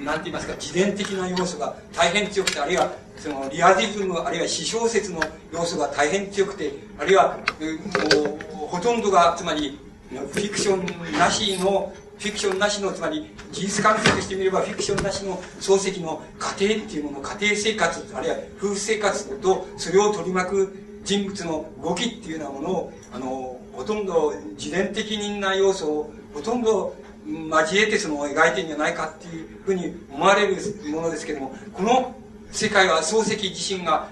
[0.04, 5.20] なんて言いますか、自伝的な要素が大変強くて、あるいは、その、リアリズム、あるいは詩小説の
[5.52, 9.78] 要素が大変強くて、あるいは、もう、ほとんどが、つまり、
[10.10, 16.22] フィクションなしの、フィクションなしの、つまり、事実関係としてみれば、フィクションなしの漱石の
[16.58, 26.94] 家庭っていうもの、家庭生活、あるいは夫婦生活と、それを取り巻く人物の動きっていうようなものを、あの、ほとんど自伝的な要素をほとんど
[27.26, 30.56] 交えてその描いてんじゃないかっていうふうに思われる
[30.90, 32.14] ものですけども、この
[32.50, 34.08] 世界は漱石自身が、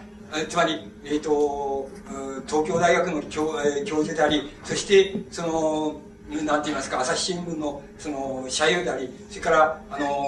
[0.48, 1.90] つまり、え、ー、と、
[2.46, 6.00] 東京大学の教,、え、教授であり、そして、その、
[6.44, 10.26] なんて言いますか、朝日新聞の、その、社友であり、それから、あの、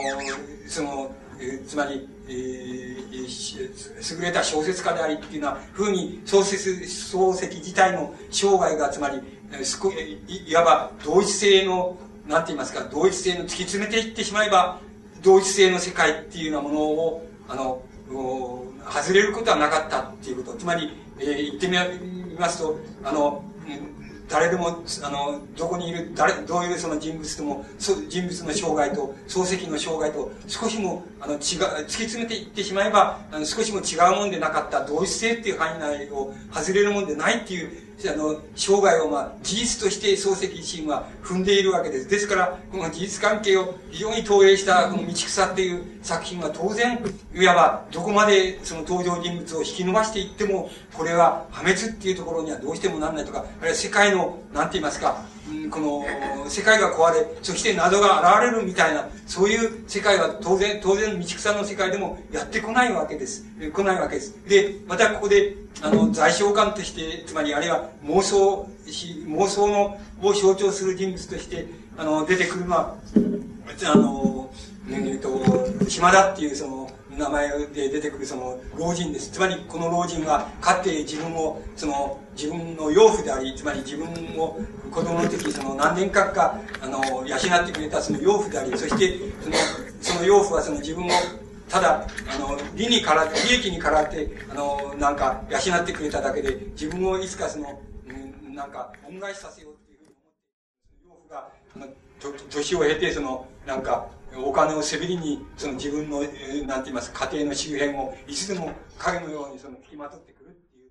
[0.66, 1.10] その、
[1.40, 9.20] え、つまり、えー、優れた小説家でありっていうなふうに、創設、漱石自体の生涯が、つまり、
[10.46, 11.98] いわば同一性の、
[12.28, 14.78] なんて言いますか、同一性の突き詰めていってしまえば、
[15.22, 17.82] 同一性の世界っていうようなものを、あの、
[18.88, 20.58] 外れることはなかったっていうこと。
[20.58, 23.44] つまり、えー、言ってみますと、あの、
[24.30, 42.08] 誰でも、あの、どこにいる、誰、どういうその人物とも、人物の生涯と、漱石の生涯と、少しも、あの、違う、突き詰めていってしまえば、あの、少しも違うもんでなかった同一性っていう範囲内を外れるもんでないっていう、あの、生涯を、まあ、事実として漱石自身は踏んでいるわけです。
[42.08, 46.98] ですから、この事実関係を非常に投影した、この道草っていう作品は当然、
[47.34, 55.22] いわば、どこまでその登場人物を引き伸ばしていっても、これは破滅っていうところにはどうしてもなんないとか、あるいは世界の、なんて言いますか、
[55.70, 56.04] この
[56.48, 63.46] 世界が壊れ、そして謎が現れるみたいな、そういう世界は当然、当然道草の世界でもやってこないわけです。
[63.72, 64.36] 来ないわけです。
[64.48, 68.68] で、またここで、あの、在償感として、つまりあるいは妄想、
[69.26, 72.96] 妄想の、を象徴する人物として、あの、出てくるのは、
[73.84, 74.50] あの、
[74.90, 76.90] えっと、島田っていうその、
[77.20, 79.30] 名前で出てくるその老人です。
[79.30, 84.58] つまりこの老人はかって自分を、その自分の養父であり、つまり自分を
[84.90, 89.56] 子供の時その何年間か、あの、養ってくれたその養父であり、そしてその、
[90.00, 91.10] その養父はその自分を
[91.68, 100.14] ただ、あの、利にからって、利益にからって、あの、なんか、養ってくれただけで、自分をいつかその、うん、なんか、恩返しさせようっていうふうに
[101.06, 101.86] 思って、養父が、あの、
[102.50, 110.90] 年を経て、その、なんか、お金をせびりに、その自分の、なんて言いますか、家庭の周辺を、いつでも影のようにその付きまとってくるっていう、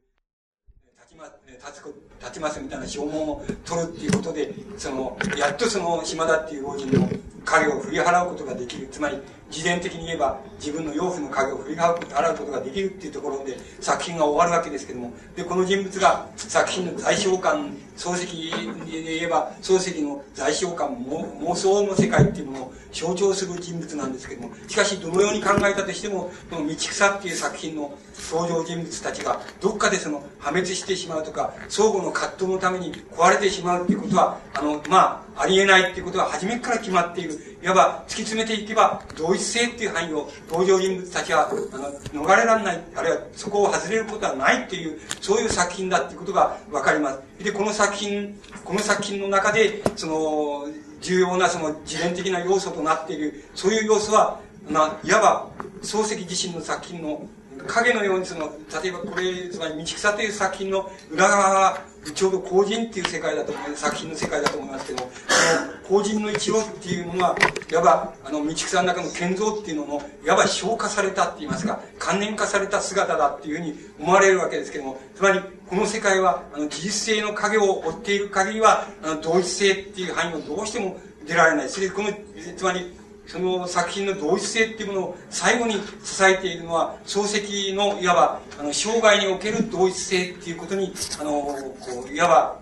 [0.97, 1.85] 立ちま、立つ、
[2.19, 7.09] 立ちますみたいな証文を取るっていうことで、その、やっとその島田っていう老人の
[7.45, 8.87] 影を振り払うことができる。
[8.91, 9.17] つまり、
[9.49, 11.93] 自伝的に言えば、自分の養父の影を振り払
[12.33, 18.49] うことができるっていうところで、作品が終わるわけですけども、で、この人物が作品の在償感、漱石
[18.89, 27.93] で言えば、漱石の在償感、妄想の世界っていうものを象徴する人物なんですけども、しかし、どのように考えたとしても、この道草っていう作品の
[28.31, 37.57] 登場人物たちが、どっかでその破滅してしまうとか、相互の葛藤のために壊れてしまうっていうことは、あの、まあ、ありえないっていうことは初めから決まっている。
[37.61, 47.43] いわば、突き詰めていけば、同一性っていう範囲を登場人物たちは、あの、逃れられない、あるいはそこを外れることはないっていう、そういう作品だっていうことがわかります。
[47.43, 50.67] で、この作品、この作品の中で、その、
[51.01, 54.39] 重要なその自伝的な要素となっている、そういう要素は、
[54.69, 55.47] まあ、いわば、
[55.81, 57.27] 漱石自身の作品の
[57.67, 58.51] 影のようにその、
[58.81, 61.81] 例えばこれ、つまり道草という作品の裏側
[62.13, 65.11] ちょうど後人っていう世界だと思います、作品の世界だと思いますけども、
[65.89, 67.35] その後人の一郎っていうのは、
[67.71, 80.97] いわば、あの、道草の中の建造っていうのも、いわば消化されたって言いますか、関連化された姿だっていうふうに思われるわけですけども、つまり、この世界は、あの、事実性の影を追っている限りは、あの、同一性っていう範囲をどうしても
[81.27, 81.69] 出られない。
[81.69, 82.09] それ、この、
[82.57, 82.98] つまり、
[83.29, 90.91] その作品の同一性っていうものを最後に支えているのは、漱石のいわば、あの、生涯における同一性っていうことに、
[91.21, 92.59] あの、こう、いわば、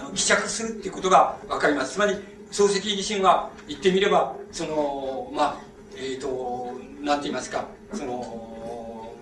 [0.00, 1.92] あの、帰着するっていうことがわかります。
[1.92, 2.14] つまり、
[2.50, 5.56] 漱石自身は言ってみれば、その、まあ、
[5.96, 9.14] えっ、ー、と、なんて言いますか、その、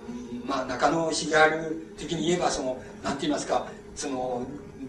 [0.46, 4.46] まあ、中野茂春的に言えば、その、なんて言いますか、その、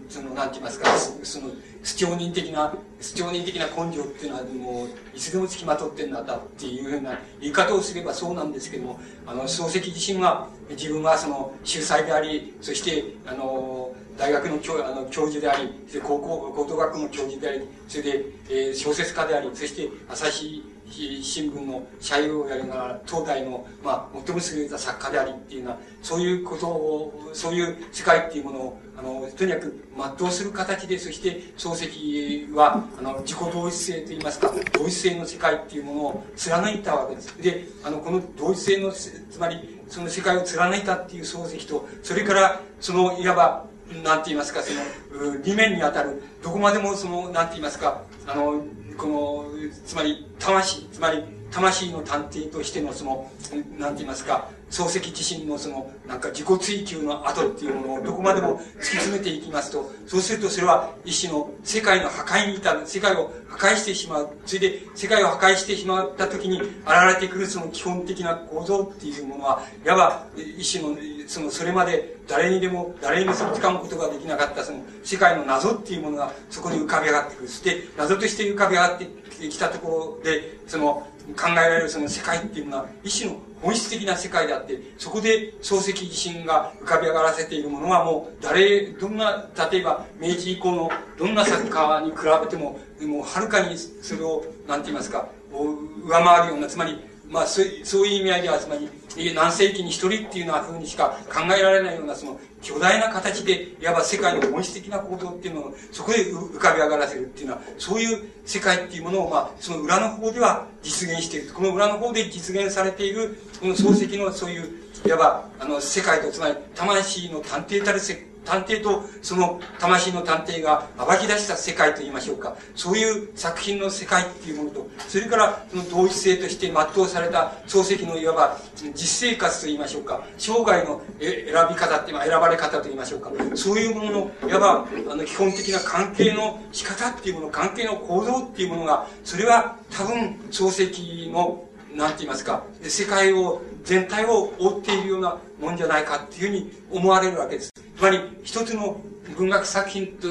[0.08, 0.88] その、なんて言いますか、
[1.22, 1.50] その、
[1.82, 6.24] 主張人的な、主張人的な根性っていうのはもう、いつでも付きまとってんだっ
[6.58, 29.84] ていうふうな言い方をすればそうなんですけども、あの、漱石自身は、自分はその、秀才であり、そして、あの、大学の教あの教授であり、高校、高等学校の教授であり、それで、えー、小説家であり、そして朝日新聞の社員をやりながら、東大の、まあ、最も優れた作家でありっていうのは、そういうことを、そういう世界っていうものを、あの、とにかく
[30.18, 37.40] 全うする形で、そして、漱石は、あの、自己同一性といいますか、同一性の世界っていうものを貫いたわけです。
[37.40, 43.69] で、あの、この同一性の、つまり、その世界を貫いたっていう漱石と、それから、その、いわば、
[44.02, 48.64] なんて言いますか、その、理面にあたる、どこまでもその、なんて言いますか、あの、
[48.96, 49.44] この、
[49.84, 53.30] つまり、魂、つまり、魂の探偵としてのその、
[53.78, 64.30] なんて言いますか、漱石自身のその、なんか自己追求の後っていうものをどこまでも突き詰めていきますと、そうするとそれは一種の世界の破壊に至る、世界を破壊してしまう。
[64.46, 66.68] それで世界を破壊してしまった時に現
[67.06, 70.96] れてくるその基本的な構造っていうものは、いわば一種の、
[71.26, 77.48] その、それまで誰にでも、誰にも掴むことができなかったその世界の謎っていうものがそこに浮かび上がってくる。
[77.48, 79.08] そして謎として浮かび上がって
[79.48, 96.98] きたところで、その、考えられるその世界っていうのは一種の本質的な世界であって、そこで漱石自身が浮かび上がらせているものはもう誰、どんな、例えば明治以降のどんな作家に比べても、もうはるかにそれを、何て言いますか、上回るような、つまり
[97.30, 111.52] まあ、そうそういう意味合いでは、つまり、何世紀に一人っていうのはふうにしか考えられないような、その、巨大な形で、いわば世界の本質的な行動っていうのを、そこで浮かび上がらせるっていうのは、そういう世界っていうものを、まあ、その裏の方では実現している。
[111.52, 114.68] この裏の方で実現されている、この漱石のそういう、
[115.06, 122.56] いわば、あの、世界と、つまり、魂の探偵たる世界、探偵とその魂の探偵が暴き出した世界と言いましょうか。
[122.74, 128.58] そういう作品の世界っていうものと、それからその同一性として全うされた漱石のいわば
[128.94, 130.24] 実生活と言いましょうか。
[130.36, 133.30] 生涯の選び方っていう選ばれ方と言いましょうか。
[133.54, 147.70] そういうものの、いわばあの基本的な関係の仕方っていうもの、関係の構造っていうものが、それは多分漱石のなんて言いますか、世界を、全体を覆っているようなもんじゃないかっていうふうに思われるわけです。
[147.96, 149.00] つまり、一つの
[149.36, 150.28] 文学作品と、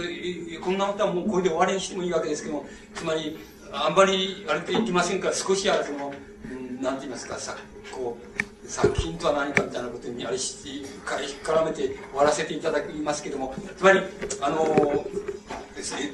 [0.63, 2.65] こんなことはもうこれで終わりにしてもいいわけですけども、
[2.95, 3.39] つまり、
[3.71, 6.13] あんまり、あれといきませんから、少しはその、
[6.51, 7.55] う、んて言いますか、さ、
[7.91, 10.85] こう、作品とは何かみたいなことにあれし、
[11.43, 13.99] 絡めて終わらせていただきますけども、つまり、
[14.41, 15.05] あの、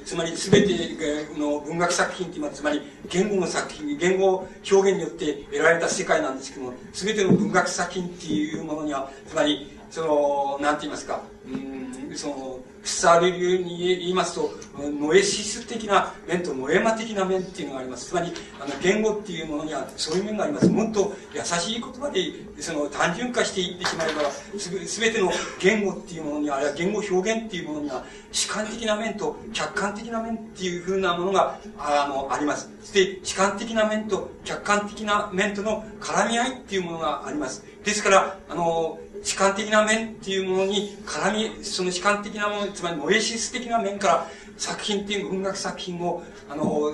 [0.05, 13.31] つまり全ての文学作品っていうのは、つまり言語の作品、言語表現によって得られた世界なんですけども、全ての文学作品っていうものには、つまり、その、なんて言いますか、うん、その、伝わる
[13.63, 18.09] に言いますと、ノエシス的な面とノエマ的な面っていうのがあります。
[18.09, 20.69] つまり、あの、言語っていうものにはそういう面があります。
[20.69, 22.21] もっと優しい言葉で、
[22.61, 24.29] その、単純化していってしまえば、
[24.59, 32.69] すべての言語っていうものに、あるいは言語表現っていうものには、主観的な面と客観的な面っていうふうなものが、あの、あります。
[32.81, 37.65] そして、主観的な面と客観的な面との絡み合いっていうものがあります。
[37.83, 46.93] ですから、あの、主観的な面っていうものに絡み、その主観的なもの、つまりモエシス的な面から作品っていう文学作品を、あの、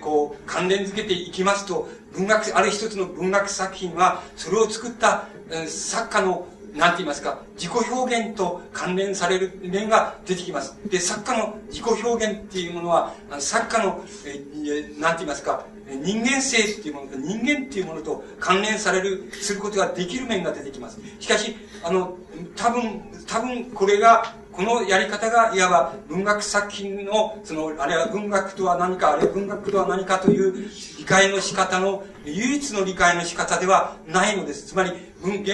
[0.00, 5.28] こう、関連づけていきますと、文学、ある一つの文学作品は、それを作った、
[5.66, 6.46] 作家の
[6.76, 10.76] なんて言いますか、自己表現と関連される面が出てきます。
[10.90, 21.00] で、作家の自己表現っていうものは、あの作家の、えなんて言いますか、人間性っていうものと人間っていうものと関連される、することができる面が出てきます。
[21.18, 22.16] しかし、あの、
[22.56, 34.66] 多分、多分これが、このやり方が、いわば文学作品の、その、あれは文学とは何か、あれは文学とは何かという理解の仕方の、唯一の理解の仕方ではないのです。
[34.66, 34.92] つまり、
[35.22, 35.44] 文、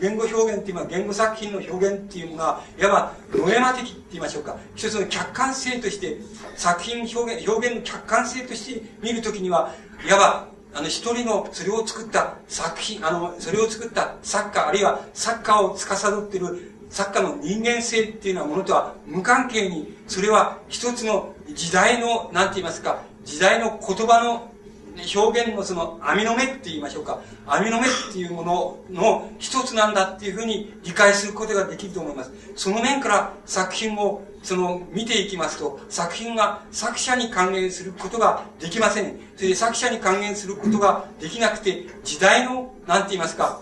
[0.00, 4.56] 言語表現っていうのは、言語作品の表現っていうのが、いわば、ノエマ的って言いましょうか。
[4.74, 6.18] 一つの客観性として、
[6.56, 9.74] 作品表現、表現の客観性として見るときには、
[10.06, 24.50] いわば、あの、一人の、それを作った作品、あの、それを作った作家、あるいは作家を司っている作家の人間性っていうようなものとは無関係に、それは一つの時代の、なんて言いますか、時代の言葉の
[25.14, 27.20] 表現のその網の目って言いましょうか。
[27.46, 32.32] 網の目っていうものの一つなんだっていうふうに理解することができると思います。
[32.56, 39.18] その面から作品をその見ていきますと、作品が作者に還元することができません。
[39.36, 43.60] それで作者に還元することができなくて、時代の、なんて言いますか、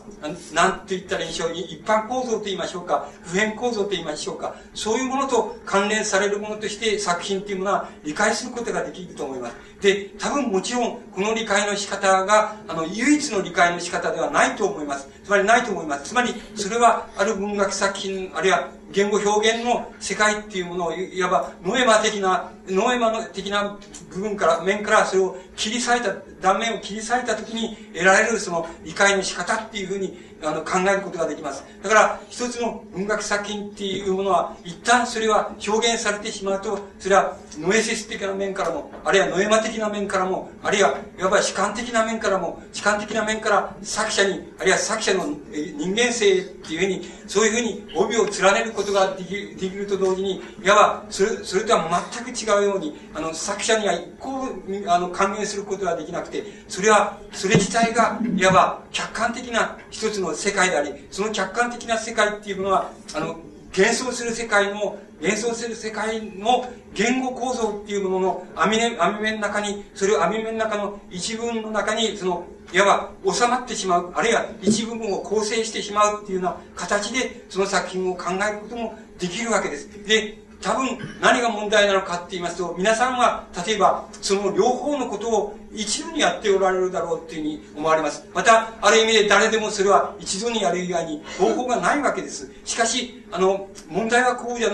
[0.54, 9.56] なんて言ったらいいでしょう、一般構造と言いましょうか、普遍構造と言いましょうか、そういうものと関連されるものとして作品っていうものは理解することができると思います。
[9.80, 15.08] で、多分もちろん、この理解の仕方が、あの、唯一の理解の仕方ではないと思います。
[15.22, 16.04] つまりないと思います。
[16.04, 23.78] つまり、それは、ある文学作品、あるいは言語表現の世界っていうものを、いわば、ノエマ的な、ノエマの的な
[24.10, 31.64] 部分から、面からそれを切り裂いた、断面を切り裂いたときに得られるその理解の仕方っていうふうにあの考えることができます。
[31.82, 54.48] だから、一つの文学作品っていうものは、一旦それは表現されてしまうと、それはノエセス的な面からも、あるいはノエマ的な面からも、あるいは、いわば主観的な面からも、主観的な面から作者に、あるいは作者の人間性っていうふうに、そういうふうに帯を連ねることができるできると同時に、いわば、それ、それとは全く違うように、あの、作者には一向、
[54.88, 63.36] あの、還元することはできなくて、それは、それ自体が、いわば、客観的な一つの世界であり、その客観的な世界っていうものは、あの、
[63.76, 79.88] 幻想する世界の、幻想する世界の言語構造っていうものの網目、網目の中に、それを網目の中の一文の中に、その、いわば収まってしまう、あるいは一部分を構成してしまうっていうような形で、その作品を考えることもできるわけです。
[80.06, 88.26] で、多分何が問題なのかって言いますと、皆さんは、例えば、その両方のことを一度にやっておられるだろうっていうふうに思われます。
[88.34, 92.50] また、ある意味で誰でもそれは一度にやる以外に方法がないわけです。
[92.64, 94.70] しかし、あの、問題はこうじゃ、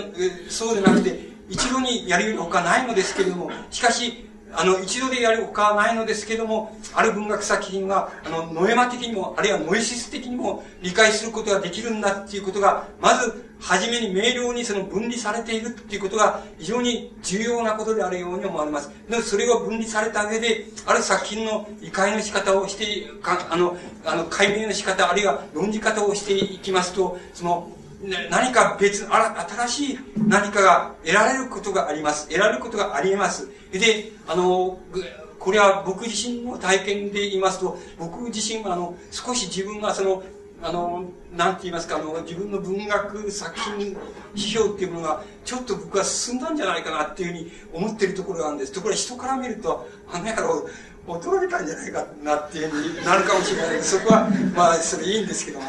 [0.49, 18.91] そうでなくて、一度にやるほかないのですけれども、しかし、あの、一度でやるほかないのですけども、ある文学作品は、あの、ノエマ的にも、あるいはノエシス的にも理解することができるんだっていうことが、まず、初めに明瞭にその分離されているっていうことが非常に重要なことであるように思われます。
[19.09, 27.71] でそれを分離された上で、ある作品の理解の仕方をして、かあの、あの、解明の仕方、あるいは論じ方をしていきますと、その、
[28.29, 32.27] 何か別、新しい何かが得られることがあります。
[32.27, 33.47] 得られることがあり得ます。
[33.71, 34.77] で、あの、
[35.39, 40.21] これは僕自身の体験で言いますと、僕自身はあの、少し自分がその、
[40.63, 41.03] あの、
[41.35, 43.97] なんて言いますか、あの、自分の文学作品
[44.33, 48.71] 批評っていうものが、ちょっと僕は進んだんじゃないかなっていうふうに思ってるところがあるんです。
[48.71, 50.69] ところが人から見ると、あの野郎、
[51.05, 55.65] 驚いたんじゃないかなっていうふうになるかもしれないけど、そこは、まあ、それいいんですけども、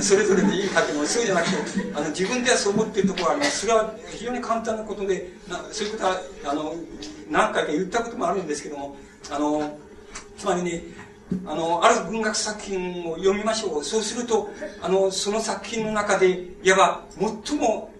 [0.00, 1.56] それぞれでいいかっていうのそうじゃなくて、
[1.92, 3.60] あの、自分ではそう思ってるところがあります。
[3.62, 6.74] それは非常に簡単なことで、なそういうことは、あの、
[7.28, 8.96] 何回か言ったこともあるんですけども、
[9.28, 9.76] あの、
[10.38, 10.84] つまりね、
[11.44, 13.84] あの、ある文学作品を読みましょう。
[13.84, 14.48] そうすると、
[14.80, 17.04] あの、その作品の中で、いわば、
[17.46, 17.90] 最も、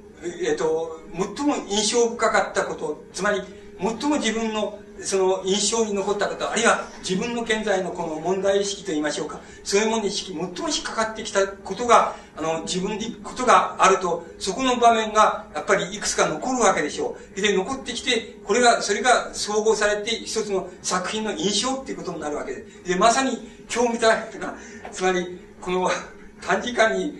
[0.48, 3.42] えっ、と、最も印象深かったこと、つまり、
[3.78, 17.40] 最も自分のその印象に残ったこと、あるいは自分の現在のこの問題意識と言いましょうか、そういうものに最も引っかかってきたことが、あの、自分で、ことがあると、そこの場面が、やっぱりいくつか残るわけでしょう。
[17.40, 22.88] で、残ってきて、これが、それが総合されて、一つの作品の印象っていうことになるわけです。
[22.88, 24.26] で、まさに、今日見たが、
[24.92, 25.90] つまり、この
[26.42, 27.18] 短時間に、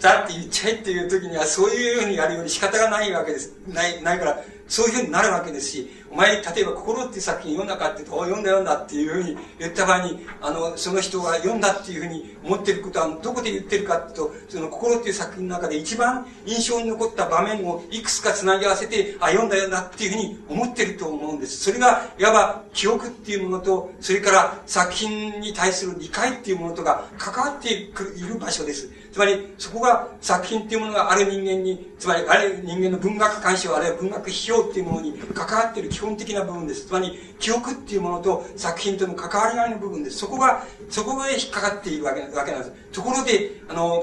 [0.00, 3.54] だって言っちゃえっていう時には、そういうふうにやるように仕方がないわけです。
[3.68, 21.56] ない、ないから、そういうふうになるわけですし、お前、例えば、心っていう作品読んだかって言うと、読んだ読んだっていうふうに言った場合に、あの、その人が読んだっていうふうに思ってることは、どこで言ってるかっていうと、その心っていう作品の中で一番印象に残った場面をいくつか繋ぎ合わせて、あ、読んだ読んだっていうふうに思ってると思うんです。
[21.64, 27.86] それが、いわば、記憶っていうものと、それから作品に対する理解っていうものとが関わってい
[28.28, 28.90] る場所です。
[29.12, 36.86] つまり、そこが作品っていうものがある人間に、つまり、ある人間の文学鑑賞、あるいは文学批評っていうものに関わっている基本的な部分です。
[36.86, 40.16] つまり、記憶っていうものと作品との関わりがいの部分です。
[40.16, 42.72] そこが、そこで引っかかっているわけわけなんです。
[42.90, 44.02] ところで、あの、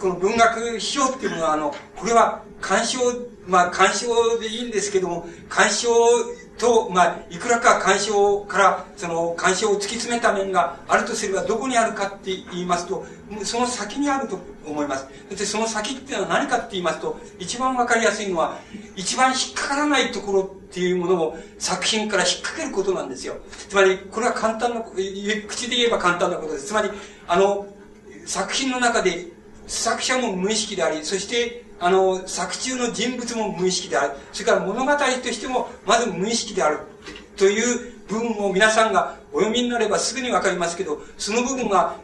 [0.00, 3.00] この文学批評っていうものは、あの、これは鑑賞、
[3.46, 5.90] まあ、鑑賞でいいんですけども、鑑賞
[6.62, 13.04] と、まあ、いくらか干渉から、その干渉を突き詰めた面があるとすれば、どこにあるかって言いますと、
[13.42, 15.08] その先にあると思います。
[15.28, 18.60] で、その先っていうのは何かって言いますと、一番わかりやすいのは、
[18.94, 23.38] 一番引っかからないところっていうものを作品から引っ掛けることなんですよ。
[23.68, 26.66] つまり、これは簡単な、口で言えば簡単なことです。
[26.66, 26.90] つまり、
[27.26, 27.66] あの、
[28.24, 29.26] 作品の中で
[29.66, 34.12] 作者も無意識であり、そして、あの、作中の人物も無意識である。
[34.32, 36.78] それから物語としても、まず無意識である。
[37.36, 41.96] という部分を皆さんがお読みになればすぐにわかりますけど、その部分が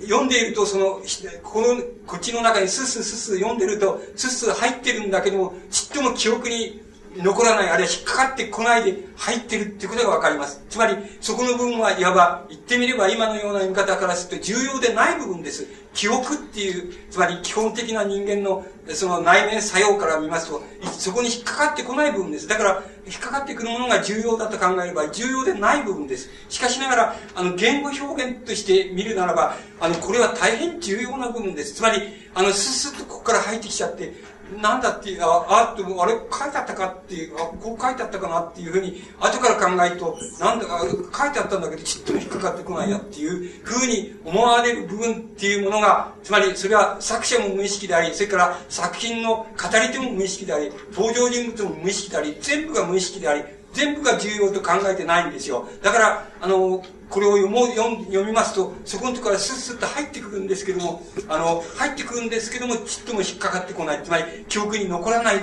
[0.00, 1.00] 読んでいると、その、
[1.42, 6.80] この、こっちの中にスッスッスッス読んでると、スッス入ってるんだけども、ちっとも記憶に
[7.16, 10.62] 残らない、あるいは引っかかってこないで入ってるっていうことがわかります。
[10.68, 15.66] つまり、そこの部分はいわば、言ってみれば今のような見方からすると重要でない部分です。
[15.94, 20.62] 記憶っていう、つまり基本的な人間のその内面作用から見ますと、
[20.98, 22.48] そこに引っかかってこない部分です。
[22.48, 26.28] だから、引っかかってくるものが重要だと考えれば、重要でない部分です。
[26.48, 31.74] しかしながら、あの、言語表現として見るならば、あの、これは大変重要な部分です。
[31.74, 32.02] つまり、
[32.34, 34.12] あの、ススッとここから入ってきちゃって、
[34.60, 49.46] なんだっていう、あ、あっても、あれ書いてあったかっていう、あ、こう書いてあったかなっていうふうに、後から考えると、なんだか、書いてあったんだけど、ちっとも引っかかってこないやっていうふうに思われる部分っていうものが、つまり、それは作者も無意識であり、それから作品の語
[49.82, 53.44] り手も無意識であり、登場人物も無意識であり、全部が無意識であり、
[53.74, 55.68] 全部が重要と考えてないんですよ。
[55.82, 64.02] だから、あの、これを読もう読読みますと、そこのところからスッスッと入ってくるんですけども、あの、入ってくるんですけども、ちっとも引っかかってこない。
[64.02, 65.36] つまり、記憶に残らない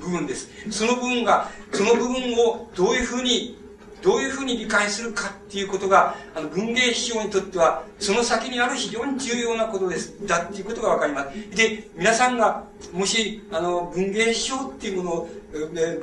[0.00, 0.48] 部分です。
[0.70, 3.58] その部分が、その部分をどういうふうに
[4.02, 10.14] どういうふうに理解するかっていうことが、あの、文芸批評にとっては、その先にある非常に重要なことです。
[10.26, 11.56] だっていうことがわかります。
[11.56, 15.28] で、皆さんが、もし、あの、文芸批評っていうものを、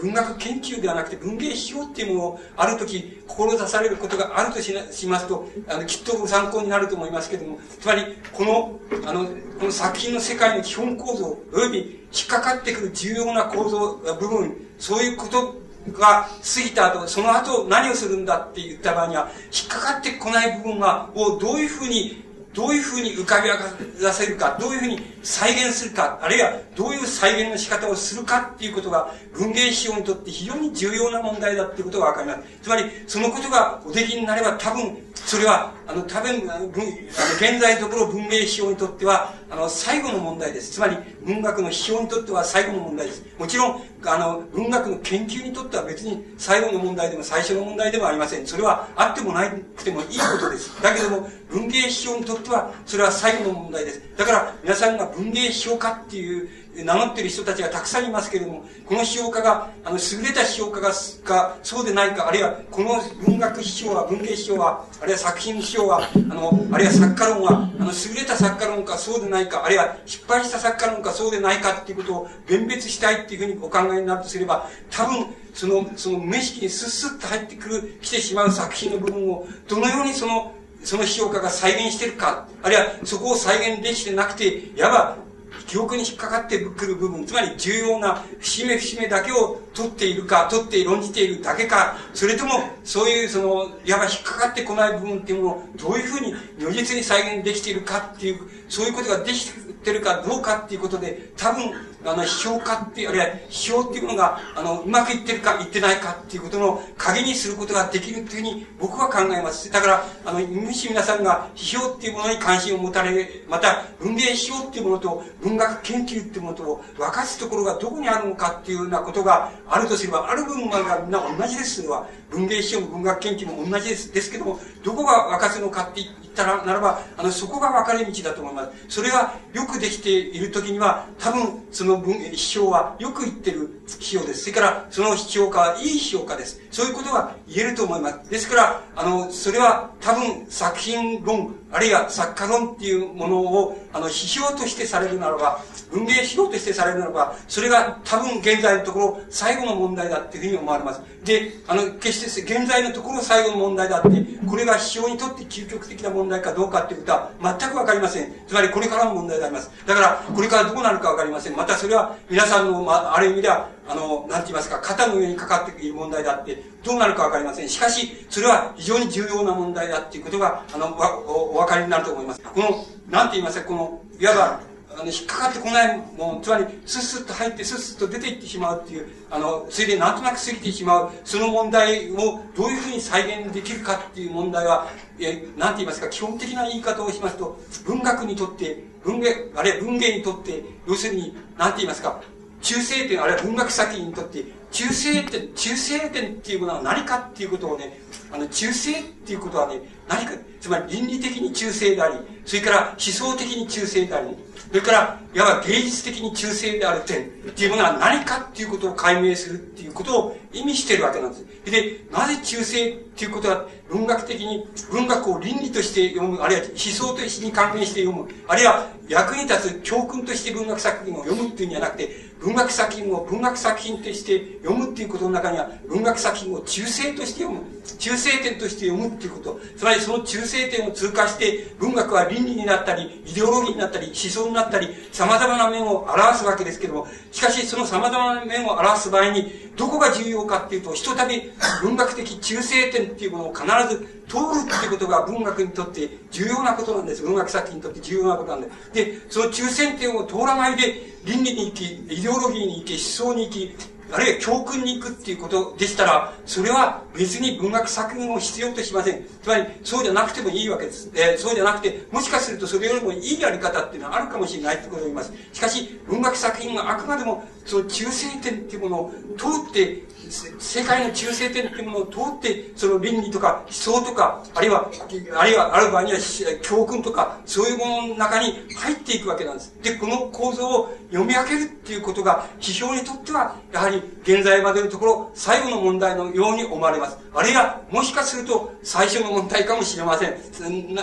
[0.01, 8.03] 文学研究ではなくて文芸批評っていうものをある時志されることがあるとししますと、あの、きっとご参考になると思いますけども、つまり、
[8.33, 9.25] この、あの、
[9.59, 15.55] この作品の世界の基本構造、および引っかかってくる重要な構造、部分、そういうこと
[15.91, 23.65] が過ぎた後、その後何をするんだって言った場合には、引っかかってこない部分が、をどういうふうに、どういうふうに浮かび上が
[24.01, 32.39] らせるか、どういうふうに再現するか、あるいはどういう再現の仕方をするかっていうことが、文芸批評にとって非常に重要な問題だっていうことがわかります。
[32.63, 40.71] つまり、そのことがおできになれば多分、それは、あの、多分、あの、現在のところ文芸批評にとっては、あの、最後の問題です。
[40.73, 43.23] つまり、文学の批評にとっては最後の問題です。
[43.37, 48.45] もちろん、あの、文学の研究にとっては別に最後の問題でも最初の問題でもありません。
[48.45, 50.81] それはあってもなくてもいいことです。
[50.81, 54.01] だけども、文芸批評にとっては、それは最後の問題です。
[54.17, 56.49] だから、皆さんが文芸批評家っていう
[56.83, 60.91] 名乗ってる人たちがたくさんいますけれども、この批評家が、あの、優れた批評家が、
[61.23, 80.53] か、そうでないか、あるいは、この文学批評は、文芸批評は、あるいは作品批評は、あの、あるいは作家論は、あの、優れた作家論か、そうでないか、あるいは、失敗した作家論か、そうでないかっていうことを弁別したいっていうふうにお考えになるとすれば、多分、その、その無意識にスッスッと入ってくる、来てしまう作品の部分を、どのようにその、
[80.83, 85.24] その批評家が再現してるか、あるいはそこを再現できてなくて、いわば
[85.67, 98.39] 記憶に引っかかってくる部分、つまり重要な節目節目だけを取っているか、取って論じているだけか、それとも、そういうその、いわば引っかかってこない部分っていうものを、どういうふうに如実に再現できているかっていう、
[98.69, 99.51] そういうことができ
[99.83, 101.71] てるかどうかっていうことで、多分、
[102.05, 109.71] あの、批評家っていう、あるいは批評っていうものが、あの、うまくいってるか、いってないかっていうことの鍵にすることができるっていうふうに僕は考えます。
[109.71, 121.85] だから、あの、もし皆さんが批評っていうものに関心を持たれ、また、文芸批評っていうものと文学研究っていうものと分かつところがどこにあるのかっていうようなことがあるとすれば、ある部分がみんな同じです。
[121.87, 122.07] は。
[122.29, 124.13] 文芸批評も文学研究も同じです。
[124.13, 128.69] ですけども、どこが分かつのかって言ったら、ならば、あの、そこが分かれ道だと思います。
[128.89, 134.41] それがよくできているときには、多分、その文、批評はよく言ってる批評です。
[134.41, 136.61] それから、その批評家はいい批評家です。
[136.71, 138.29] そういうことが言えると思います。
[138.29, 151.01] ですから、あの、それは多分作品論、あるいは作家論っていうものを、あの、批評としてされるならば、文芸批評としてされるならば、それが多分現在のところ最後の問題だっていうふうに思われます。
[151.23, 154.09] で、あの、決して現在のところ最後の問題だって、
[154.45, 158.33] これが批評にとって究極的な問題かどうかっていうことは全くわかりません。
[158.45, 159.71] つまりこれからの問題であります。
[159.85, 161.55] だから、これからどうなるかわかりません。
[161.55, 167.69] またそれは皆さんの、まあ、ある意味では、あの、なんて言いますか、肩の上にかかっている問題だって、どうなるかわかりません。
[167.69, 170.87] しかし、それは非常に重要な問題だっていうことが、あの、
[171.27, 172.41] おお分かりになると思います。
[172.41, 174.59] この、なんて言いますか、この、いわば、
[174.97, 184.87] あの、引っかかってこないもの、つまり、スッスッと入って、スッスッと出ていってしまうっていう、あの、それでなんとなく過ぎてしまう、その問題をどういうふうに再現できるかっていう問題は、
[185.19, 192.21] え、なんて言いますか、基本的な言い方をしますと、文学にとって、文芸、あるいは文芸にとって、要するに、なんて言いますか、
[192.61, 197.99] 中性点、あるいは文学作品にとって、中性点、中性点っていうものは何かっていうことをね、
[198.31, 202.15] あの、中性っていうことはね、何か、つまり倫理的に中性であり、
[202.45, 204.35] それから思想的に中性であり、
[204.67, 211.45] それから、いわば芸術的に中性である点っていうものは何かっていうことを解明するっていうことを意味してるわけなんです。
[211.71, 222.09] で、なぜ中性っていうことは文学的に、文学を倫理として読む、あるいは思想としてに関連して読む、あるいは役に立つ教訓として文学作品を読むっていうんじゃなくて、
[222.39, 227.61] 文学作品を文学作品として読むっていうことの中には、文学作品を中性として読む、
[227.97, 241.51] 中性点として読むっていうこと、つまりその中性点を通過して、文学は倫理になったり、イデオロギーになったり、思想になったり、様々な面を表すわけですけども、しかしその様々な面を表す場合に、どこが重要かっていうと、ひとたび
[241.81, 247.21] 文学的中性点っていうものを必ず通るっていうことが文学にとって重要なことなんです。
[247.23, 248.93] 文学作品にとって重要なことなんです。
[248.93, 253.75] で、その中性点を通らないで、倫理に行き、イデオロギーに行き、思想に行き、
[254.11, 259.25] あるいは教訓に行くっていうことでしたら、それは別に文学作品を必要としません。
[259.41, 261.09] つまり、そうじゃなくてもいいわけです。
[261.15, 265.33] えー、そうじゃなくて、もしかするとそれよりもいいやり方っていうのはあるかもしれないってことを言います。
[265.53, 274.89] しかし、文学作品はあくまでも、その中性点っていうものを通って、世界の中性点っていうものを通って、その倫理とか思想とか、あるいは、
[275.37, 276.19] あるいは、ある場合には
[276.61, 279.73] 教訓とか、そういうものの中に入っていくわけなんです。
[279.81, 287.17] で、この構造を読み分けるっていうことが、批評にとっては、やはり現在までのところ、最後の問題のように思われます。
[287.33, 290.35] あるいは、もしかすると、最初の問題かもしれません。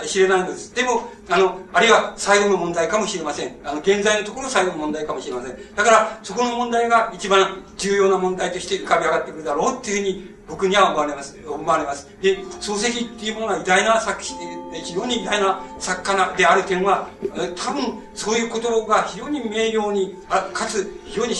[0.05, 0.73] 知れないのです。
[0.73, 3.55] でも、あの、あるいは、最後の問題かもしれません。
[3.63, 5.75] あの、現在のところ最後の問題かもしれません。
[5.75, 11.37] だから、そこの問題が一番重要な問題として浮かび上がってくるだろうっていうふうに僕には思われます。
[11.47, 12.09] 思われます。
[12.21, 14.37] で、漱石っていうものが偉大な作品、
[14.73, 17.07] 非常に偉大な作家である点は、
[17.55, 21.33] 多分そういうことが非常に明瞭に、あかつ非常に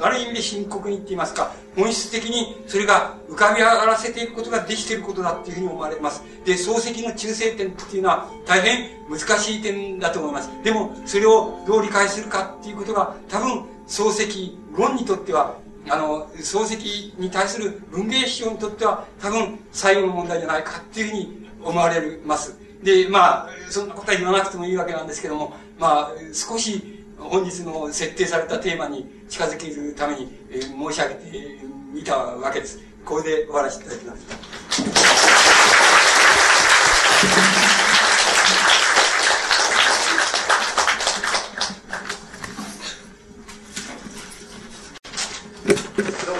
[0.00, 6.22] ある意味で深刻にって言いますか、本質的にそれが浮かび上がらせていくことができていることだっていうふうに思われます。
[6.44, 10.50] で、漱石の中性点っていうのは大変難しい点だと思います。
[10.62, 15.56] でも、それをどう理解するかっていうことが多分漱石論にとっては
[15.88, 22.56] あの、漱石に対する文芸批評にとっては、多分、最後の問題じゃないかっていうふうに思われます。
[22.82, 31.58] で、まあ、そんなことは言わなくてもいいわけなんですけども、まあ、少し、本日の設定されたテーマに近づけるために、えー、申し上げて
[31.92, 32.80] みたわけです。
[33.04, 34.24] これで終わらせていただきます。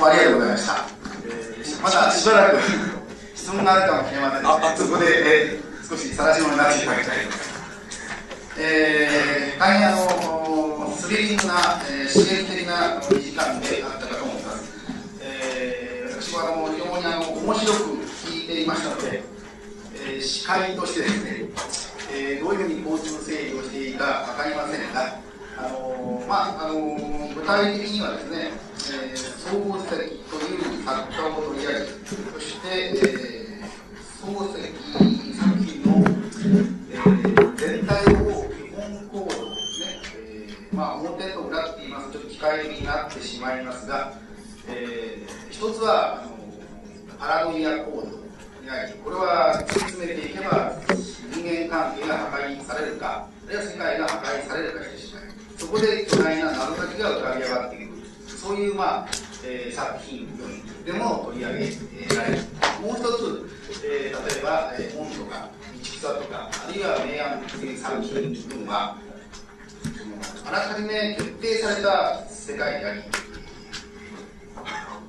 [0.04, 0.74] もありがとうございました。
[1.24, 2.60] えー、まだしばらく
[3.34, 5.06] 質問があるかもしれませんので、そこで、
[5.48, 7.54] えー、少し晒し物になっていただきたいと思います。
[8.58, 14.72] えー、大変あの、スリリングな、えー、刺激的な2時間であったかと思います。
[15.22, 17.80] えー、私はあの非常にあの面白く
[18.28, 19.22] 聞いていましたので、
[19.94, 21.30] えー、司会としてですね、
[22.12, 25.18] えー、どういうふうに交通整理をしていいか分かりませんが、
[25.56, 28.52] あのまああの具体的にはですね、
[28.86, 34.60] えー、総合石という作家を取り上げそして、えー、総合石
[35.34, 36.04] 作品の、
[36.40, 39.86] えー、全体を基本構造ですね、
[40.16, 44.12] えー、まあ表と裏って言いますとちょっと機械になってしまいますが、
[44.68, 48.18] えー、一つはあのパラノイア構造
[49.02, 50.72] これは突き詰めていけば
[51.32, 55.24] 人間関係が破壊されるかあるいは世界が破壊されるかしてしまう
[55.56, 57.93] そこで巨大な謎解きが浮かび上がってくる
[58.44, 59.08] そういう、まあ
[59.42, 60.28] えー、作品
[60.84, 62.42] でも取り上げられる。
[62.82, 63.50] もう一つ、
[63.82, 68.98] えー、例えば「えー、本」とか「道草」とかあるいは明暗という作品群は
[70.44, 73.02] あらかじめ決定された世界であり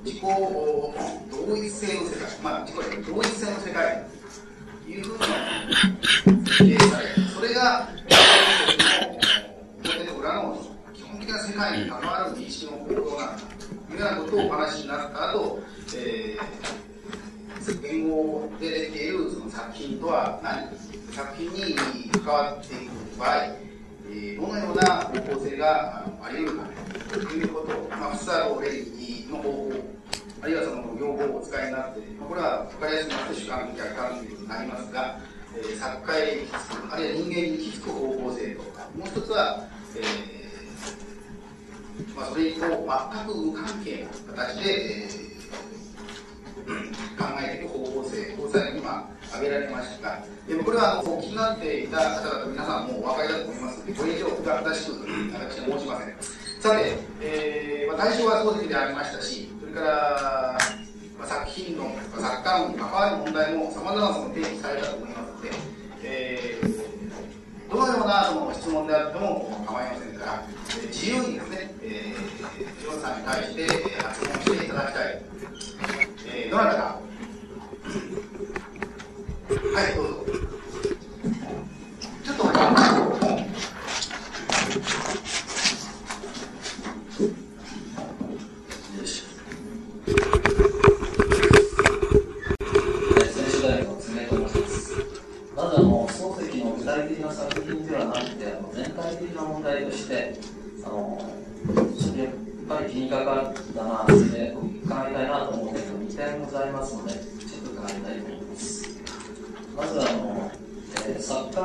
[0.02, 4.06] 自己同一性の世界、まあ、自己同一性の世界
[4.86, 5.18] というふう
[6.32, 7.88] に規定されそれが
[9.84, 10.75] 表の裏の
[11.26, 13.42] 的な世界に関わる認識の行動なんだ
[13.88, 15.60] というようなことをお話しになった後、
[15.96, 20.68] えー、言語で出ているその作品とは何
[21.12, 21.74] 作品に
[22.10, 23.44] 関わっていく場合、
[24.08, 26.66] えー、どのような方向性があり得るか
[27.12, 29.72] ということを、まあ、フッサー・レイの方法
[30.42, 35.18] あるいはその用語をお使いになって、これは分かりやすくなって主観、客観とになりますが、
[35.56, 39.64] えー、作家へ行き着く、あるいは人間に行き着く方向性とか、もう一つは、
[39.96, 40.36] えー、
[42.14, 42.68] まあ、それと全
[43.26, 44.64] く無関係の形で、
[45.04, 54.92] えー、考えていく方向性、こうさに今挙げられました、でもこれはあのお気になっていた方々、皆さんもお分かりだと思いますので、これ以上が正しく
[55.32, 56.14] 私は申しません。
[56.60, 60.58] さて、えーまあ、対象は漱石でありましたし、それから、
[61.18, 65.50] まあ、作品論、作家論に関わる問題もさまざまな定義されたと思いますので、
[66.02, 66.75] えー、
[67.70, 70.42] どのようなその質問であっても構いませんから、
[70.88, 75.22] 自由にですね、えー、ジョンさんに対して、えー、発問していただきたい。
[76.26, 77.00] えー、どなたか
[79.74, 80.10] はい、どうぞ。
[82.24, 82.66] ちょっと待って。
[82.70, 82.96] まず
[97.66, 100.38] 品ではなくて全体的な問題として
[100.84, 101.18] あの
[102.16, 102.28] やっ
[102.68, 109.00] ぱり気にかかったなで伺いたいなと思っている2点ございますのでちょっと伺いたいと思います
[109.76, 110.50] まずあの、
[111.06, 111.60] えー、作家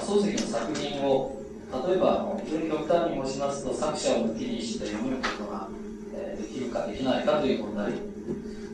[0.00, 1.42] 漱石の作品を
[1.86, 5.68] 例えばあの非常に極端に申しますと作者を抜きにして読むことが、
[6.14, 7.92] えー、できるかできないかという問題。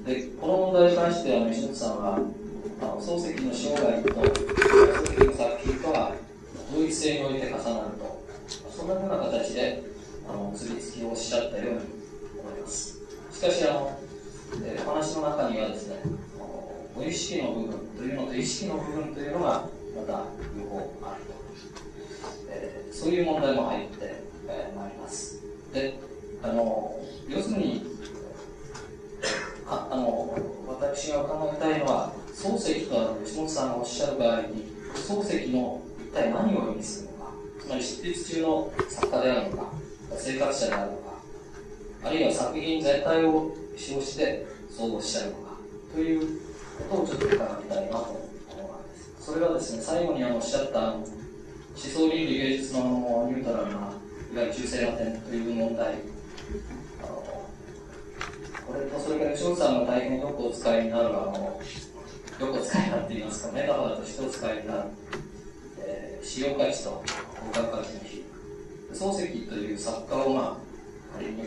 [0.06, 2.18] でこの問題に関してあの石本さんは
[2.80, 6.14] あ漱石の生涯と漱石の作品とは
[6.74, 7.62] 同一性において重なる
[7.98, 8.24] と
[8.70, 9.82] そんなふうな形で
[10.28, 11.80] あの結びつきをおっしゃったように
[12.40, 12.98] 思います。
[13.32, 13.98] しかしあの、
[14.64, 15.96] え、お話の中にはですね
[16.96, 20.24] 無意識の部分というのと意識の部分というのがまた
[20.56, 21.32] 両方あると、
[22.50, 25.40] えー、そういう問題も入ってま、えー、いります。
[25.72, 25.98] で
[26.42, 27.84] あの要するに
[29.70, 30.34] ああの
[30.66, 39.72] 私が考えたいのは漱石とあの吉本さんがおっしゃる場合に漱石の一体何を意味するのかつまり執筆中の作家であるのか
[40.16, 41.08] 生活者であるのか
[42.04, 45.56] あるいは作品全体を使用してそうおっしゃるのか
[45.94, 46.40] という
[46.90, 47.38] ことをちょっと伺い
[47.68, 48.12] たいなと思
[48.68, 49.32] うわけです。
[49.32, 51.06] それはですね最後にあのおっしゃったあの思
[51.76, 53.92] 想倫理芸術のニュートラルないわ
[54.34, 55.94] ゆる中性な点という問題
[58.68, 61.60] これとそれから翔さんが大変よくお使いになるあの
[62.38, 64.80] よくお使いになっていますかメタファーとしてお使いになる、
[65.78, 67.02] えー、使用価値と
[67.50, 68.24] 交換価値の比
[68.92, 71.44] 漱石という作家をまあ仮に、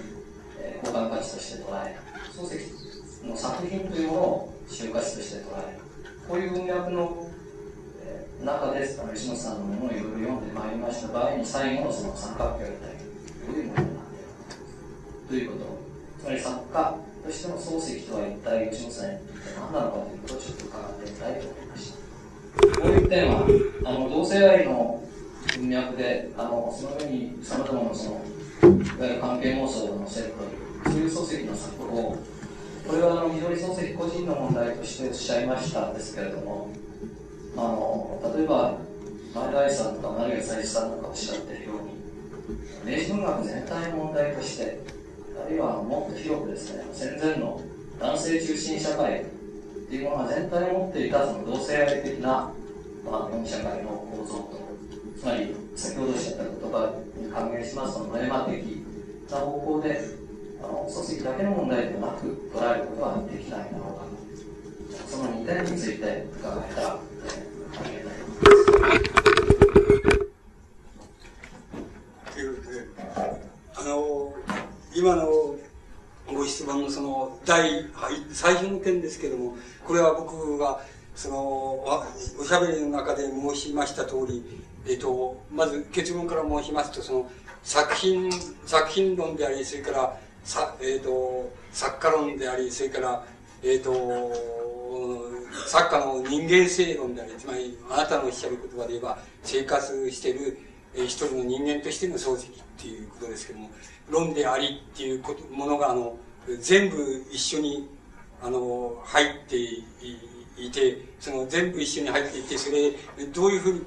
[0.59, 1.95] えー、交換価値として捉え
[2.35, 5.79] 漱石の作品というものを使用価値として捉え
[6.27, 7.27] こういう文脈の、
[8.43, 12.97] 中であの石本さんのものをいろいろ読んでまいりました場合に最後のその三角形を一体
[13.45, 15.81] どういうものになっているかということ
[16.21, 19.17] つまり作家としての漱石とは一体吉本さんに
[19.55, 23.45] 何なのかということをちょっと伺ってみたいと思いましたこういう点は
[23.85, 25.03] あの同性愛の
[25.57, 30.33] 文脈であのその上にさまざまなそのいわゆる関係妄想を載せる
[30.83, 32.17] というそういう漱石の作法
[32.87, 36.69] これはあの非常に漱石個人の問題としておっしゃいましたんですけれども
[37.55, 38.77] あの例えば
[39.33, 44.79] 前田愛さんとか成谷佐一さんとかおっしゃってるように明治文学全体の問題として
[45.45, 47.61] あるいはもっと広くですね戦前の
[47.99, 49.25] 男性中心社会っ
[49.89, 52.51] ていうものが全体を持っていたその同性愛的な、
[53.03, 54.61] まあ、社会の構造と
[55.19, 58.63] つまり先ほどおっしゃった言葉に還元しますとノエマ的
[59.29, 60.01] な方向で
[60.61, 64.05] あの漱石だけの問題ではなく捉えることはできないだろうか
[65.07, 66.99] その2点について伺えたら、あ
[67.87, 69.33] りがたいと思いま
[73.75, 73.81] す。
[73.81, 74.33] あの
[74.93, 75.55] 今の
[76.27, 77.85] ご質問のその第、
[78.31, 79.55] 最初の点ですけども、
[79.85, 80.81] これは僕が、
[81.15, 81.37] その、
[82.39, 84.43] おしゃべりの中で申しました通り、
[84.87, 87.31] えっと、まず結論から申しますと、その、
[87.63, 88.31] 作品、
[88.65, 93.25] 作品論であり、それから、さ、えっと、作家論であり、それから、
[93.63, 93.91] えっと、
[95.67, 100.57] 作家の人間性論であり、つまり、あなたのおっしゃる言葉で言えば、生活している、
[100.93, 103.69] え一人の人間としての漱石っていうことですけども、
[104.11, 106.17] 論でありっていうことものがあの
[106.59, 107.89] 全部一緒に
[108.41, 109.55] あの入って
[110.57, 112.91] いてその全部一緒に入っていてそれ
[113.27, 113.81] どういうふうに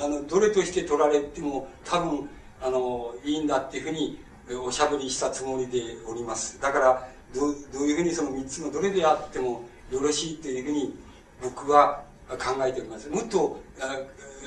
[0.00, 2.28] あのどれとして取られても多分
[2.60, 4.18] あのいいんだっていうふうに
[4.64, 6.60] おしゃべりしたつもりでおります。
[6.60, 7.40] だからど
[7.72, 10.94] どういうふうにその3つのどれであってもよろしいというふうに
[11.42, 12.36] 僕は考
[12.66, 13.08] えております。
[13.08, 13.60] もっと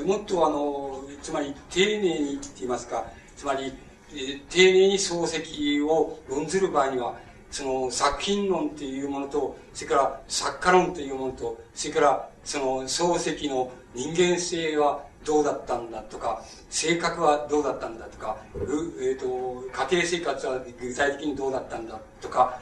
[0.03, 3.05] もっとあのつまり丁寧にって言いますか
[3.37, 3.71] つまり
[4.15, 7.15] え丁寧に漱石を論ずる場合には、
[7.49, 22.59] その作品論っていうものと、それから作家論というものと、それからその漱石の人間性はどうだったんだとか、性格はどうだったんだとか、えーと、家庭生活は具体的にどうだったんだとか、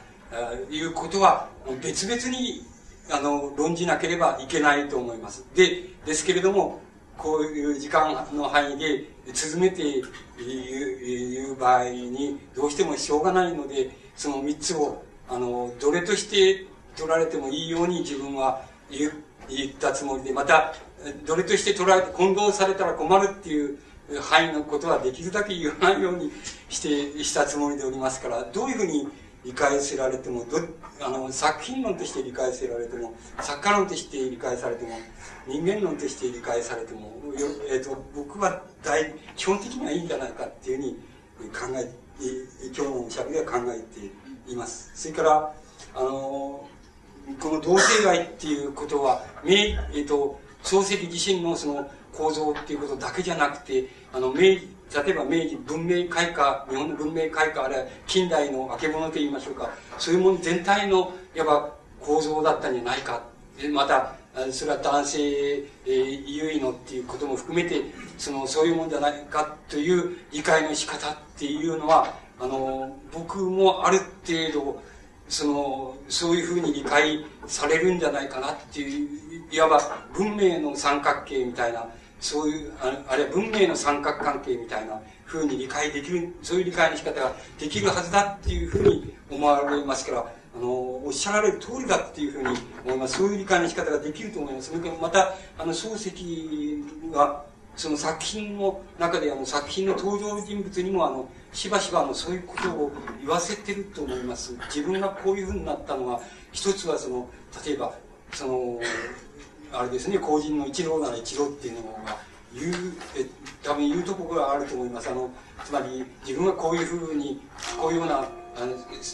[0.69, 1.47] いうことは
[1.81, 2.63] 別々に
[3.11, 5.45] あの論じなければいけないと思います。
[5.55, 6.81] で、ですけれども、
[7.17, 9.03] こういう時間の範囲で
[9.33, 16.65] 続めて言う場合にどうしてもしょうがないので、その三つを、あの、どれとして
[16.95, 20.73] 取られてもいいように自分は言ったつもりで、また、
[21.25, 23.77] どれとして取られて混同されたら困るっていう
[24.21, 26.31] 範囲のことはできるだけ言わないように
[26.69, 29.07] して、したつもりでおりますから、どういうふうに
[29.45, 30.57] 理解せられても、ど
[31.01, 34.91] あの作品論として理解せられても、作家論として理解されても、
[35.47, 37.13] 人間論として理解されても、
[37.69, 40.77] えーと、僕は大基本的にはいいんじゃないかっていう
[41.37, 42.09] ふうに考え
[42.65, 44.91] 今日のおしゃべりは考えています。
[44.93, 45.53] それから、
[45.95, 46.67] あの
[47.39, 54.57] この同性愛っていうことは、明、えーと、漱石自身のその構造っていうことだけじゃなくて、あの、明
[54.93, 63.21] 例えば明治文明開化、日本の文明開化、あるいは近代の化け物と言いましょうか、そういうもの全体の、いわば構造だったんじゃないか。
[63.71, 64.15] また、
[64.51, 65.19] それは男性、
[65.57, 67.83] えー、優位のっていうことも含めて、
[68.17, 74.81] その、そういうもんじゃないかという理解の仕方っていうのは、あの、僕もある程度、
[75.27, 79.09] その、そういうふうに理解されるんじゃないかなっていう、
[79.51, 79.81] いわば
[80.13, 81.87] 文明の三角形みたいな、
[82.19, 92.49] そういう、あるいは文明の三角関係みたいなふうに理解できる、そういう理解の仕方ができるはずだっていうふうに思われますから、あの、おっしゃられる通りだっていうふうに
[92.85, 93.17] 思います。
[93.17, 94.69] そういう理解の仕方ができると思います。
[94.69, 102.91] それからまた、あの、漱石が、その作品の中で、あの、作品の登場人物にも、あの、しばしば、の、そういうことを
[103.21, 104.53] 言わせてると思います。
[104.67, 106.19] 自分がこういうふうになったのは、
[106.51, 107.29] 一つは、その、
[107.65, 107.93] 例えば、
[108.33, 108.79] その、
[109.71, 112.17] あれですね、公人の一郎なら一郎っていうのが、
[112.53, 112.73] 言う、
[113.17, 113.25] え、
[113.63, 115.09] 多分言うところがあると思います。
[115.09, 115.29] あの、
[115.63, 117.39] つまり、自分がこういうふうに、
[117.79, 118.27] こういうような、
[118.61, 118.73] あの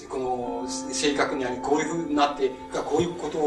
[0.10, 3.38] この性格にありこういうふうになってこういうこと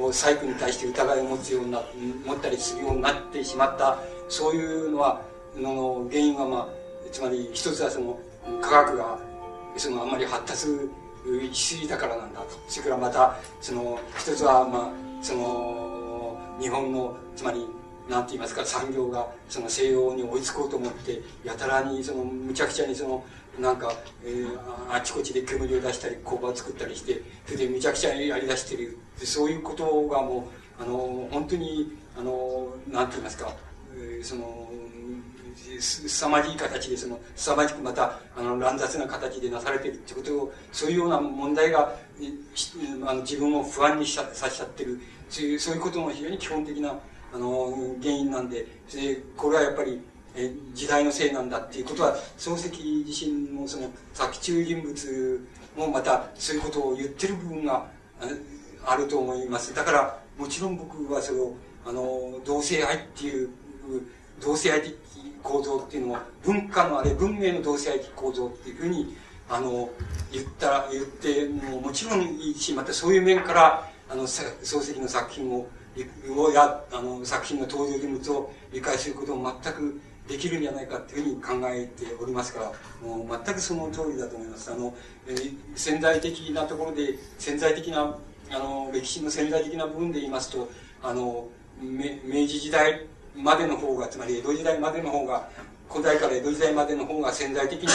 [0.00, 1.82] を細工に対して疑いを持つようにな
[2.24, 5.20] 持ったりするようになってしまったそういうのは
[5.56, 6.68] の原因はまあ
[7.10, 8.16] つまり一つはその
[8.60, 9.18] 科学が
[9.76, 10.66] そのあまり発達
[11.52, 15.99] しすぎたからなんだとそれからまたその一つはまあその
[16.60, 17.66] 日本のつまり
[18.08, 23.24] なんて言いますか産業がその西洋に追いつこうと思ってやたらにそのむちゃくちゃにその
[23.58, 23.92] なんか、
[24.24, 24.58] えー、
[24.90, 33.52] あちこちで煙を出したり工場を作ったりしてそれでむちゃくちゃやりだしてるそういうことがもうあの本当にあのなんて言いますか、
[33.94, 34.68] えー、その
[35.78, 41.94] 凄まじい形でその凄まじくまたあの乱雑な形でなされているってことをそういうような問題が
[43.06, 45.00] あの自分を不安にさせちゃってる。
[45.30, 46.98] そういうことも非常に基本的な
[47.32, 50.00] あの原因なんででこれはやっぱり
[50.34, 52.68] え時代のせいなんだっていうことは漱石
[53.04, 55.46] 自身もその作中人物
[55.76, 57.86] もまたそういうことを言ってる部分が
[58.84, 59.74] あると思います。
[59.74, 61.54] だからもちろん僕はそれを
[61.84, 63.50] あの同性愛っていう
[64.40, 64.94] 同性愛的
[65.42, 69.16] 構造っていうのは文化のあれ文明の同性愛的構造っていうふうに
[69.48, 69.90] あの
[70.32, 75.68] 言った言ってももちろんいいしまたそういう面からあの漱石の作品を
[76.36, 84.70] をやあの作品の登場人物を理解することも全くできるんじゃないかっていうふうに考えておりますからもう全くその通りだと思います。
[84.72, 84.94] あの、
[85.26, 88.16] えー、潜在的なところで潜在的な
[88.52, 90.68] あの歴史の潜在的な部分で言いますと
[91.02, 91.48] あの
[91.82, 93.06] 明治時代
[93.36, 95.48] までの方がつまり江戸時代までの方が
[95.88, 97.90] 古代から江戸時代までの方が潜在的な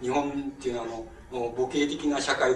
[0.00, 1.06] 日本っていうのはあの
[1.56, 2.54] 母系的な社会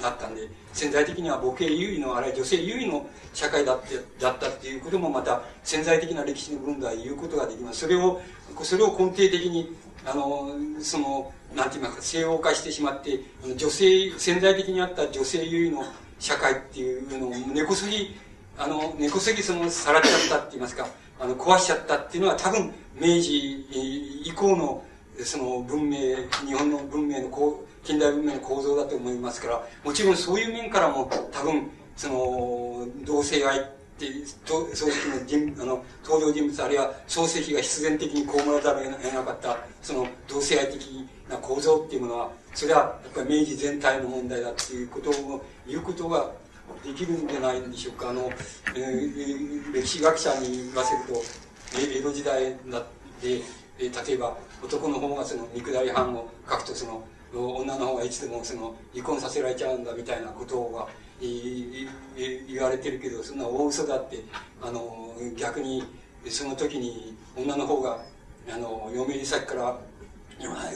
[0.00, 7.80] だったんで潜在的には母系優位のあれ女性優位の社会だってだったっていうこともまた潜在的な歴史の部分では言うことができます。
[7.80, 8.20] それを
[8.62, 9.74] それを根底的に
[10.06, 13.20] あのそのなんて言いますか西洋化してしまって
[13.56, 15.84] 女性潜在的にあった女性優位の
[16.18, 18.16] 社会っていうのを根こそぎ
[18.58, 20.86] あの根こそぎそのさらっちゃったって言いますか
[21.20, 23.66] あの壊しちゃったっていうのは多分明治
[24.24, 24.82] 以降の
[25.18, 25.98] その文明
[26.46, 33.76] 日本の文明のこう近代文明の構造だと思いますから、もちろんそういう面からも多分、その、同性愛って、
[34.44, 46.30] 漱石のあの登場人物あるいは漱石が必然的にこうもらざるを得なかったその同性愛的な構造っていうものはそれはやっぱり明治全体の問題だっていうことを言うことが
[46.84, 48.10] できるんじゃないでしょうか。
[48.10, 48.30] あの、
[48.74, 51.22] えー、歴史学者に言わせると
[51.74, 52.84] 江戸時代だっ
[53.22, 53.40] て
[53.78, 57.02] 例えば男の方がその三下り藩を書くとその
[57.34, 60.86] 女の方がいつでもその離婚させられちゃうんだみたいなことが
[61.20, 64.22] 言われてるけどそんな大嘘だって
[64.62, 65.84] あの逆に
[66.28, 67.98] その時に女の方が
[68.52, 69.78] あの嫁入り先から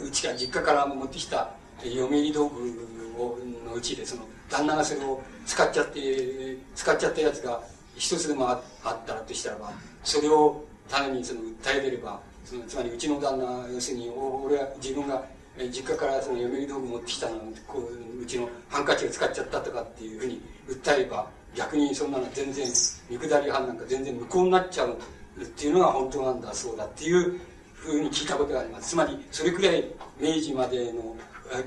[0.02, 1.50] うちから実家から持ってきた
[1.84, 7.60] 嫁入り道具をのうちでその旦那がそれを使っちゃって使っちゃったやつが
[7.96, 8.60] 一つでもあっ
[9.06, 9.72] たらとしたらば
[10.02, 15.22] それを種にその訴え出ればそのつまりうちの旦那要するに俺は自分が
[15.68, 22.66] 実家からその嫁入り道具持ってきたのこううちのハンカチを使っちゃったとかっていうふうに訴えれば逆にそんなの全然
[23.08, 24.96] 見下り犯なんか全然無効になっちゃう
[25.40, 27.40] っていうのが本当なんだそうだっていう
[27.74, 28.90] ふうに聞いたことがあります。
[28.90, 29.84] つまりそれくらい
[30.20, 31.16] 明治までの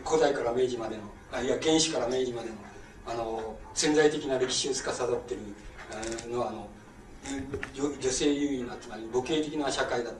[0.06, 2.56] 古代から明治までのいや原始から明治までの
[3.06, 5.38] あの潜在的な歴史を司ってい
[6.26, 6.68] るのはあの
[7.74, 10.12] 女性優位なつまり母系的な社会だ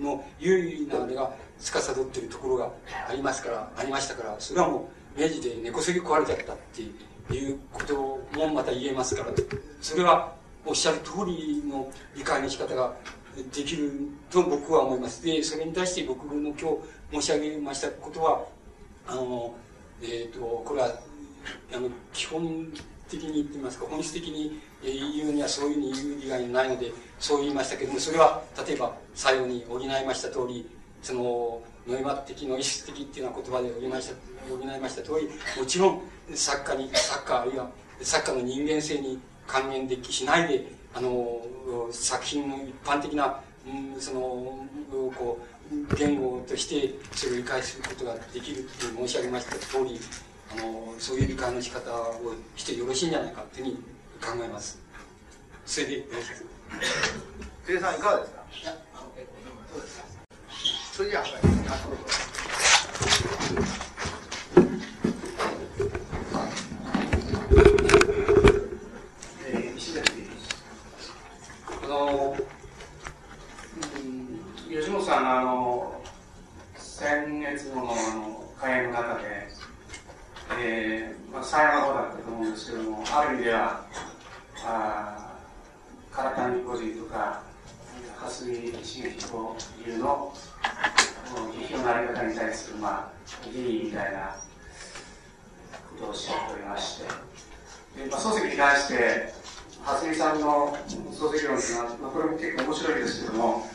[0.00, 1.32] の優位なあれが
[1.62, 2.70] 司っているところが
[3.08, 7.94] ありますからありましたからそれはもう明治で根こそぎ壊れちゃったっていうこと
[8.36, 9.30] もまた言えますから
[9.80, 10.32] それは
[10.66, 12.94] おっしゃる通りの理解の仕方が
[13.52, 13.92] できる
[14.30, 15.24] と僕は思います。
[15.24, 18.44] でそれに対して僕の今日申し上げましたことは
[19.06, 19.54] あの
[20.02, 21.00] えっ、ー、とこれは
[21.74, 22.72] あの基本
[23.08, 30.66] 的に言ってますか本質的に言うにはそういうふうに言う以外にないのでそう言いましたけどもそれは例えば最後に補いました通り
[31.02, 34.14] そのノイマ的ノイス的っていうような言葉で補いました
[34.48, 36.02] 補いました通りもちろん
[36.34, 37.68] 作家に作家あるいは
[38.00, 41.40] 作家の人間性に還元できしないであの
[41.90, 45.38] 作品の一般的な、うん、そのこ
[45.72, 49.98] う言語としてそれを理解することができるって申し上げました通り
[50.52, 53.76] あのそういう理解の仕方をしてよろしいんじゃないかっていうふうに
[54.20, 54.78] 考えます。
[55.64, 56.44] それでよろしいです
[57.80, 58.76] かさんいかがですかいや
[59.72, 60.11] そうですか
[60.92, 61.32] それじゃあ、はい、
[71.82, 72.36] あの、
[73.96, 76.02] うん、吉本さんの
[76.76, 79.48] 先月の会演の中で、
[81.42, 83.86] 最後だったと思うんですけどもある意味では
[84.66, 85.38] あ
[86.14, 87.51] 唐谷個人とか
[88.22, 90.32] 蓮見茂彦流の
[91.54, 94.36] 批評のあり方に対する、まあ、議員みたいな
[95.90, 99.32] ことをおっしゃっておりましてで、まあ、漱石に関して
[99.84, 100.76] 蓮見さんの
[101.10, 103.66] 漱石論というのは、まあ、これも結構面白いですけども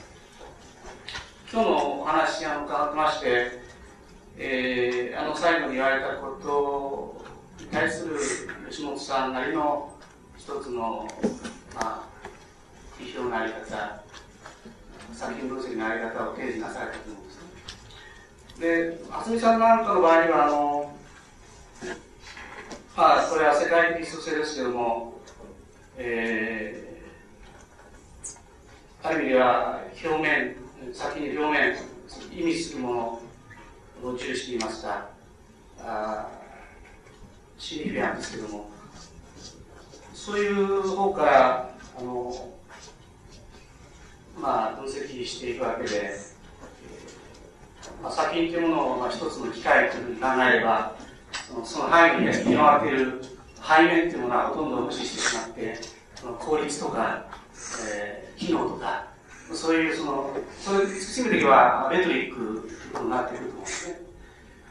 [1.52, 3.52] 今日のお話を伺ってまして、
[4.38, 8.18] えー、あの最後に言われたことに対する
[8.70, 9.94] 吉本さんなりの
[10.38, 11.08] 一つの、
[11.76, 12.04] まあ、
[13.00, 14.07] 批評のあり方
[15.14, 18.98] 作品分析のあり方を提示なされたと思うんですね。
[19.00, 20.94] で、渥美さんなんかの場合には、あの、
[22.96, 25.22] まあ、これは世界的蘇生ですけども、
[25.98, 30.56] えー、ある意味では表面、
[30.94, 31.76] 先に表面、
[32.32, 32.94] 意味するも
[34.04, 35.10] のを重視していました。
[35.80, 36.28] あ
[37.58, 38.70] シニフィアンですけども、
[40.14, 42.57] そういう方から、あの、
[44.40, 46.12] まあ、分析していくわけで、
[48.02, 50.96] まあ、作品というものを、まあ、一つの機械というふうに考えれば、
[51.64, 53.22] その範囲に広がっている
[53.62, 55.78] 背面というものはほとんど無視してしまって、
[56.16, 57.26] その効率とか、
[57.92, 59.08] えー、機能とか、
[59.54, 64.00] そういうその、そういう進むときはメトリックということになっていると思うんですね。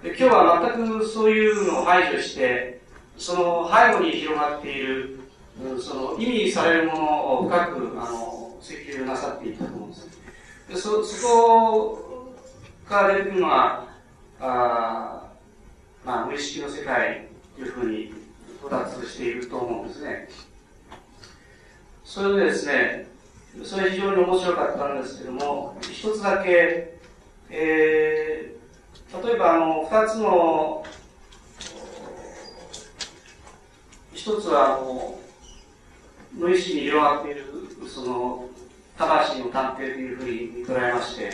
[0.03, 2.81] で今日は全くそういうのを排除して、
[3.19, 5.21] その背後に広がっている、
[5.81, 10.09] その意味されるものを深く、あの、追求なさっていたと思うんです。
[10.69, 12.35] でそ、そこ
[12.85, 13.87] から出てくるのは、
[14.41, 15.23] あ
[16.05, 18.13] まあ、無意識の世界というふうに
[18.61, 20.29] 到達していると思うんですね。
[22.05, 23.09] それでですね、
[23.63, 26.99] それ非常に面白かったんですけども、一つだけ、
[27.51, 30.85] えー、例えばあの、二つの、
[34.13, 35.19] 一つはあの、
[36.33, 37.45] 無意識に広がっている、
[37.89, 38.46] その、
[38.99, 41.31] 魂の探偵というふうに捉えまして、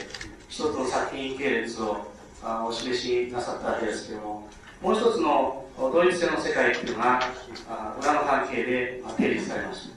[0.48, 2.12] 一つの作品系列を
[2.42, 4.48] あお示しなさったわけですけども、
[4.80, 7.20] もう一つの同一性の世界というのが、
[7.68, 9.90] あ裏の関係で、あ、定義されまし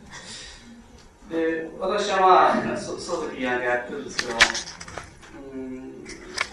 [1.30, 1.36] た。
[1.36, 4.40] で、私はまあ、そ漱石なんでやってるんですけども、
[5.54, 6.06] うん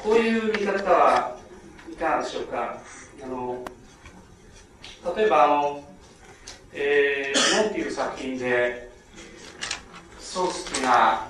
[0.02, 1.36] こういう見方は
[1.92, 2.78] いかがでしょうか。
[3.22, 3.64] あの
[5.16, 5.84] 例えばあの、
[6.72, 8.91] えー、モンっていう作品で、
[10.32, 11.28] ソースっていうのは、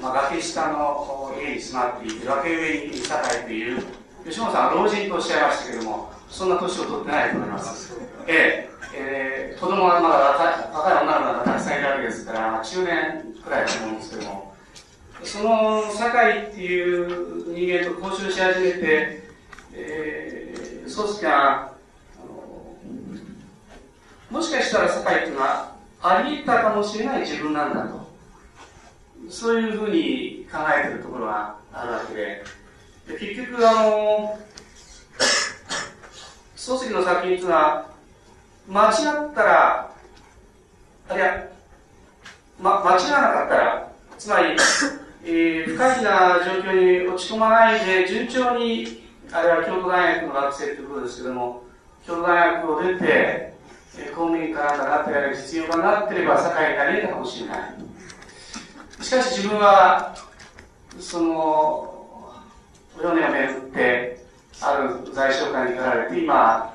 [0.00, 3.82] まあ、崖下の家に住まっていて、崖上にいたいという、
[4.24, 7.92] 吉本さんは老人とおっしゃいましたけども、そんな年を取ってないと思います。
[8.28, 14.54] えええー、子供がまだ若い若い女の子がたくさんいるわけですから、中年くらいだと思うんですけども、
[15.24, 19.22] その堺っていう人間と交渉し始めて、
[19.74, 21.72] えー、そうすが、
[24.30, 28.05] もしかしたら堺っていうのはあり得たかもしれない自分なんだと。
[29.28, 32.42] そういうふうに考えてるところがあるわけで、
[33.08, 34.38] で結局あの、
[36.56, 37.86] 漱石の作品っていうのは、
[38.68, 38.92] 間違
[39.30, 39.90] ったら、
[41.08, 41.44] あるいは、
[42.60, 44.56] ま、間違わなかったら、つまり、
[45.24, 51.64] えー、不快な状況に落ち込まないで、順調に、あれは京都大学の学生ということですけども、
[52.06, 53.56] 京都大学を出て、
[54.14, 57.85] 公務員かなんかなってやる必要がなってれば、社会になれたかもしれない。
[59.06, 60.16] しかし自分は、
[60.98, 62.34] その、
[63.00, 64.26] 米を巡って、
[64.60, 66.74] ある在所官にかられて、今、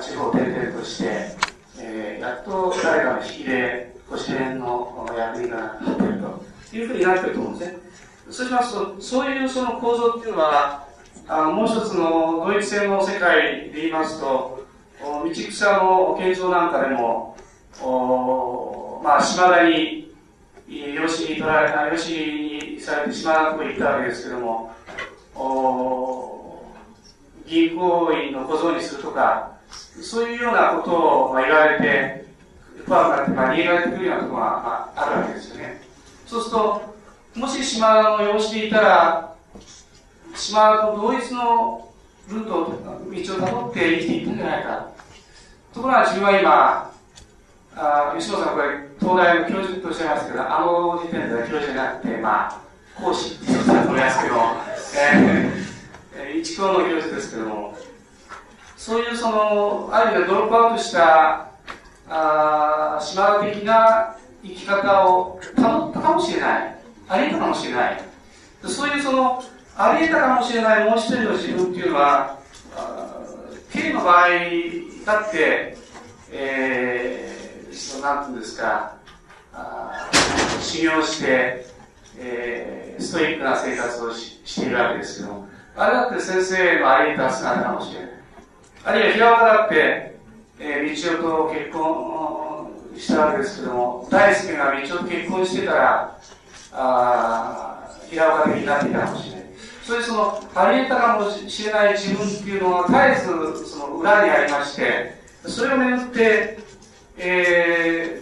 [0.00, 1.36] 地方転々として、
[1.80, 6.22] えー、やっと誰かの引きで、ご支援の役になっている
[6.70, 7.78] というふうになっていると思うんですね。
[8.30, 10.86] そうしますと、そういうその構造っていうのは、
[11.26, 14.64] あもう一つのドイツ戦の世界で言いますと、
[15.02, 17.36] 道草の建造なんかでも、
[17.82, 20.03] おまあ、島田に、
[20.94, 24.74] 養子に取られた、養子にされて島田のところに行ったわけですけども、
[25.34, 26.64] お
[27.46, 32.24] 銀行員の小僧にするとか、そういうようなことを、まあ、言われて、
[32.86, 35.80] 不安がって、まあ、逃げられてくるようなころが、まあ、あるわけですよね。
[36.26, 36.94] そうすると、
[37.34, 39.34] もし島の養子でいたら、
[40.34, 41.88] 島と同一の
[42.28, 44.88] ルート、道をたどって生きていったんじゃないか。
[45.72, 46.93] ところが自分は今、
[47.76, 48.68] あ吉野さんこれ、
[49.00, 52.60] 東大の教授とおっしゃいますけど、あの時点では教授じゃなくて、まあ、
[52.94, 54.36] 講師っていうことだと思いますけど、
[56.16, 57.76] えー、一校の教授ですけども、
[58.76, 61.48] そういうその、ある意味でドロップアウトした、
[62.08, 66.76] あ島田的な生き方を保ったかもしれない。
[67.08, 68.02] あり得たかもしれない。
[68.66, 69.42] そういうその、
[69.76, 72.38] あり得たかもしれないもう一人の自分っていうのは、
[73.72, 74.28] K の場合
[75.04, 75.76] だって、
[76.30, 77.43] えー、
[77.76, 78.96] そのなんていうんですか、
[79.52, 80.10] あ
[80.60, 81.66] 修行して、
[82.18, 88.10] えー、ストイックな生活をししているわけですけども、あれだって先生のあり得た姿かもしれない。
[88.84, 90.16] あるいは平岡だって、
[90.58, 96.18] えー、道夫と結婚したわけですけども、大輔が道夫と結婚してたら、
[96.72, 99.44] あ平岡的になっていたかもしれない。
[99.82, 105.14] そういうその、あり得たかもしれない自分っていうのは、絶えずその裏にありまして、
[105.46, 106.58] それをめぐって、
[107.16, 108.20] え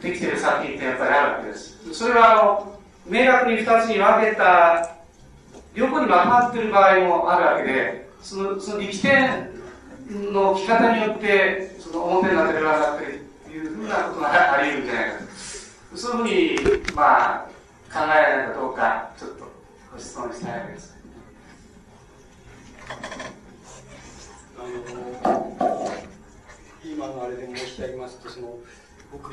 [0.00, 1.94] ー、できてる作品ってやっぱりあるわけです。
[1.94, 4.96] それはあの、明確に二つに分けた、
[5.74, 9.50] 両方に分かっている場合もあるわけで、その、その力点
[10.32, 15.18] の着方によって、その表になってる裏になってるっていうふうなことがあり得るんじゃないか
[15.92, 15.96] と。
[15.96, 17.48] そういうふうに、まあ、
[17.92, 19.44] 考えられるかどうか、ちょっと
[19.92, 20.96] ご質問したいわけです。
[24.58, 25.09] あの
[27.00, 28.58] 今のあれで申し上げますとその
[29.10, 29.30] 僕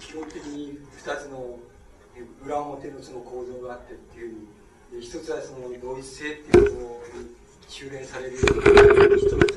[0.00, 1.58] 基本的に2つの
[2.42, 4.34] 裏表のその構造があってっていう
[4.90, 7.36] ふうに一つはその同一性っていうことに
[7.68, 8.50] 修練される一つ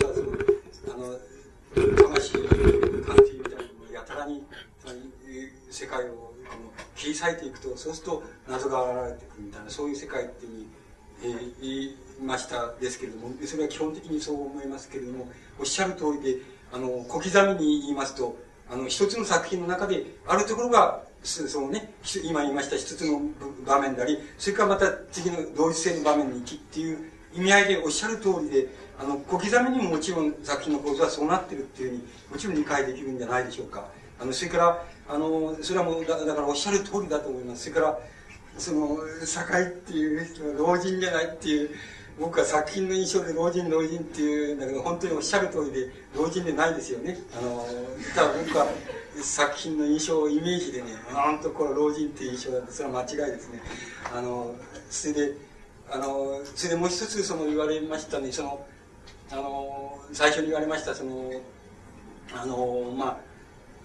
[0.04, 2.58] はそのあの魂鑑定
[2.92, 4.44] みたいにやたらに
[5.72, 10.68] 世界をあの切り裂いていくとそうすると謎が現れてくるみたいなそういう世界っていうふうに、
[11.24, 18.38] えー、言いましたですけれどもそれは基本的にそう思いますけれどもおっしゃる通りであの小刻みに言いますと
[18.70, 21.94] あの一つの作品の中であるところがそのね
[22.24, 23.22] 今言いました一つの
[23.66, 28.68] 場面でありそれからまた次の同一性の場面に行きっていう意味合いでおっしゃる通りで
[29.00, 33.86] あの小刻みにももちろん作品の構造はそうなってるっていうふうにもちろん理解できるんじゃないでしょうか。
[34.20, 38.00] あのそれからあのそれはもうだだからおっしゃる通りだと思いますそれから
[38.58, 41.70] その堺っていう老人じゃないっていう
[42.20, 47.18] 僕は作品の印象で老人老人っていうんだけど本当におっしゃる通りで老人でないですよね。
[47.38, 47.66] あの
[48.16, 48.68] ただ僕は
[49.22, 53.62] 作品の印象をイメージでねなんとこれ老人っていう印象だってそれは間違いですね。
[54.14, 54.56] あの
[54.90, 55.38] それで
[55.92, 58.66] あのそれでもう一つその言われましたねその
[59.32, 61.32] あの最初に言われましたその
[62.34, 63.18] あのまあ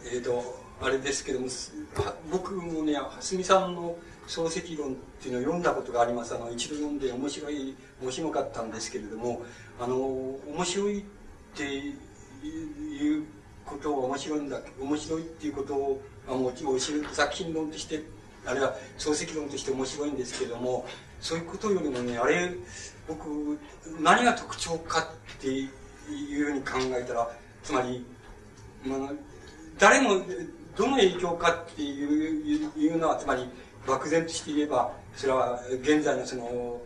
[0.04, 1.48] えっ、ー、とあれですけども
[2.30, 3.96] 僕もね蓮見さんの
[4.30, 6.36] 漱石論っていうのを読んだことがあります。
[6.36, 9.42] あの一度読んで面白い面白かったんですけれども
[9.80, 11.02] あの面白いっ
[11.56, 13.24] ていう
[13.66, 18.04] ことを面白いんだ面白いっていうことをあもちろん作品論として
[18.46, 20.86] あるいは漱石論として面白いんですけれども
[21.20, 22.52] そういうことよりもねあれ
[23.08, 23.58] 僕
[24.00, 25.00] 何が特徴か
[25.38, 27.28] っていうふうに考えたら
[27.64, 28.06] つまり、
[28.84, 28.98] まあ、
[29.78, 30.22] 誰も
[30.76, 33.48] どの影響かっていういうのはつまり
[33.86, 36.80] 漠然として言えば、それは現在のその、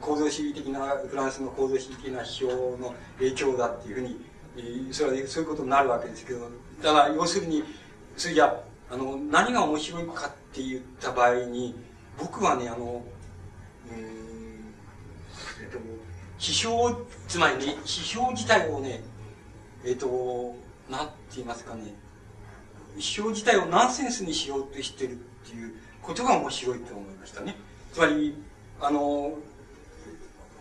[0.00, 6.50] 構造主義的な、フランスの構造主義的な批評の影響だっていうふうに、それはそういうことになるわけですけど、
[6.82, 7.62] だから要するに、
[8.16, 11.74] それじゃあの、何が面白いかって言った場合に、
[12.18, 13.04] 僕はね、あの、
[13.90, 14.74] うん、
[15.62, 15.78] えっと、
[16.38, 19.02] 批評、つまりね、批評自体をね、
[19.84, 20.54] えっと、
[20.90, 21.94] なんて言いますかね、
[22.96, 25.72] 批評自体をナンセンスにしようとしてるっていう
[26.02, 27.56] ことが面白いと思いましたね。
[27.92, 28.34] つまり、
[28.80, 29.32] あの、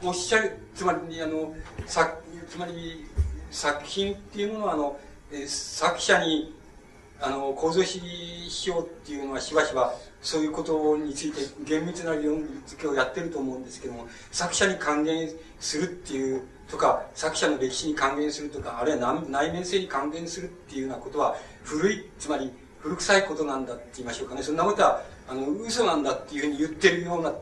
[0.04, 1.54] おっしゃる、つまり、あの、
[1.86, 2.18] さ
[2.50, 3.06] つまり、
[3.52, 5.00] 作品っていうものは、あの、
[5.46, 6.56] 作者に、
[7.20, 22.52] あの、構造主義しようっていうのはしばしば、そういうことについて厳密な理論付けをやってると思うんですけども、作者に還元するっていうとか、作者の歴史に還元するとか、あるいは内面性に還元するっていうようなことは、古い、つまり
[22.88, 24.42] 古臭いことなんだって言いましょうかね。
[24.42, 27.34] そんなことは、あの、嘘なんだっていうふうに言ってるような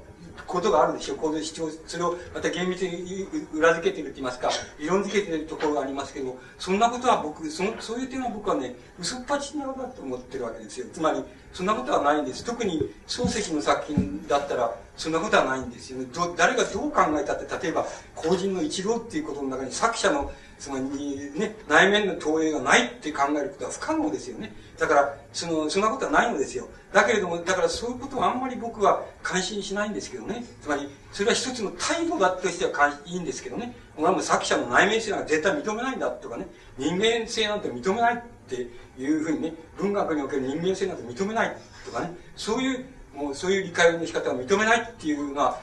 [0.48, 1.18] ことがあるでしょう。
[1.18, 4.50] こう主張、それをまた厳密に裏付けてるって言いますか、
[4.80, 10.88] 理論付けてるところがありますけど、そんなことは僕、その、そういう点は僕はね、嘘っぱちなのだと思ってるわけですよ。
[10.92, 11.24] つまり、
[11.54, 12.44] そんなことはないんです。
[12.44, 16.06] 特に漱石の作品だったら、そんなことはないんですよね。
[16.14, 17.86] ど誰がどう考えたって、例えば、
[18.16, 24.54] 後人の一郎っていうことの中に作者の、つまりね、内面の投影がないって考えることは不可能ですよね。
[24.78, 26.68] だから、その、そんなことはないのですよ。
[26.92, 30.46] だけれども、だからそういうことはあんまり僕は関心しないんですけどね。
[30.62, 32.72] つまり、それは一つの態度だとしては
[33.06, 33.76] いいんですけどね。
[33.98, 36.48] 俺はも作者の内面性なんか絶対認めないんだとかね。
[36.78, 42.14] 人間性なんて認めないっていうふうにね、文学における人間性なんて認めないとかね。
[42.36, 45.60] そういう、もうそういう理解の仕方を認めないっていうのは、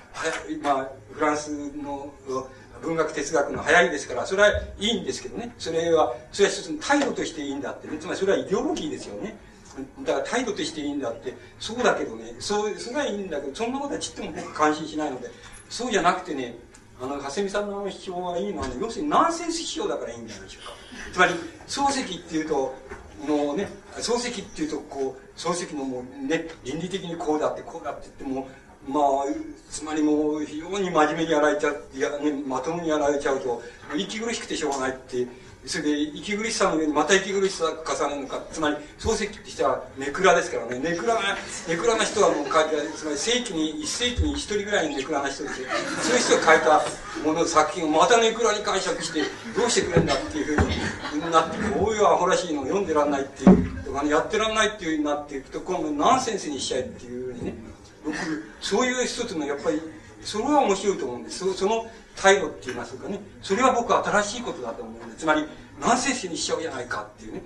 [0.62, 2.12] まあ、フランスの
[2.82, 5.54] 文学哲学の流行りですから、それはいいんですけどね。
[5.58, 7.96] それは、それは一つの態度としていいんだってね。
[7.98, 9.36] つまりそれはイデオロギーですよね。
[10.02, 15.30] だから態度としていいんだって、そうだけどね、そう、それはいいんだけど、そんなことはちっとも僕関心しないので、
[15.70, 16.56] そうじゃなくてね、
[17.00, 20.72] あの、蓮見さんの批評はいいのはね、要するにナンセンス批評だからいいんじゃないでしょうか。
[21.12, 21.34] つまり、
[21.66, 22.74] 漱石っていうと、
[23.26, 28.48] もうね、漱石っていうと、こう、漱石のもうね、倫理的にこうだって、こうだって言っても、
[28.88, 29.02] まあ、
[29.70, 33.62] つまりもう、非常に真面目にやられちゃう、いや、ね、まともにやられちゃうと、
[33.96, 35.26] 息苦しくてしょうがないって、
[35.64, 41.20] それで、息苦しさの上にまた息苦しさ重ねるのか、つまり、漱石って人はネクラですからね、ネクラな、
[41.68, 45.62] ネクラな人はもう書いてつまり世紀に、一世紀に一人ぐらいネクラな人です。
[46.02, 46.82] そういう人が書いた
[47.24, 49.22] もの、作品をまたネクラに解釈して、
[49.56, 57.71] どうしてくれんだっていうふうになって、こういうアホらしいのを読んでらんないっていう、とかね、やってらんないっていうふうになっていくと、今度ナンセンスにしちゃえっていうふうにね、
[58.60, 59.80] そういう一つの、やっぱり、
[60.22, 61.52] それは面白いと思うんです。
[61.54, 63.20] その態度って言いますかね。
[63.40, 65.18] それは僕は新しいことだと思うんです。
[65.20, 65.46] つまり、
[65.80, 67.42] ナンセンスにしちゃうじゃないかっていうね。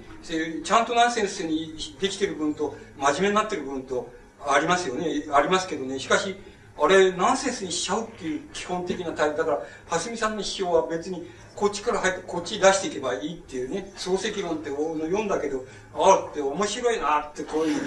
[0.62, 4.12] ちゃんとナンセンスにできてる分と、真面目になってる分と、
[4.46, 5.24] ありますよね。
[5.32, 5.98] ありますけどね。
[5.98, 6.36] しかし、
[6.78, 9.38] あれ、ナンセンスにしちゃうっていう基本的な態度。
[9.38, 17.80] だから、蓮見さんの批評は別に、こっちから入って、こっち出していけばいいっていうね、漱石論って読んだけど、ああって面白いなってこういう、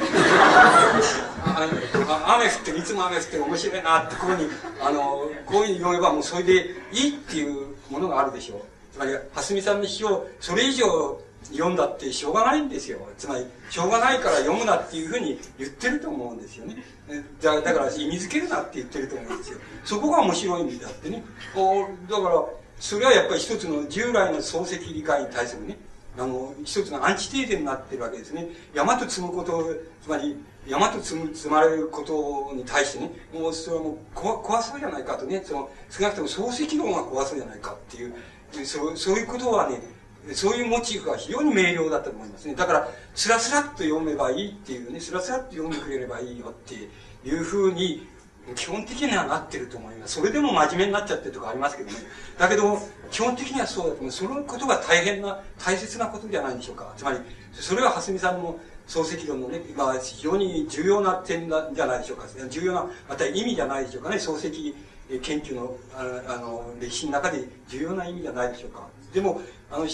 [2.25, 4.49] 雨降っていつも雨降って面白いなってこういうふうに、
[4.81, 5.01] あの、
[5.45, 6.53] こういうふうに読めばもうそれで
[6.91, 8.61] いいっていうものがあるでしょう。
[8.91, 12.99] つまり、蓮見さんの詩をそれ以上読んだってしょうがないんですよ。
[13.17, 16.77] つまり、しょうがないから読むなっていうふうに言ってると思うんですよね。
[17.41, 19.59] だだから意味付けるなって言ってると思うんですよ。
[19.83, 21.23] そこが面白いんであってね。
[21.55, 22.45] おだから、
[22.79, 25.77] それはやっぱり一つの従来の漱石理解に対するね、
[26.17, 28.47] あの、一つのアンチテーゼになってるわけですね。
[28.73, 30.35] 山と積むこと、つまり、
[30.67, 38.13] 山と積む、積まれることに対してね、もうそれはもう怖怖そうじゃないかとね、その、少なくとも漱石論が怖そうじゃないかっていう、
[38.65, 39.81] そうそういうことはね、
[40.33, 42.55] そういうモチーフが非常に明瞭だと思いますね。
[42.55, 46.75] だから、スラスラっと読めばいいっていうね、スラスラっと読んでくれればいいよって
[47.27, 48.07] いうふうに
[48.55, 50.15] 基本的にはなってると思います。
[50.15, 51.97] それでも真面目になっちゃってるとかありますけどね。
[52.37, 52.79] だけど、
[53.11, 54.11] 基本的にはそうだと思う。
[54.11, 56.93] そのことが大変な、大切なことじゃないでしょうか。
[56.97, 57.19] つまり、
[57.53, 62.25] それは蓮見さんの漱石論のね、まあ、非常に重要な点なんじゃないでしょうか。
[62.49, 64.15] 重要な、また意味じゃないでしょうかね。
[64.17, 64.75] 漱石
[65.21, 66.03] 研究のあ
[66.37, 68.87] の歴史の中で重要な意味じゃないでしょうか。
[69.13, 69.41] でも、
[69.71, 69.87] あの、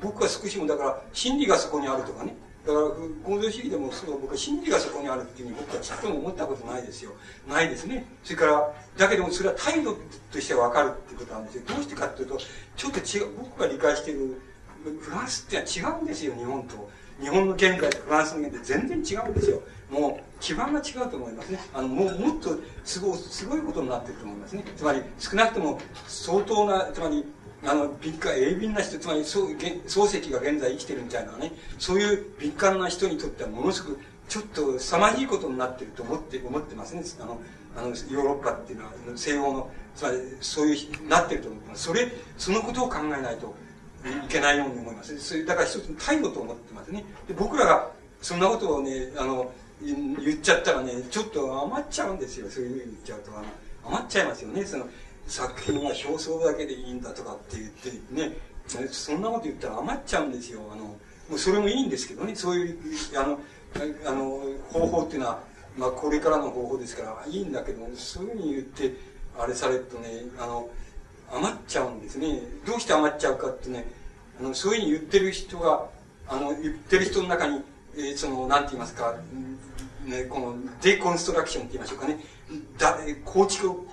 [0.00, 2.34] 僕は少しもだから、真理がそこにあるとかね。
[2.66, 2.86] だから、
[3.24, 7.12] 構造主義でもそう、僕は真理がそこにあるっていうふうに僕はちっとも思ったことないですよ。
[7.48, 8.04] ないですね。
[8.22, 9.96] それから、だけどもそれは態度
[10.30, 11.62] としてわかるってことなんですよ。
[11.66, 12.38] どうしてかっていうと、
[12.76, 14.40] ちょっと違う、僕が理解している、
[15.00, 16.90] フランスってのは違うんですよ、日本と。
[17.20, 19.62] 日本の現在とフランスの現在全然違うんですよ。
[19.90, 21.58] もう基盤が違うと思いますね。
[21.74, 24.64] あの、もうもっとすごい、すごいことになってると思いますね。
[24.76, 27.24] つまり、少なくとも相当な、つまり、
[27.64, 37.02] あの、敏感、鋭敏な人、つまり、そう漱石が現在生きてるみたいなね、そういう敏感な人にとってはものすごくちょっと凄まじいことになってると思って思ってますね。
[37.20, 37.40] あの
[37.76, 41.82] あのヨーロッパっていうのは西欧のつまりそういうなってると思ってます。
[41.82, 42.08] それ
[42.38, 43.52] そのことを考えないと
[44.06, 45.18] いけないように思います。
[45.18, 47.04] それだから一つの態度と思ってますね。
[47.26, 47.90] で僕らが
[48.22, 52.48] そんなことをねあの言っちゃったらねちょっと余っちゃうんですよ。
[52.48, 53.46] そういうふうに言っちゃうとあの
[53.84, 54.64] 余っちゃいますよね。
[54.64, 54.86] その
[55.30, 58.36] 作品は表層だけでいいんだとかって言ってね
[58.90, 60.60] そんなこと言ったら余っちゃうんですよ。
[60.72, 60.96] あのも
[61.34, 62.34] うそれもいいんですけどね。
[62.34, 62.78] そういう
[63.16, 63.38] あの
[64.06, 64.40] あの
[64.72, 65.40] 方法っていうのは、
[65.78, 68.92] まあ、これからの方法ですからいいんだけどそういうふうに言って
[69.38, 70.68] あれされるとねあの
[71.32, 72.40] 余っちゃうんですね。
[72.66, 73.86] どうして余っちゃうかってね
[74.40, 75.86] あのそういうふうに言ってる人が
[76.28, 77.62] あの言ってる人の中に、
[77.96, 79.14] えー、そのなんて言いますか、
[80.06, 82.18] ね、このデコンストラクションって言いましょうかね。
[82.78, 83.84] だ構築を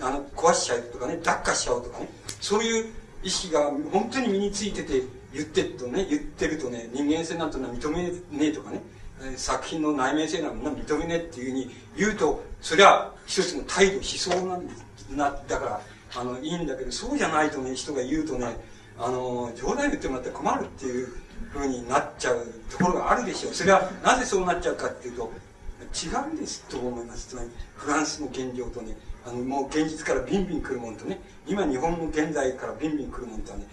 [0.00, 2.08] あの壊しちゃうとかね脱化しちゃうとかね
[2.40, 5.02] そういう意識が本当に身についてて
[5.32, 8.80] 言ってるとね言ってるとね人間性なんてのは認めねえとかね
[9.36, 14.68] 作品の内面性なんて認めねえっていうふうに言うとそれは一つの態度思想なん
[15.16, 15.80] なだから
[16.16, 18.56] あのいいんだけどそうじゃないとね人が言うとね
[18.98, 21.08] あの冗談言ってもらって困るっていう
[21.50, 23.54] ふうになっちゃうところがあるでしょう。
[23.54, 25.32] それはなぜそうなっちゃうかっていうと
[25.94, 27.28] 違うんですと思います。
[27.28, 28.96] つまりフランスの現状とね
[29.26, 33.66] あのもう現実からビンビン来るもんとね今日本の現在からビンビン来るもんとはね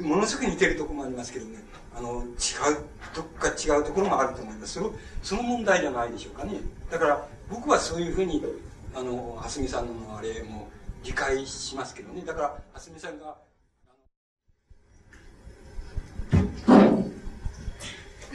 [0.00, 1.58] ものすごく似てるとこもありますけどね
[1.94, 2.26] あの違う
[3.14, 4.74] どっか違うところもあると思います。
[4.74, 6.60] そのその問題じゃないでしょうかね。
[6.90, 8.44] だから僕はそういうふうに
[8.94, 10.68] あの蓮見さんのあれも
[11.02, 12.22] 理解しますけどね。
[12.26, 13.36] だから蓮見さんが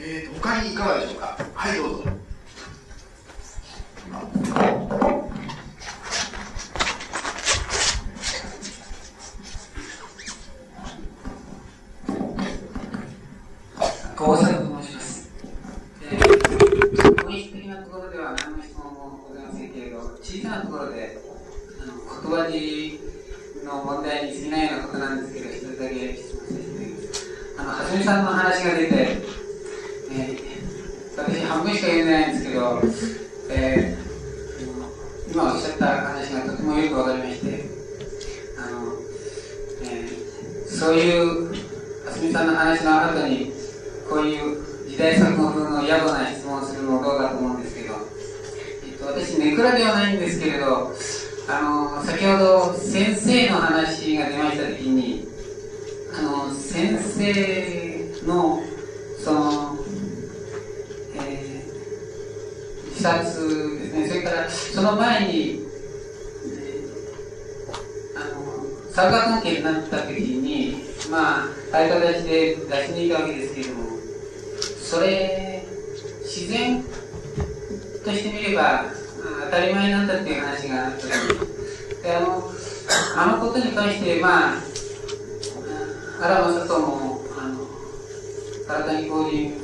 [0.00, 1.38] えー、他にいかがでしょうか？
[1.54, 2.10] はいどうぞ。
[14.24, 15.30] 高佐と申します。
[17.24, 21.18] 本質的なところでは何の質問もございませんけれど、小さなところで、
[21.82, 21.92] あの
[22.30, 23.00] 言葉尻
[23.64, 27.26] の問題に過ぎないようなことなんですけど、一つだけ質問させていただきます。
[27.58, 32.80] あの、はじめさんの話が出て、えー、私半分しか言えないんですけど、
[33.50, 37.64] えー、今おっしゃった話がとてもよくわかりまして、
[38.56, 38.92] あの、
[39.82, 41.50] えー、そういう、
[42.06, 43.61] はじめさんの話の後に、
[44.12, 47.94] こういう時代錯誤風の野暮な質問をするのもどうかと思うんですけど、
[48.86, 50.92] えっと、私、ネクラではないんですけれど、
[51.48, 55.26] あの、先ほど先生の話が出ましたときに、
[56.14, 58.60] あの、先生の、
[59.18, 59.78] その、
[61.16, 65.60] えー、自殺ですね、それからその前に、
[66.48, 74.01] えー、あの、三角関係になったときに、まあ、ああいう形で出しに行くわけですけれども、
[74.92, 75.64] それ
[76.20, 76.84] 自然
[78.04, 78.84] としてみれば
[79.46, 82.52] 当たり前なんだっていう話があったであの
[83.16, 84.62] あのことに関してまあ
[86.20, 87.64] 荒政ともあの
[88.68, 89.54] 唐谷公人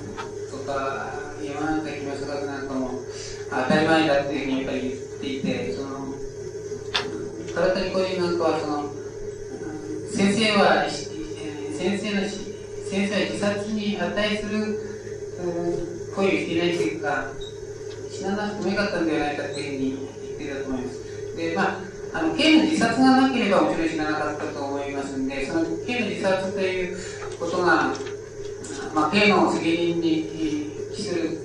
[0.50, 1.12] とか
[1.44, 2.90] 山崎正学なんかも
[3.50, 6.06] 当たり前だっていうふうにやっぱり言っていてその
[7.54, 8.90] 唐谷公人なんかはその
[10.10, 14.97] 先生は先生の先生は自殺に値する
[15.38, 17.28] 恋をしていないというか、
[18.10, 19.90] 死ななくてもよかったんではないかというふうに
[20.26, 21.36] 言っていたと思います。
[21.36, 26.98] で、まあ、あの、K の自殺がなければもちろん死ななかったと思いますんで、その K の自殺という
[27.38, 27.94] ことが、
[28.94, 30.24] まあ、K の責任に
[30.94, 31.38] 帰する、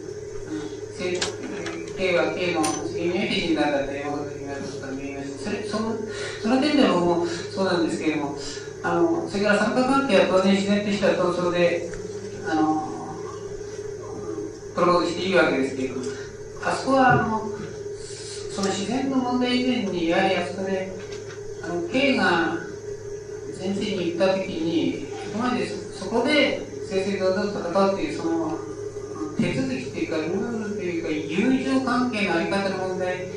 [1.95, 5.43] K は K の責任において死んだんだということになることが見えます。
[5.43, 5.95] それ、その、
[6.41, 8.37] その点でもそうなんですけれども、
[8.81, 12.02] あの、それから三角関係は当然自然としては闘争で、
[14.75, 16.01] プロポーズしていいわけですけど、
[16.65, 17.41] あそこはあの
[18.51, 20.91] その自然の問題以前に、やはりあそこで、
[21.63, 22.57] あの K が
[23.53, 28.57] 先生に言ったときに、そこまでそこで正々堂々と戦うという、その
[29.37, 33.27] 手続きというか、ルールというか、友情関係のあり方の問題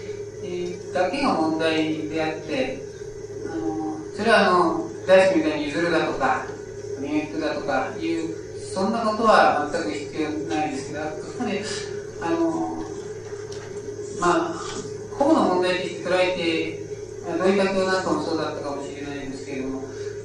[0.93, 2.79] だけが問題であって、
[3.53, 6.47] あのそれはあの大好きみたいに譲るだとか、
[7.01, 8.46] 入学だとかいう
[8.77, 11.65] そんなことは全く必要ないですけど、あくまで、
[12.21, 12.85] あの、
[14.21, 14.55] まあ、
[15.17, 19.81] 法の問題として捉えて、同意学なんかもそうだったかもしれないんですけれども、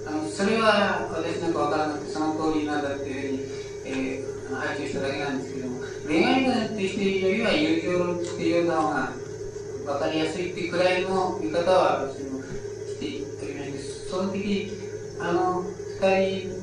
[0.06, 3.48] あのそれは私なんか分からなくて、その通りなんだっていう
[3.86, 9.14] ふうに、えー、配置しただけなんですけども、恋愛論っていうよりは友情論っていうような方が
[9.94, 14.74] 分かりやすいっていうくらいの見方は私もしておりまして、その時、
[15.22, 15.64] あの、
[16.02, 16.61] 二人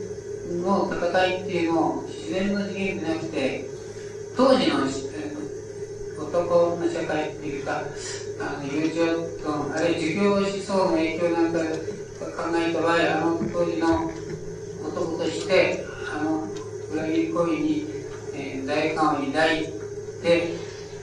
[0.51, 3.65] の戦いっていうのを自然の次元でなくて
[4.37, 4.87] 当時の
[6.29, 7.83] 男の社会っていうか、
[8.41, 9.07] あの友情
[9.43, 14.11] と、あるいは儒教思想の影響なんか考えた場合、あの当時の
[14.87, 16.47] 男として、あの
[16.93, 17.87] 裏切り行為に、
[18.35, 19.67] えー、罪悪感を抱い
[20.23, 20.57] て、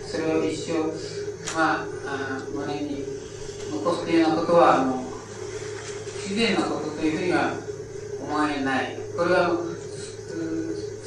[0.05, 0.83] それを一生、
[1.55, 3.03] まあ、あ胸に
[3.71, 5.03] 残すというようなことは、あの
[6.23, 7.51] 自然なことというふうには
[8.21, 9.04] 思えない。
[9.15, 9.47] これは、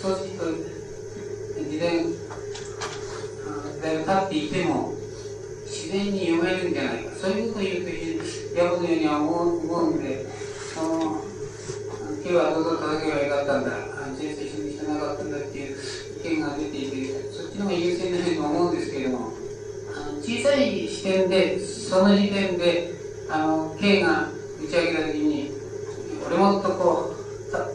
[0.01, 0.49] そうすると、
[1.61, 2.09] 事前、
[3.83, 4.95] だいぶ経っていても、
[5.67, 7.11] 自然に読めるんじゃないか。
[7.21, 10.25] そういうことを言うと、やぶのようには思う思うんで、
[10.75, 11.23] その、
[12.25, 13.71] 今日はどうぞ叩けばよかったんだ、
[14.17, 15.77] 人生一緒にしてなかったんだっていう
[16.25, 19.33] 意見が出ていて、そっちの方が優先なように思うんですけれども、
[20.23, 22.95] 小さい視点で、その時点で、
[23.29, 24.31] あの、K が
[24.65, 25.53] 打ち上げたときに、
[26.27, 27.28] 俺もっとこう、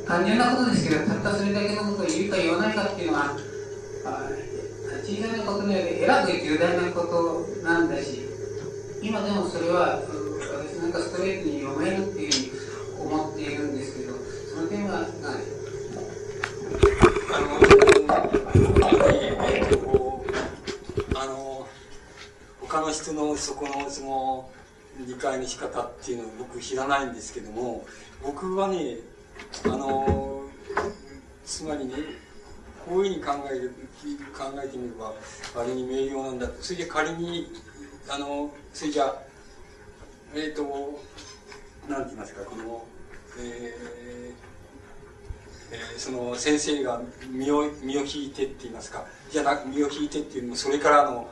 [0.06, 3.36] 単純なことですけど、たったそれだけのことを言うか言わないかっていうのは、
[5.04, 8.22] 小さなことによりえらく重大なことなんだし、
[9.02, 14.14] 今でもそれは、私なんかストレートに読めるっていうふうに思っているんですけど、
[14.54, 15.10] その点はない。
[17.34, 17.48] あの、
[21.16, 21.68] あの、
[22.62, 24.50] 他の人のそこのその
[25.08, 27.86] 理解の仕方っていうのを僕知らないんですけども、
[28.22, 28.98] 僕はね、
[29.66, 30.44] あの、
[31.46, 31.94] つまりね、
[32.86, 33.74] こういうふうに考える、
[34.38, 35.14] 考えてみれば、
[35.62, 37.48] あれに明瞭なんだそれで仮に、
[38.10, 39.16] あの、それじゃ
[40.36, 41.00] えっ、ー、と、
[41.88, 42.86] なんて言いますか、この、
[43.40, 44.34] えー、
[45.72, 51.28] えー、その先生が身を身を引いてって言いますかじゃなく身を引いてっていうのもそれからの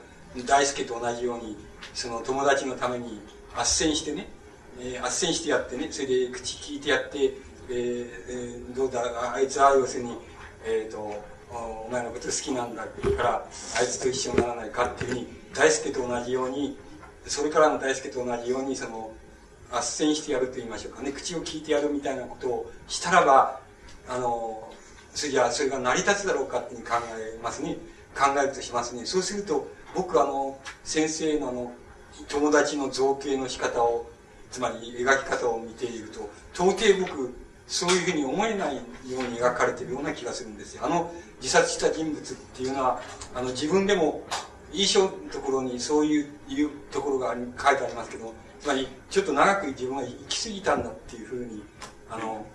[0.47, 1.57] 大輔と同じように
[1.93, 3.21] その友達のために
[3.53, 4.27] 斡旋してね、
[4.79, 7.33] えー、斡旋してやってねそれで口聞いてやって、
[7.69, 10.17] えーえ、どうだあいつは要するに
[10.65, 10.97] えっ、ー、と
[11.49, 12.89] お前のこと好きなんだか
[13.21, 13.45] ら
[13.77, 16.77] あいつと一緒にならないかっていうふうに大輔と同じように
[17.25, 19.11] それからの大輔と同じようにその
[19.71, 21.11] 斡旋してやると言いましょうかね。
[21.11, 23.59] 口を聞いてやるみたいなことをしたらば
[24.07, 24.71] あの
[25.13, 27.77] それじゃあそれが成り立つだろうかっていう考えますね。
[28.15, 29.05] 考えるとしますね。
[29.05, 31.71] そうすると僕あの先生のあの
[32.27, 34.09] 友達の造形の仕方を
[34.51, 37.33] つまり描き方を見ていると到底僕
[37.71, 40.85] そういうふうに思えないように描かれてるような気がするんですよ。
[40.85, 41.09] あの
[41.41, 43.01] 自殺した人物っていうのは
[43.33, 44.23] あの自分でも
[44.71, 51.63] 衣装のところにそういういうところが書いてありますけどつまりちょっと長く自分は行き過ぎたんだっていうふうに
[52.09, 52.45] あの、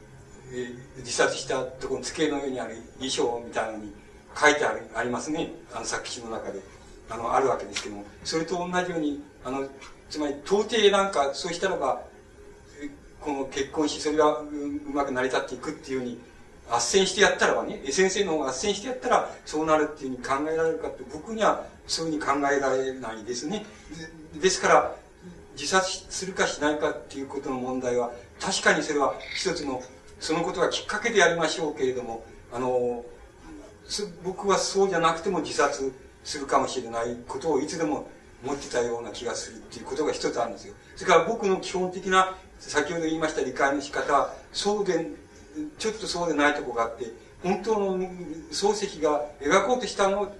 [0.52, 3.94] え、自殺したところの机の上にある衣装みたいなのに
[4.38, 5.50] 書いてあるありますね。
[5.74, 6.60] あの作詞の中で
[7.08, 8.04] あのあるわけですけども。
[8.22, 9.66] それと同じようにあの
[10.10, 12.02] つまり到底なんかそうしたらば
[13.26, 14.46] この結婚しそれがう
[14.94, 16.20] まく成り立っていくっていうふうに
[16.70, 23.66] 斡旋してやったらばね、先生の方が斡旋してやったらそうなるっていうふうに考えられるかって僕にはそういうふうに考えられないですね。
[24.40, 24.94] ですから、
[25.56, 29.82] 自殺するかしないかっていうことの問題は、確かにそれは一つの、
[30.20, 33.04] そのことがきっかけでやりましょうけれども、あの、
[34.22, 38.08] 僕はそうじゃなくても自殺するかもしれないことをいつでも
[38.44, 40.74] 持ってたような気がするっていうことが一つあるんですよ。
[40.96, 45.10] それから僕の基本的な、先ほど言いました理解の仕方、そうで
[45.78, 47.06] ちょっとそうでないとこがあって、
[47.42, 47.98] 本当の
[48.50, 50.34] 漱石が描こうとしたの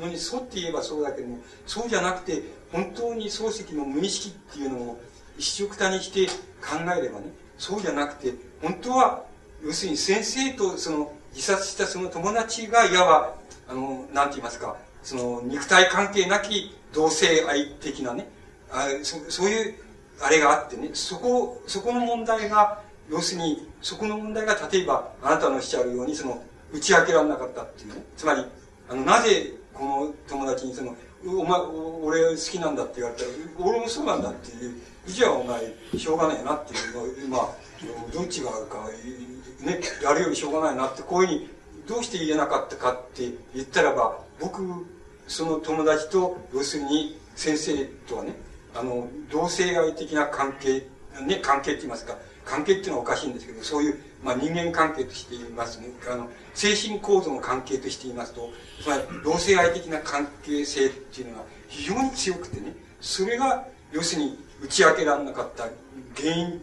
[0.00, 2.42] のに沿って言えばそうだけども、そうじゃなくて、
[2.72, 5.00] 本当に漱石の無意識っていうのを
[5.38, 6.26] 一緒くたにして
[6.60, 7.26] 考えればね、
[7.58, 9.24] そうじゃなくて、本当は、
[9.64, 13.34] 要するに先生とその自殺したその友達がいわば、
[13.68, 18.28] あの、なんて言いますか、その肉体関係なき同性愛的なね、
[18.70, 19.74] あそそういう
[20.22, 26.42] あれがあってね、そこ、そこの問題が要するに、そこの問題が例えば、あなたのおっしゃるように、その、
[26.72, 28.04] 打ち明けられなかったっていうね。
[28.16, 28.44] つまり、
[28.88, 30.94] あの、なぜ、この友達にその、
[31.26, 31.60] お前、
[32.02, 34.74] 俺好きなんだって言われたら、俺もそうなんだっていう、
[35.06, 36.76] じゃあお前、しょうがないなってい
[37.24, 38.88] うのまあ、どっちがか、
[39.60, 41.50] ね、やるよりしょうがないなって、こういうふうに、
[41.88, 44.62] どうして言えなかったかって言ったらば、僕、
[45.26, 48.34] その友達と、要するに、先生とはね、
[48.74, 50.86] あの、同性愛的な関係、
[51.26, 55.88] ね、関係って言いますか、関係っていうのはおかしいんですけど、そういう、まあ、人間関係として言いますね。
[56.10, 58.50] あの、精神構造の関係として言いますと、
[58.82, 65.64] つまり、同性愛的な関係性っていうのが非常に強くてね、それが、要するに、打ち明けられなかった
[66.16, 66.60] 原因、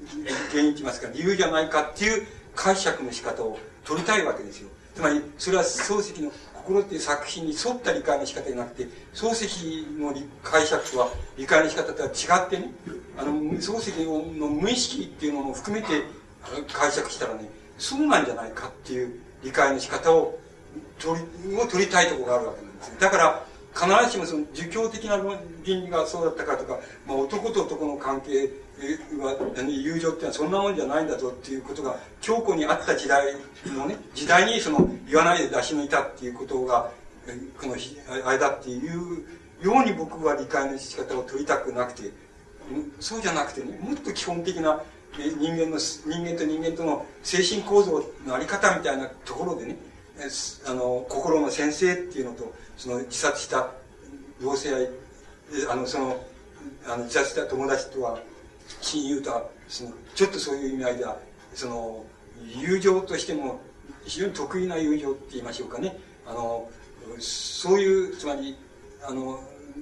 [0.52, 4.70] 原因と言いますか、理由じゃないかっていう解釈の仕方を取りたいわけですよ。
[4.96, 6.32] つまり、それは漱石の
[6.68, 10.14] 心っていう作品に沿った理解の仕方じゃなくて、漱石の
[10.44, 12.72] 解釈とは、理解の仕方とは違ってね、
[13.18, 13.92] あの、漱石
[14.38, 16.04] の無意識っていうものを含めて
[16.74, 20.38] 解釈したらね、そうなんじゃないかっていう理解の仕方を
[21.00, 23.46] 取り、を取りたいところがあるわけなんですだから、
[23.78, 25.18] 必ずしもその儒教的な
[25.64, 28.50] 倫理がそうだったかとか、まあ、男と男の関係
[29.20, 29.36] は
[29.68, 33.36] 友情っていうのはそんなもんじゃないんだぞっていうことが強固にあった時代
[33.68, 36.90] のね時代にその言わないで出し抜いたっていうことが
[37.60, 37.76] この
[38.26, 39.26] あれだっていう
[39.62, 42.12] ように僕は理解の仕方を取りたくなくて
[43.00, 44.82] そうじゃなくてねもっと基本的な
[45.14, 49.78] 人間の人間と人間との精神構造のあり方みたいなところでね
[50.68, 53.72] あの心の先生っていうのとその自殺した
[54.42, 54.88] 同性愛
[55.70, 56.26] あのその
[56.86, 58.20] あの自殺した友達とは
[58.82, 61.18] 親友とはそのちょっとそういう意味合いでは
[61.54, 62.06] その
[62.56, 63.60] 友情としても
[64.06, 65.98] 非常に得意な友情って言いましょうかね。
[66.26, 66.70] あの
[67.20, 68.58] そういうつまり
[69.02, 69.40] あの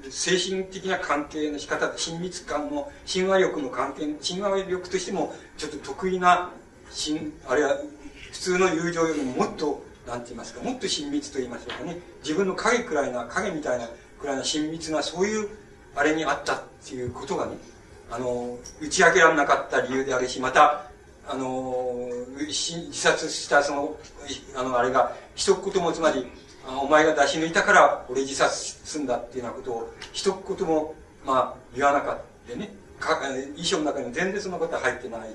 [0.09, 6.51] 精神的な関係の仕方親密感の親和力の関係親和力としてもちょっと得意な
[7.47, 7.77] あるいは
[8.31, 11.99] 普通の友情よりももっとなんて言いますかもっと親密と言いましょうかね。
[12.21, 15.49] 自分の影くらいな影みたいなくらいな親密なそういう
[15.95, 17.53] あれにあったっていうことがね
[18.11, 20.89] あの打ち明けられなかった理由であるしまた
[21.27, 22.07] あの
[22.47, 23.95] 自殺したその
[24.55, 26.27] あのあれが一言もつまり
[26.67, 30.93] お前が出し抜いたから俺自殺すんだっていうようなことを一言も
[31.25, 32.69] まあ言わなかったね。
[33.55, 35.33] 遺書の中に全然そんなことは入ってないっ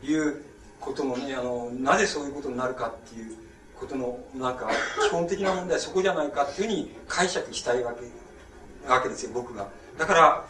[0.00, 0.42] ていう
[0.80, 3.34] ことのねあのなぜそういうことになるかっていう
[3.82, 4.70] ことのなんか
[5.08, 9.68] 基本的な問題はそこじゃないかっていうふうに解釈したいわけわけですよ僕が。
[9.98, 10.46] だから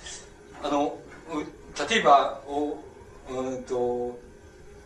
[0.63, 0.99] あの
[1.89, 2.79] 例えばお
[3.31, 4.19] うんと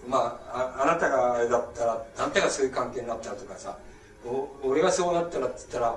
[0.08, 3.76] まあああなたがあれだったらあなたがそういう関係になったらとかさ
[4.24, 5.96] お俺がそうなったらって言ったら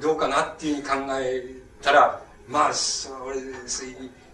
[0.00, 1.44] どうかなっていうふうに考え
[1.82, 3.40] たらまあそれ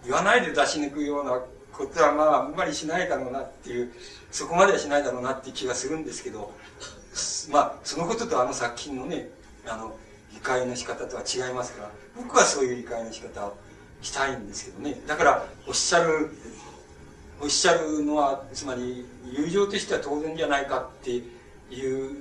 [0.05, 1.31] 言わないで出し抜くような
[1.73, 3.91] ことはまああんまりしないだろうなっていう
[4.33, 6.51] そこまではしないだろうなっていう気がするんですけど
[7.51, 9.29] まあそのこととあの作品のね
[9.67, 9.95] あの
[10.33, 13.57] 理解の仕方とは違いますから僕はそういう理解の仕方を
[14.01, 14.99] したいんですけどね。
[15.07, 16.31] だからおっしゃる
[17.39, 22.17] おっしゃるのはつまり友情としては当然じゃないかっていう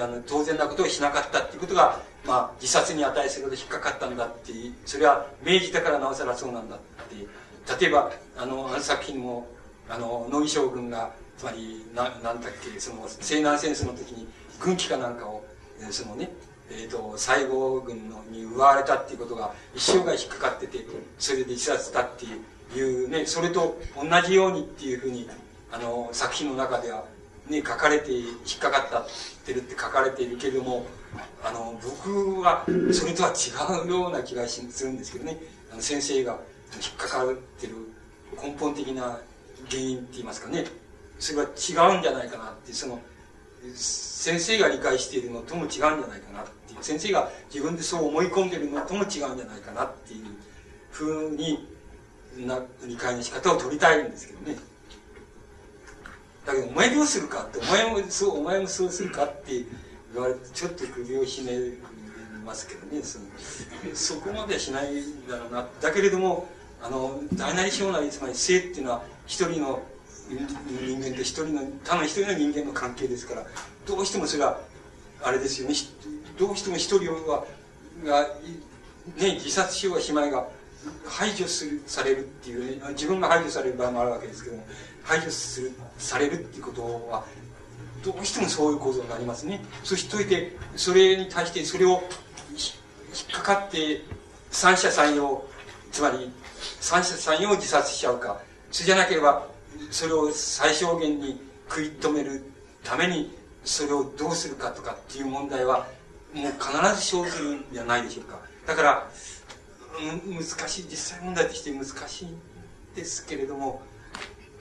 [0.00, 4.52] あの当然なことをしなかったっていうことが、まあ、自殺に値するほど引っかかったんだって
[4.86, 9.48] それは明治だからなおさらそうなんだって例えばあのあの作品も
[9.88, 11.10] あの野木将軍が
[11.42, 14.28] つまりななんだっけその西南戦争の時に
[14.60, 15.44] 軍機かなんかを
[15.90, 16.30] そのね
[16.70, 20.78] えーと、西郷軍のに奪われたっていうことが一生涯引っかかってて
[21.18, 22.24] それで自殺したって
[22.78, 25.28] いうねそれと同じようにっていうふうに
[25.70, 27.04] あの作品の中では、
[27.50, 28.24] ね、書かれて引
[28.56, 29.06] っかかったっ
[29.44, 30.86] てるって書かれているけれども
[31.44, 35.36] あの僕はそれとは違うような気がするんですけどね。
[35.70, 36.38] あの先生が
[36.74, 37.74] 引っかかってる
[38.42, 39.18] 根本的な
[39.68, 40.64] 原因って言いますかね。
[41.22, 43.00] それは違うんじゃないかなってその
[43.74, 50.26] 先生が理解しているのとも違うんじゃないかなっていう先生が自分でそう思い込んでいるのとも違うんじゃないかなっていう
[50.90, 51.68] ふうに
[52.38, 54.58] な理解の仕方を取りたいんですけどね。
[56.44, 59.64] だけどお前どうするかってお前もそうお前もそうするかって
[60.12, 61.52] 言われてちょっと首をひね
[62.44, 63.00] ますけどね。
[63.02, 63.26] その
[63.94, 64.86] そこまではしない
[65.28, 65.68] だろうな。
[65.80, 66.48] だけれども
[66.82, 69.82] あの大なり小なりつまり性っていうのは一人の
[70.32, 73.46] 人間と一人の他の一人の人間の関係ですから
[73.86, 74.60] どうしてもそれは
[75.22, 75.74] あれですよね。
[76.38, 77.44] どうしても一人は
[78.04, 78.22] が、
[79.16, 80.46] ね、自殺しようがしまいが
[81.06, 84.64] 排除するされるっていうね自分が排除される場合もあるわけですけども
[85.04, 87.24] 排除するされるっていうことは
[88.04, 89.60] どうしてもそういう構造になりますね。
[89.84, 92.02] そしといてそれに対してそれを
[92.52, 94.02] 引っかかって
[94.50, 95.44] 三者三様
[95.92, 96.32] つまり
[96.80, 98.40] 三者三様を自殺しちゃうか
[98.72, 99.46] それじゃなければ
[99.92, 102.42] それを最小限に食い止める
[102.82, 105.86] ためにそれをどうするかとかっていう問題は
[106.34, 106.60] もう必
[106.96, 108.40] ず生ずるんじゃないでしょうか。
[108.66, 109.08] だから
[110.26, 112.36] 難しい実際問題として難しいん
[112.96, 113.82] ですけれども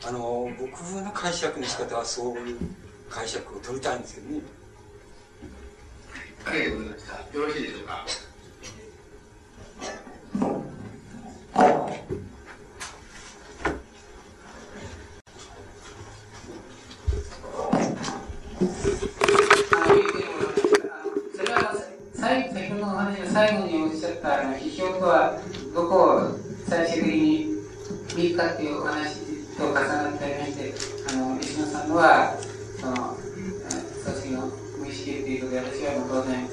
[0.04, 2.58] あの僕の解釈の仕方はそういう
[3.10, 4.42] 解釈を取りたいんですけどね。
[6.46, 6.94] ありがとうござい。
[6.94, 8.06] ましたよろしいでしょうか？
[23.42, 25.34] 最後におっしゃったあの批評とは
[25.74, 26.38] どこを
[26.70, 27.48] 最終的に
[28.16, 29.18] 見るかっていうお話
[29.58, 30.74] と重なってありまして
[31.10, 32.38] あの石野さんのは
[32.78, 33.18] その
[34.06, 34.46] 組織の
[34.78, 36.46] 無意識っていうことで私はもう当然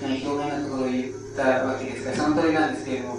[0.00, 3.16] 表面のところを言ったわけですがその通りなんですけれども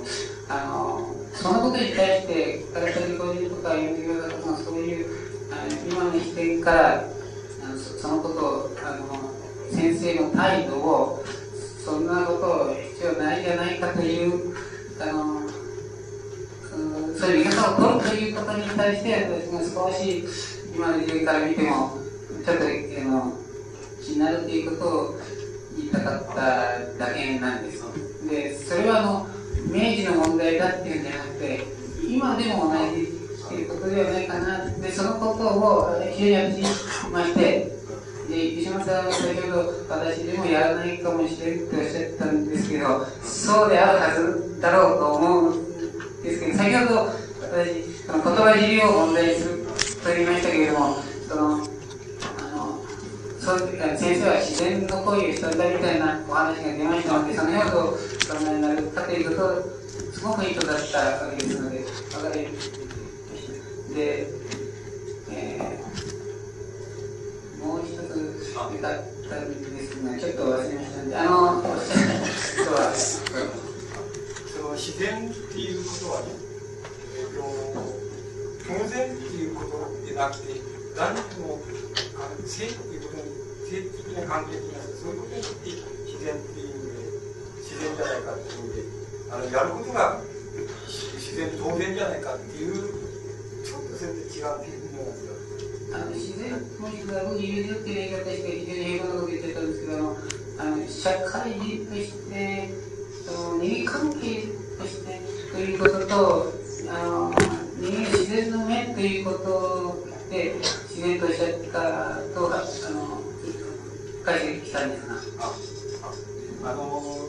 [0.50, 5.06] あのそのことに対してカラスリコジとかユーザーとかそういう
[5.54, 7.06] あの今の視点から
[7.62, 9.06] あのそのことをあの
[9.70, 11.24] 先生の態度を
[11.84, 14.56] そんなことを必要ないじゃないかという、
[15.02, 15.42] あの、
[17.18, 20.24] そういう見方を取るということに対して、私が少し
[20.74, 21.98] 今の時代から見ても、
[22.46, 22.68] ちょっと、あ
[23.04, 23.34] の、
[24.02, 25.20] 気になるということを
[25.78, 27.84] 言いたかっただけなんです。
[28.30, 29.28] で、それはあの、
[29.70, 31.68] 明治の問題だっていうんじゃなくて、
[32.08, 34.66] 今でも同じっていうことではないかな。
[34.70, 37.83] で、そのことを非常に私まして、
[38.34, 47.14] で、石山さんは先ほど私でもやらないかもしれんとおっしゃったんですけど、そうであるはずだろうと思うんですけど、先ほど
[47.54, 49.68] 私、言葉尻を問題する
[50.04, 50.96] と言いましたけれども、
[51.30, 52.82] その、あの、
[53.40, 53.60] そう
[53.98, 57.98] 先生は自然の行為をしたんだみたいなお話が出ましたので、そのようなことを考
[58.50, 59.62] えになるかということ、
[60.12, 61.86] すごくいいことだったわけですので、
[62.18, 62.48] わかり
[63.94, 64.28] で、
[67.64, 72.20] もう一つよかったんですが、ちょっと忘れましたんで、あの、おっしゃった
[72.60, 76.28] ことは、その自然っていうことはね、
[77.16, 78.04] えー、と
[78.68, 80.60] 偶然っていうことでなくて、
[80.98, 81.64] 何も
[82.20, 83.32] あの性っていうことに、
[83.72, 85.72] 性的な関係的な、そういうことによって
[86.04, 87.08] 自然っていう意味で、
[87.64, 90.22] 自然じゃないかっていう意味で、あのやることが
[90.54, 92.76] 自然当然じゃないかっていう
[93.66, 95.33] ちょっと全然違うっていうふうに思うんですよ。
[95.92, 100.16] あの自然もしくは僕友情っていう言い方して非常に平凡なこと言ってたんですけども
[100.60, 102.70] あの社会人として
[103.26, 104.48] その人間関係
[104.78, 105.22] として
[105.52, 106.54] ということと
[106.90, 107.32] あの
[107.78, 111.82] 人間自然の面ということで自然とした
[112.34, 113.22] とあの
[114.24, 115.74] 解釈したんですが。
[116.66, 117.20] あの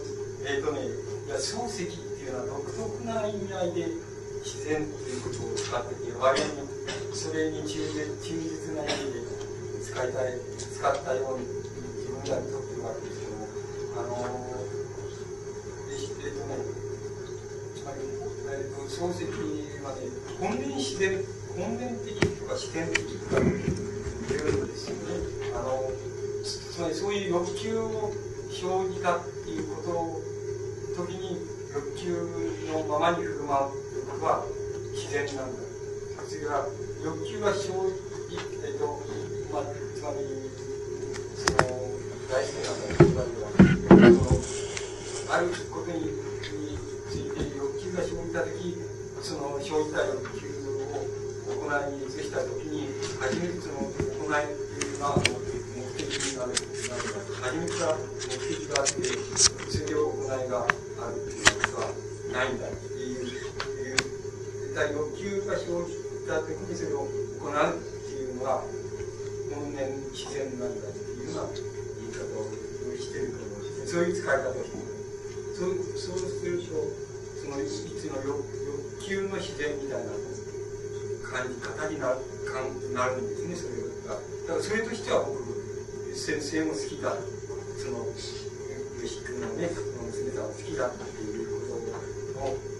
[0.47, 0.86] えっ、ー、とね
[1.26, 3.86] いや漱石っていうのは独特な意味合いで
[4.44, 6.64] 自然ということを使ってて割に
[7.14, 9.24] それに忠実忠実な意味で
[9.82, 13.48] 使いたい使ったように自分らにとってるわけですけども
[13.96, 14.16] あの
[15.88, 16.56] えっとね
[17.74, 18.00] つまり、
[18.50, 19.24] えっと、漱石
[19.82, 20.08] はね
[20.40, 21.22] 本然自然
[21.56, 23.54] 本然的とか自然的とか言う
[24.64, 25.14] んですよね
[25.54, 25.90] あの
[26.44, 28.12] つまりそういう欲求を
[28.50, 30.20] 生じたっていうことを
[30.96, 31.38] 時に
[31.72, 34.44] 欲求のままに振る舞うということは
[34.92, 35.64] 自然なんだ。
[36.34, 36.66] それから
[37.04, 37.94] 欲求が生じ、
[38.66, 38.98] えっと、
[39.54, 40.50] まあ、つまり、
[41.38, 41.62] その、
[42.26, 46.10] 大好きなつまりは、その、あることに
[47.06, 48.74] ついて欲求が生じたとき、
[49.22, 52.90] その生じた欲求を行いに移したときに、
[53.20, 55.30] 初めてその行いっていうのは、目
[55.94, 56.58] 的になるなる、
[57.42, 58.92] 初めから目的があって、
[59.70, 61.94] それで行いがあるっていうことは
[62.32, 62.66] ないんだ。
[64.74, 68.64] た欲求が生じた時にそれを行うっていうのが
[69.54, 72.50] 本然自然なんだっていうような言い方を
[72.96, 73.44] してると。
[73.44, 74.84] 思うんですねそういう使い方をしてる
[75.54, 77.04] そうそうすると
[77.38, 80.10] そのいつの欲欲求の自然みたいな
[81.22, 82.16] 感じ方になる
[82.48, 82.62] か
[82.94, 85.44] なるんですねそれがだからそれとしては僕
[86.14, 87.14] 先生も好きだ
[87.76, 88.06] その
[89.02, 91.78] 飯君のね娘さんも好きだっていうこ
[92.34, 92.73] との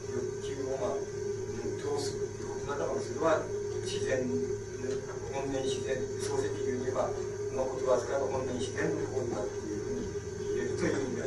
[3.25, 3.41] は
[3.89, 4.20] 自然
[5.33, 7.09] 本然自然漱石流に言えば
[7.57, 10.12] の言葉を使えば本然自然の方になっていうふうに
[10.55, 11.25] 言えるという意味で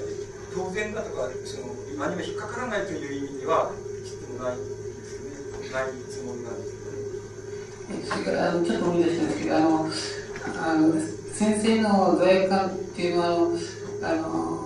[0.53, 3.73] 当然だとかその今にも引っかからないという意味では
[4.05, 4.63] ちょっとないで
[5.09, 9.89] すねないつもりなんですけどそれからあのちょっと思い出したんですけどあの
[10.61, 10.93] あの
[11.33, 13.27] 先生の罪悪感っていうのは
[14.03, 14.57] あの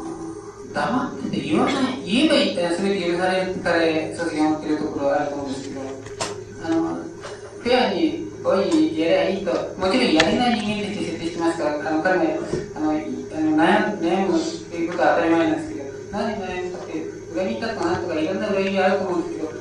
[0.74, 3.80] 黙ってて言わない言えばいいって全て許されるから
[4.16, 6.01] 卒業ってるところはあると思うんですけど
[6.64, 12.40] あの、フェアにこういにやればいいと、もちろんやれない人間として設定してますから、あの彼も
[12.76, 16.94] あのあの悩悩むっていうことは当たり前なんですけど、何で悩むかって、
[17.36, 19.52] 恨みたくなんとかいろんな恨みがあると思うんですけど、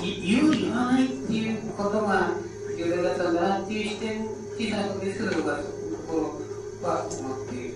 [0.00, 2.30] 言う、言わないっていうことが
[2.76, 4.26] 重要だったんだなっていう視点、
[4.58, 5.62] 小さなことですけど、僕はそ
[6.08, 6.40] こ
[6.82, 7.74] は思っている。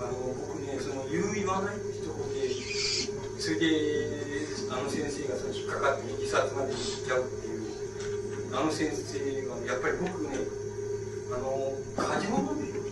[0.00, 2.48] あの僕ね、その言う言わないってところで、
[3.38, 4.01] それで、あの
[4.92, 9.16] 先生がその引っかかって自殺まで行っちゃうっていうあの先生
[9.48, 10.36] はやっぱり僕ね
[11.32, 12.28] あの過剰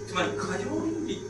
[0.08, 1.29] つまり過剰倫理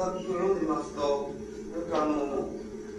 [0.00, 1.28] 作品を読んでみますとよ
[1.86, 2.48] くあの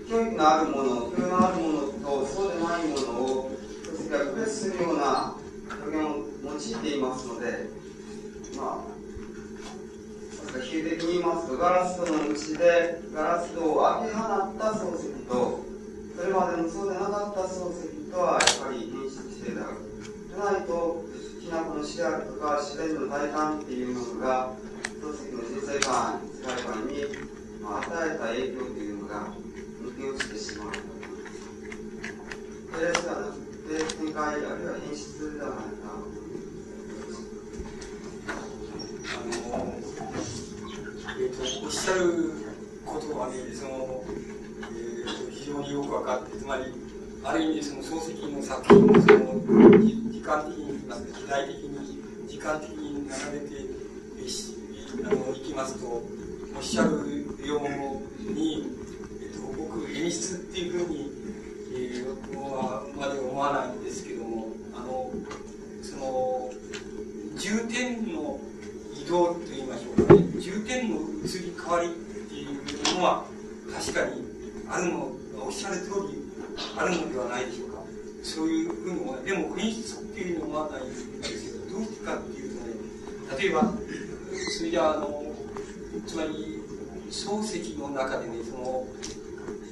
[0.08, 5.36] 教育のあるもの教養のあるものとそうでないものを漱石が区別するような
[5.82, 7.70] 表現を用いていますので
[8.56, 15.60] まあ比喩的に言いますとガラス戸の内でガラス戸を開け放った漱石と
[16.16, 21.04] それまでのそうでなかった漱石とはやっぱり変質していたでないと
[21.42, 24.54] きなこの死であるとか自然の体感っていうものが
[25.12, 27.04] 漱石の人生観世界観に、
[27.62, 29.28] まあ、与えた影響というのが
[29.84, 30.80] 抜け落ちてしまうテ
[32.86, 34.56] レスではなくて展開あるいは
[34.88, 35.92] 変質ではないか
[39.12, 39.74] あの
[41.20, 42.00] えーと、おっしゃる
[42.86, 46.64] ことはねその、えーと、非常によく分かってつまり
[47.24, 49.28] ある意味その漱石の作品をその
[50.10, 53.81] 時間的に時代的に時間的に並べて
[55.00, 56.90] あのいきますとおっしゃる
[57.48, 58.68] ように、
[59.22, 61.12] えーと、僕演出っていうふうに、
[61.74, 65.10] えー、はまで思わないんですけどもあの
[65.82, 66.50] その
[67.38, 68.38] 重点の
[68.94, 70.20] 移動といいましょうかね。
[70.40, 73.26] 重点の移り変わりっていうのは
[73.74, 74.24] 確かに
[74.70, 75.12] あるの
[75.46, 76.22] おっしゃる通り
[76.78, 77.82] あるのではないでしょうか。
[78.24, 79.26] そういうふうに思わない。
[79.26, 82.74] でも品質っていうふうに思わないんですけどどうしてかっていうとね
[83.40, 83.74] 例えば
[84.50, 85.24] それじゃあの
[86.08, 86.62] つまり
[87.10, 88.88] 漱石の中でねその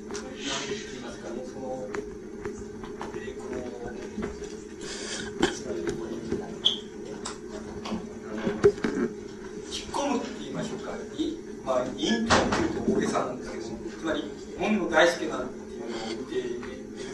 [0.09, 1.87] 何て言いますかねその、
[3.15, 3.57] え、この
[9.69, 10.91] 引っ込むって言いましょうか
[11.65, 14.23] まあ、イントンっていうと大げさなんですけど、つまり、
[14.57, 16.59] 本の大好きなっていうのを見ている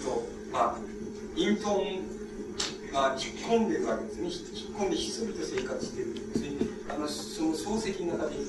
[0.01, 0.77] と、まあ、
[1.35, 4.29] イントンが引っ込んでるわけですね。
[4.53, 6.74] 引っ込んでひっそりと生活してる。
[6.89, 8.45] あの、その漱石の中で、引っ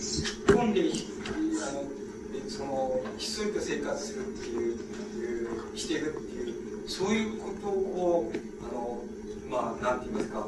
[0.47, 8.33] 込んで、あの、その、ひっそりと生活するっていう、してるっていう、そういうことを、
[8.63, 9.03] あの、
[9.51, 10.47] まあ、なんて言いますか、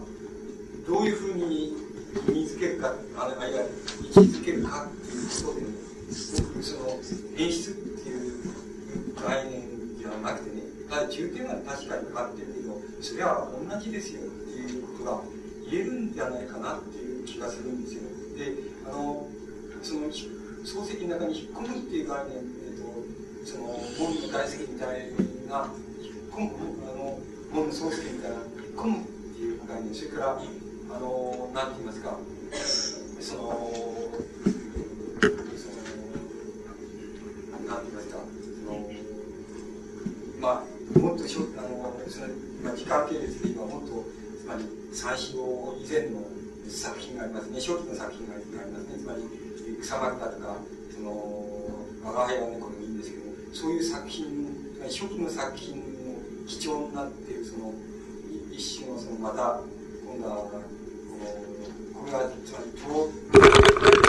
[0.86, 1.76] どういうふうに
[2.26, 3.64] 身につけるか、あるいは
[4.02, 5.66] 位置づけるかっていうことで、ね、
[6.54, 6.90] 僕、その、
[7.36, 15.20] 演出っていう概念ではなくてね、だ重点は確かにかかってるけど、それは同じですよっていうことが
[15.70, 16.97] 言えるんじゃないかなって
[17.32, 18.02] 気がするんですよ。
[18.36, 18.54] で、
[18.86, 19.26] あの、
[19.82, 22.88] その、漱石の中に引っ込むっていう概念、えっ、ー、と、
[23.44, 23.64] その、
[23.98, 24.88] 門の大石みたい
[25.48, 25.68] な、
[26.00, 26.50] 引っ込む、
[26.84, 27.18] あの、
[27.52, 30.42] 門漱石みたいな、引っ込むっていう概念、それから、
[30.90, 32.18] あの、なんて言いますか、
[33.20, 33.42] その、
[37.68, 38.18] なんて言いますか、
[38.64, 38.90] その、
[40.40, 41.68] まあ、もっとしょ、あの、
[42.08, 42.28] その、
[42.64, 44.04] まあ、時間系列で今もっと、
[44.40, 45.36] つまり、最初
[45.78, 46.17] 以前の
[46.78, 47.58] 作品がありますね。
[47.58, 48.98] 初期の作品がありますね。
[48.98, 49.26] つまり、
[49.82, 50.56] 草幕だとか、
[50.94, 51.10] その、
[52.04, 54.24] 我が輩は猫でもいいんですけど、そういう作品、
[54.82, 55.82] 初期の作品の
[56.46, 57.74] 貴重になっている、その、
[58.52, 59.60] 一種の、その、また、
[60.06, 60.62] 今度は、この、
[61.98, 62.78] これは、つまり、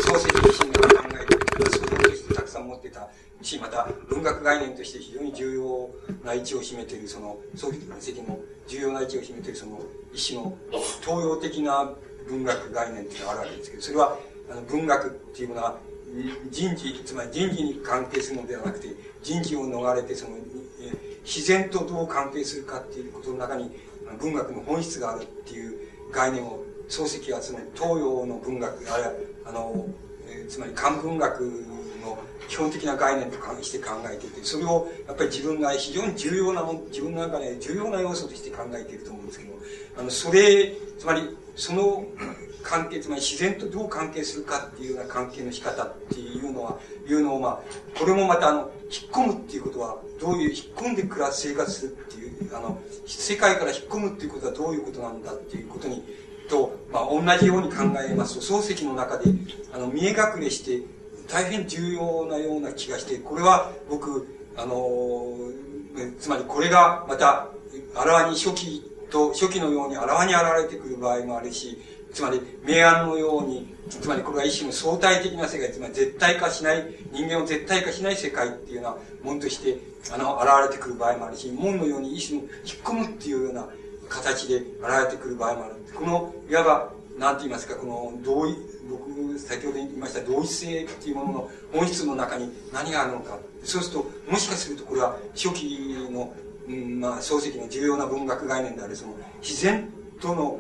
[0.04, 3.10] 創世自身が考えている、そういうとしてたくさん持ってた
[3.42, 5.90] し、また、文学概念として非常に重要
[6.24, 9.82] な位置を占めている、その、創世記の重要な位置を占めている、その、
[10.14, 10.56] 一種の
[11.02, 11.96] 東洋的な
[12.30, 14.20] 文学概念っていうのがあるわけですけど、それは、
[14.52, 15.80] あの文学っていうものは、
[16.50, 18.88] 人事、つまり人事に関係するのではなくて、
[19.22, 20.38] 人事を逃れて、その、
[21.24, 23.72] 自然とどう関係するかっていうことの中に、
[24.20, 25.76] 文学の本質があるっていう
[26.12, 29.14] 概念を、漱石はその東洋の文学、あるいは、
[29.46, 29.86] あの、
[30.28, 31.42] え、つまり漢文学
[32.02, 32.18] の
[32.48, 39.54] 基本的な概念として考えていて、それをやっぱり自分が非常に重要なも自分の中で重要な要素として考えていると思うんですけど、
[39.98, 41.22] あの、それ、つまり、
[41.60, 42.06] その
[42.64, 56.04] 関係、つまり自然とどう関係するかっていうような関係の仕方っていうのは、いうのを、まあ、これもまた、あの、引っ込むっていうことは、どういう、引っ込んで暮らす、生活するっていう、あの、世界から引っ込むっていうことはどういうことなんだっていうことに、
[56.50, 59.26] と、まあ、同じように考えますと、漱石の中で、
[59.74, 60.82] あの、見え隠れして、
[61.28, 65.36] 大変重要なような気がして、これは僕、あの、
[66.20, 67.50] つまりこれがまた、
[67.96, 71.78] あらわに初期と、初期のようにあらわに現れてくる場合もあるし、
[72.14, 79.78] つまり、明暗のように、つまりこれは一種の相対的な世界、つまり絶対化しない、人間を絶対化しない世界っていうようなものとして、
[80.12, 82.52] あの、現れてくる場合もあるし、門のように一種の引っ
[82.84, 83.68] 込むっていうような
[84.10, 84.66] 形で現
[85.06, 85.76] れてくる場合もある。
[85.94, 88.56] この、いわば、なんて言いますか、この同意、
[88.90, 93.38] 僕、先ほど言いました同一性っていうものの本質の中に何があるのか。
[93.64, 96.34] そうすると、もしかするとこれは初期の、
[96.70, 99.90] うん、まあ、漱石の重要な文学概念である、その、自然
[100.22, 100.60] との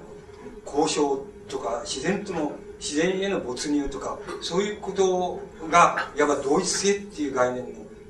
[0.65, 5.39] 交渉とか、自然との、自然への没入とか、そういうこと
[5.69, 7.63] が、いわば同一性っていう概念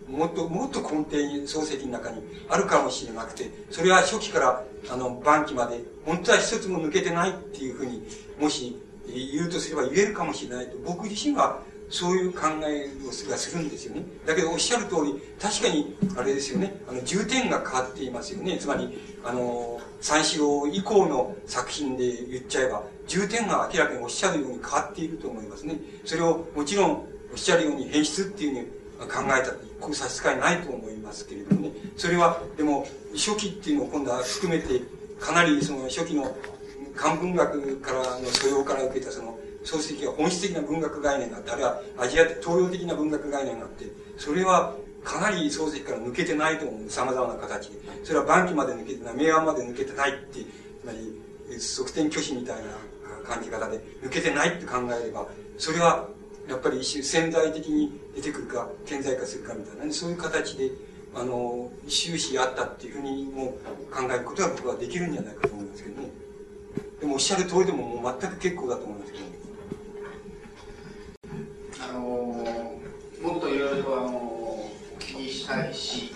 [0.10, 8.08] の、もっと、もっと根底に、漱石の中にあるかもしれなくて、それは初期から、あの、晩期まで、本当は一つも抜けてないっていうふうに、
[8.40, 14.04] もし言うとすれば言えるかもしれないと、僕自身はそういう考えをするんですよね。
[14.26, 18.58] だけどおっしゃる通り、確かに、あれですよね、あの、重点が変わっていますよね。
[18.58, 25.80] つまり、あの、三四郎以降の作品で言っちゃえば、重点が明らかにおっしゃるように変わっていると思いますね。
[26.06, 31.72] それをもちろんおっしゃるように変質っていうふうに考えたって一向差し支えないと思いますけれどもね。
[31.98, 34.82] それは、でも、初期っていうのを今度は含めて、
[35.20, 36.36] かなりその初期の
[36.96, 43.86] 漢文学からの素養から受けたその漱石は本質的な文学概念があって、あるいはアジア東洋的な文学概念があって、
[44.18, 46.90] それはかなり漱石から抜けてないと思う。
[46.90, 47.80] 様々な形で。
[48.04, 52.64] それは晩期まで抜けてない、明暗まで抜けてないって、つまり、側転拒否みたいな
[53.24, 56.08] 感じ方で抜けてないって考えれば、それは
[56.48, 60.72] やっぱり一種潜在的に出てくるか、顕在化するかみたいな、そういう形で、
[61.16, 63.58] あの、終始あったっていうふうにも
[63.92, 66.10] 考えることは僕はできるんじゃないかと思いますけどね。
[67.00, 69.26] でもおっしゃる通りでももう全く結構だと思いますけど、
[71.82, 76.12] あのもっといろいろとあのお聞きしたいし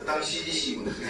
[0.00, 1.06] 私自身もですね、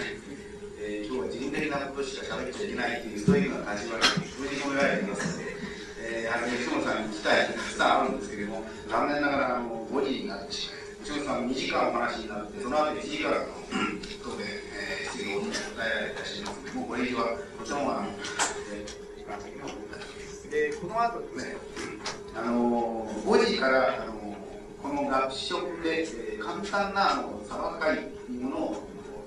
[0.81, 5.57] えー、今日は自分的なことしか喋っちゃいけないというそういうような立場に封じ込められていますので、
[6.03, 7.47] えー、あの吉本さんに聞きたい。
[7.49, 13.37] たくさんあるんですけれども残念ながらあの5時になってしまい吉本さん2時間お話になってその後1時間の
[14.23, 18.09] 答弁、えー、質疑応答に答えられたしますのでもうこれ以上はとてもあの、
[18.71, 19.69] えー、時間的には
[20.51, 21.57] でこの後ですね
[22.35, 24.37] あの5時からあの
[24.83, 28.85] この学食で、えー、簡単なあのサバ会というものを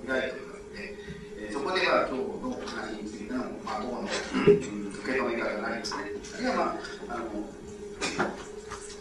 [0.08, 0.96] 開いておりますので、
[1.38, 6.04] えー、そこでは今日の話についての、まあ、党の、うん、受け止め方がないですね。
[6.34, 7.26] あるいはまああの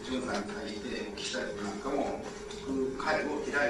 [0.05, 3.69] 潤さんに対してお聞きしたいことなんかも聞く会を開いており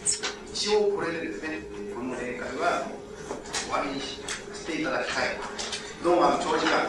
[0.00, 0.22] ます
[0.52, 1.60] 一応これでですね
[1.94, 2.86] この例会は
[3.64, 4.20] 終わりにし
[4.66, 5.79] ていただきたい。
[6.02, 6.80] どうもあの長時間